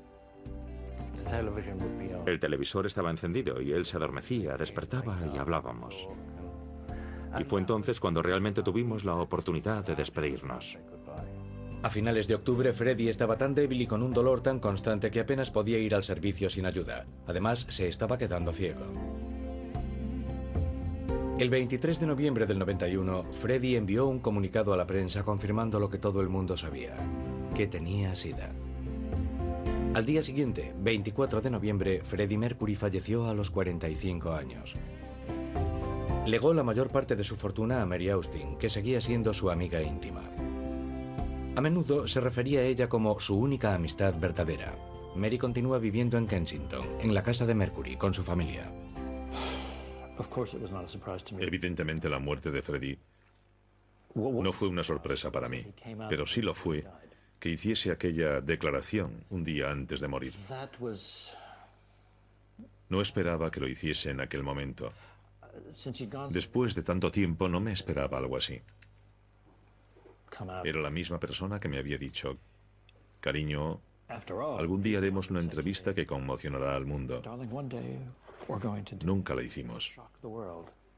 El 2.26 2.39
televisor 2.39 2.86
estaba 2.86 3.09
encendido 3.09 3.61
y 3.61 3.72
él 3.72 3.86
se 3.86 3.97
adormecía, 3.97 4.57
despertaba 4.57 5.17
y 5.34 5.38
hablábamos. 5.38 6.07
Y 7.39 7.43
fue 7.43 7.59
entonces 7.61 7.99
cuando 7.99 8.22
realmente 8.22 8.63
tuvimos 8.63 9.05
la 9.05 9.15
oportunidad 9.15 9.86
de 9.86 9.95
despedirnos. 9.95 10.78
A 11.84 11.89
finales 11.89 12.28
de 12.28 12.36
octubre, 12.36 12.74
Freddy 12.74 13.09
estaba 13.09 13.38
tan 13.38 13.55
débil 13.55 13.82
y 13.82 13.88
con 13.88 14.03
un 14.03 14.13
dolor 14.13 14.41
tan 14.41 14.59
constante 14.59 15.09
que 15.09 15.19
apenas 15.19 15.49
podía 15.49 15.80
ir 15.80 15.95
al 15.95 16.03
servicio 16.03 16.49
sin 16.49 16.67
ayuda. 16.67 17.05
Además, 17.26 17.65
se 17.69 17.88
estaba 17.88 18.19
quedando 18.19 18.53
ciego. 18.53 18.86
El 21.39 21.49
23 21.49 21.99
de 21.99 22.05
noviembre 22.05 22.45
del 22.45 22.59
91, 22.59 23.24
Freddy 23.34 23.76
envió 23.76 24.05
un 24.05 24.19
comunicado 24.19 24.74
a 24.74 24.78
la 24.78 24.86
prensa 24.86 25.24
confirmando 25.24 25.80
lo 25.80 25.89
que 25.89 25.97
todo 25.97 26.22
el 26.22 26.30
mundo 26.30 26.55
sabía, 26.55 26.95
que 27.55 27.65
tenía 27.65 28.15
SIDA. 28.15 28.51
Al 29.94 30.06
día 30.06 30.24
siguiente, 30.24 30.74
24 30.78 31.42
de 31.42 31.50
noviembre, 31.50 32.02
Freddie 32.02 32.38
Mercury 32.38 32.76
falleció 32.76 33.28
a 33.28 33.34
los 33.34 33.52
45 33.52 34.32
años. 34.32 34.74
Legó 36.26 36.54
la 36.54 36.64
mayor 36.64 36.89
parte 36.89 37.18
de 37.18 37.26
su 37.26 37.36
fortuna 37.36 37.82
a 37.82 37.86
Mary 37.86 38.08
Austin, 38.08 38.58
que 38.58 38.70
seguía 38.70 39.02
siendo 39.02 39.34
su 39.34 39.52
amiga 39.52 39.82
íntima. 39.82 40.22
A 41.58 41.62
menudo 41.62 42.08
se 42.08 42.22
refería 42.22 42.62
a 42.62 42.64
ella 42.64 42.88
como 42.88 43.20
su 43.20 43.38
única 43.38 43.76
amistad 43.76 44.14
verdadera. 44.18 44.74
Mary 45.18 45.38
continúa 45.38 45.78
viviendo 45.78 46.18
en 46.18 46.26
Kensington, 46.26 46.88
en 47.02 47.14
la 47.14 47.22
casa 47.22 47.46
de 47.46 47.54
Mercury, 47.54 47.98
con 47.98 48.14
su 48.14 48.24
familia. 48.24 48.72
Evidentemente 51.38 52.08
la 52.08 52.20
muerte 52.20 52.50
de 52.50 52.62
Freddie 52.62 53.00
No 54.16 54.54
fue 54.54 54.70
una 54.70 54.84
sorpresa 54.84 55.32
para 55.32 55.50
mí, 55.50 55.66
pero 56.08 56.26
sí 56.26 56.42
lo 56.42 56.56
fue 56.56 56.86
que 57.42 57.50
hiciese 57.50 57.92
aquella 57.92 58.39
declaración 58.39 59.26
un 59.32 59.44
día 59.44 59.72
antes 59.72 60.00
de 60.00 60.08
morir. 60.08 60.34
No 62.88 63.02
esperaba 63.02 63.50
que 63.50 63.60
lo 63.60 63.68
hiciese 63.68 64.12
en 64.12 64.22
aquel 64.22 64.44
momento. 64.44 64.94
Después 66.30 66.76
de 66.76 66.84
tanto 66.84 67.12
tiempo 67.12 67.50
no 67.50 67.60
me 67.60 67.74
esperaba 67.74 68.20
algo 68.20 68.38
así. 68.38 68.62
Era 70.64 70.82
la 70.82 70.92
misma 70.92 71.20
persona 71.20 71.60
que 71.60 71.68
me 71.68 71.80
había 71.80 71.98
dicho, 71.98 72.38
cariño, 73.20 73.82
algún 74.08 74.84
día 74.84 75.00
haremos 75.00 75.32
una 75.32 75.39
entrevista 75.39 75.96
que 75.96 76.06
conmocionará 76.06 76.76
al 76.76 76.86
mundo. 76.86 77.24
Nunca 79.04 79.34
la 79.34 79.42
hicimos. 79.42 79.92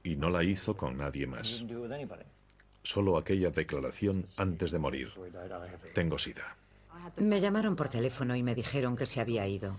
Y 0.03 0.17
no 0.17 0.29
la 0.29 0.43
hizo 0.43 0.75
con 0.75 0.97
nadie 0.97 1.25
más. 1.25 1.63
Solo 2.83 3.17
aquella 3.17 3.49
declaración 3.49 4.25
antes 4.37 4.71
de 4.71 4.79
morir. 4.79 5.09
Tengo 5.93 6.17
sida. 6.17 6.55
Me 7.17 7.39
llamaron 7.39 7.75
por 7.75 7.89
teléfono 7.89 8.35
y 8.35 8.43
me 8.43 8.55
dijeron 8.55 8.95
que 8.95 9.05
se 9.05 9.19
había 9.19 9.47
ido. 9.47 9.77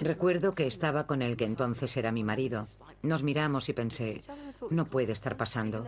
Recuerdo 0.00 0.52
que 0.52 0.66
estaba 0.66 1.06
con 1.06 1.22
el 1.22 1.36
que 1.36 1.44
entonces 1.44 1.96
era 1.96 2.12
mi 2.12 2.22
marido. 2.24 2.66
Nos 3.02 3.22
miramos 3.22 3.68
y 3.68 3.72
pensé, 3.72 4.20
no 4.70 4.86
puede 4.86 5.12
estar 5.12 5.36
pasando. 5.36 5.86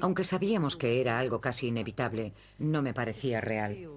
Aunque 0.00 0.24
sabíamos 0.24 0.76
que 0.76 1.00
era 1.00 1.18
algo 1.18 1.40
casi 1.40 1.68
inevitable, 1.68 2.32
no 2.58 2.82
me 2.82 2.94
parecía 2.94 3.40
real. 3.40 3.88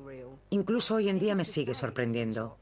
Incluso 0.49 0.95
hoy 0.95 1.09
en 1.09 1.19
día 1.19 1.35
me 1.35 1.45
sigue 1.45 1.73
sorprendiendo. 1.73 2.57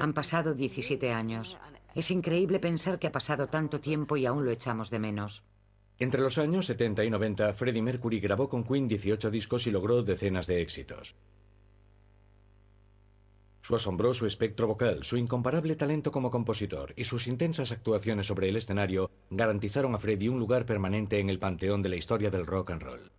Han 0.00 0.12
pasado 0.12 0.54
17 0.54 1.12
años. 1.12 1.56
Es 1.94 2.10
increíble 2.10 2.58
pensar 2.58 2.98
que 2.98 3.06
ha 3.06 3.12
pasado 3.12 3.46
tanto 3.48 3.80
tiempo 3.80 4.16
y 4.16 4.26
aún 4.26 4.44
lo 4.44 4.50
echamos 4.50 4.90
de 4.90 4.98
menos. 4.98 5.42
Entre 6.00 6.20
los 6.20 6.38
años 6.38 6.66
70 6.66 7.04
y 7.04 7.10
90, 7.10 7.54
Freddie 7.54 7.82
Mercury 7.82 8.20
grabó 8.20 8.48
con 8.48 8.62
Queen 8.62 8.86
18 8.86 9.30
discos 9.30 9.66
y 9.66 9.72
logró 9.72 10.02
decenas 10.02 10.46
de 10.46 10.62
éxitos. 10.62 11.14
Su 13.62 13.74
asombroso 13.74 14.24
espectro 14.24 14.68
vocal, 14.68 15.02
su 15.02 15.16
incomparable 15.16 15.74
talento 15.74 16.12
como 16.12 16.30
compositor 16.30 16.94
y 16.96 17.04
sus 17.04 17.26
intensas 17.26 17.72
actuaciones 17.72 18.26
sobre 18.26 18.48
el 18.48 18.56
escenario 18.56 19.10
garantizaron 19.28 19.94
a 19.94 19.98
Freddie 19.98 20.30
un 20.30 20.38
lugar 20.38 20.64
permanente 20.64 21.18
en 21.18 21.30
el 21.30 21.40
panteón 21.40 21.82
de 21.82 21.88
la 21.88 21.96
historia 21.96 22.30
del 22.30 22.46
rock 22.46 22.70
and 22.70 22.82
roll. 22.82 23.10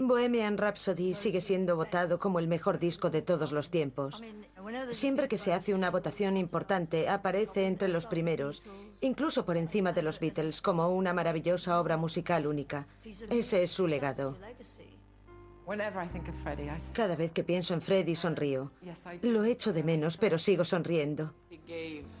Bohemian 0.00 0.58
Rhapsody 0.58 1.14
sigue 1.14 1.40
siendo 1.40 1.76
votado 1.76 2.18
como 2.18 2.40
el 2.40 2.48
mejor 2.48 2.80
disco 2.80 3.08
de 3.08 3.22
todos 3.22 3.52
los 3.52 3.70
tiempos. 3.70 4.20
Siempre 4.90 5.28
que 5.28 5.38
se 5.38 5.52
hace 5.52 5.74
una 5.74 5.90
votación 5.90 6.36
importante, 6.36 7.08
aparece 7.08 7.66
entre 7.66 7.88
los 7.88 8.06
primeros, 8.06 8.66
incluso 9.00 9.44
por 9.44 9.56
encima 9.56 9.92
de 9.92 10.02
los 10.02 10.18
Beatles, 10.18 10.60
como 10.60 10.88
una 10.88 11.12
maravillosa 11.12 11.80
obra 11.80 11.96
musical 11.96 12.46
única. 12.48 12.86
Ese 13.30 13.62
es 13.62 13.70
su 13.70 13.86
legado. 13.86 14.36
Cada 16.92 17.16
vez 17.16 17.32
que 17.32 17.44
pienso 17.44 17.74
en 17.74 17.82
Freddie 17.82 18.16
sonrío. 18.16 18.72
Lo 19.22 19.44
echo 19.44 19.72
de 19.72 19.84
menos, 19.84 20.16
pero 20.16 20.38
sigo 20.38 20.64
sonriendo. 20.64 21.32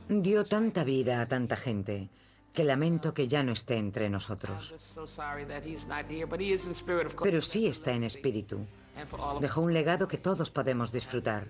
Dio 0.08 0.44
tanta 0.44 0.84
vida 0.84 1.20
a 1.20 1.26
tanta 1.26 1.56
gente 1.56 2.10
que 2.56 2.64
lamento 2.64 3.12
que 3.12 3.28
ya 3.28 3.42
no 3.42 3.52
esté 3.52 3.76
entre 3.76 4.08
nosotros. 4.08 4.74
Pero 7.22 7.42
sí 7.42 7.66
está 7.66 7.92
en 7.92 8.02
espíritu. 8.02 8.66
Dejó 9.42 9.60
un 9.60 9.74
legado 9.74 10.08
que 10.08 10.16
todos 10.16 10.50
podemos 10.50 10.90
disfrutar. 10.90 11.48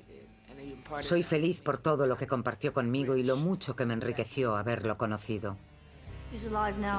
Soy 1.03 1.23
feliz 1.23 1.61
por 1.61 1.79
todo 1.79 2.09
lo 2.09 2.17
que 2.17 2.27
compartió 2.27 2.73
conmigo 2.73 3.15
y 3.15 3.23
lo 3.23 3.37
mucho 3.37 3.77
que 3.77 3.87
me 3.87 3.95
enriqueció 3.95 4.57
haberlo 4.57 4.99
conocido. 4.99 5.57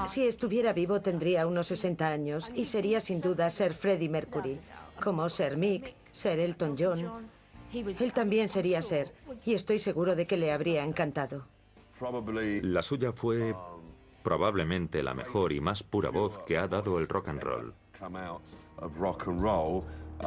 Si 0.06 0.26
estuviera 0.26 0.72
vivo 0.72 1.02
tendría 1.02 1.46
unos 1.46 1.68
60 1.68 2.08
años 2.08 2.50
y 2.56 2.64
sería 2.64 3.02
sin 3.02 3.20
duda 3.20 3.50
ser 3.50 3.74
Freddie 3.74 4.08
Mercury 4.08 4.58
como 5.04 5.28
Ser 5.28 5.58
Mick, 5.58 5.94
Ser 6.14 6.40
Elton 6.40 6.76
John. 6.80 7.28
Él 7.74 8.14
también 8.14 8.48
sería 8.48 8.82
Ser, 8.82 9.14
y 9.44 9.54
estoy 9.54 9.80
seguro 9.80 10.16
de 10.16 10.26
que 10.26 10.38
le 10.38 10.54
habría 10.54 10.86
encantado. 10.86 11.44
La 12.62 12.84
suya 12.84 13.12
fue 13.12 13.56
probablemente 14.28 15.02
la 15.04 15.14
mejor 15.14 15.54
y 15.54 15.62
más 15.62 15.84
pura 15.84 16.10
voz 16.10 16.40
que 16.40 16.58
ha 16.58 16.68
dado 16.68 17.00
el 17.00 17.08
rock 17.08 17.30
and 17.30 17.42
roll. 17.42 17.74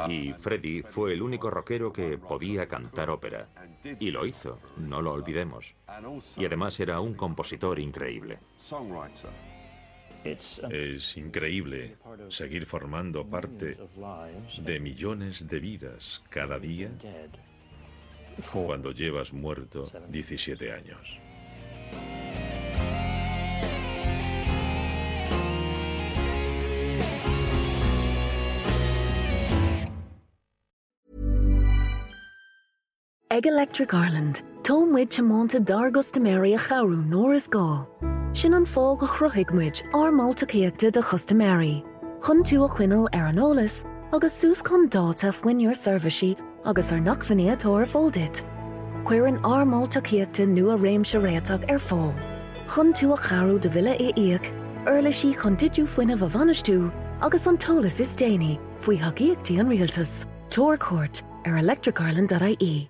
Y 0.09 0.33
Freddie 0.33 0.83
fue 0.85 1.13
el 1.13 1.21
único 1.21 1.51
rockero 1.51 1.93
que 1.93 2.17
podía 2.17 2.67
cantar 2.67 3.11
ópera. 3.11 3.49
Y 3.99 4.11
lo 4.11 4.25
hizo, 4.25 4.59
no 4.79 5.03
lo 5.03 5.13
olvidemos. 5.13 5.75
Y 6.39 6.47
además 6.47 6.81
era 6.81 6.99
un 6.99 7.13
compositor 7.13 7.79
increíble. 7.79 8.39
Es 10.25 11.17
increíble 11.19 11.99
seguir 12.31 12.65
formando 12.65 13.27
parte 13.27 13.77
de 14.63 14.81
millones 14.81 15.47
de 15.47 15.61
vidas 15.61 16.23
cada 16.31 16.59
día 16.59 16.91
cuando 18.51 18.93
llevas 18.93 19.31
muerto 19.35 19.83
17 20.09 20.73
años. 20.73 21.21
Ag 33.33 33.47
Electric 33.47 33.95
Ireland, 33.95 34.43
Tom 34.65 34.93
which 34.93 35.21
a 35.21 35.23
monta 35.23 35.61
dargus 35.61 36.11
to 36.11 36.19
marry 36.19 36.55
a 36.55 36.59
charú 36.59 37.01
nóras 37.09 37.49
gá. 37.49 37.87
Sin 38.37 38.55
an 38.55 38.65
a 38.65 38.67
go 38.67 39.07
chruthigmuid 39.07 39.85
ar 39.95 40.11
máltaíachta 40.11 40.91
de 40.91 41.01
chusta 41.01 41.37
Mary. 41.37 41.85
Chn 42.19 42.43
tú 42.43 42.65
a 42.65 42.69
chuinal 42.69 43.07
ar 43.13 43.33
anolalas 43.33 43.87
agus 44.13 44.35
sús 44.35 44.65
chun 44.67 44.89
dáta 44.89 45.31
foiinir 45.31 45.77
serviceí 45.79 46.37
agus 46.65 46.91
ar 46.91 46.99
nachfanéadtóir 46.99 47.87
fódit. 47.87 48.43
Cuir 49.05 49.29
an 49.29 49.39
to 50.33 50.47
nu 50.47 50.71
a 50.71 50.77
réim 50.77 51.07
se 51.07 51.19
to 51.19 51.55
ar 51.71 51.79
fá. 51.79 52.13
A 52.67 53.17
charú 53.17 53.61
de 53.61 53.69
viile 53.69 53.97
é 53.97 54.13
íag, 54.17 54.45
Urlaisí 54.87 55.41
chun 55.41 55.55
of 55.55 55.95
foioine 55.95 56.19
bh 56.19 56.31
vanistú 56.33 56.93
agus 57.23 57.47
antólas 57.47 58.01
is 58.01 58.17
déine 58.17 58.59
faoi 58.81 58.99
haíochttaí 58.99 59.61
an 59.61 59.69
rialtas, 59.69 60.27
Tor 60.51 60.77
Court 60.77 61.23
ar 61.47 61.59
electricarland.í. 61.63 62.90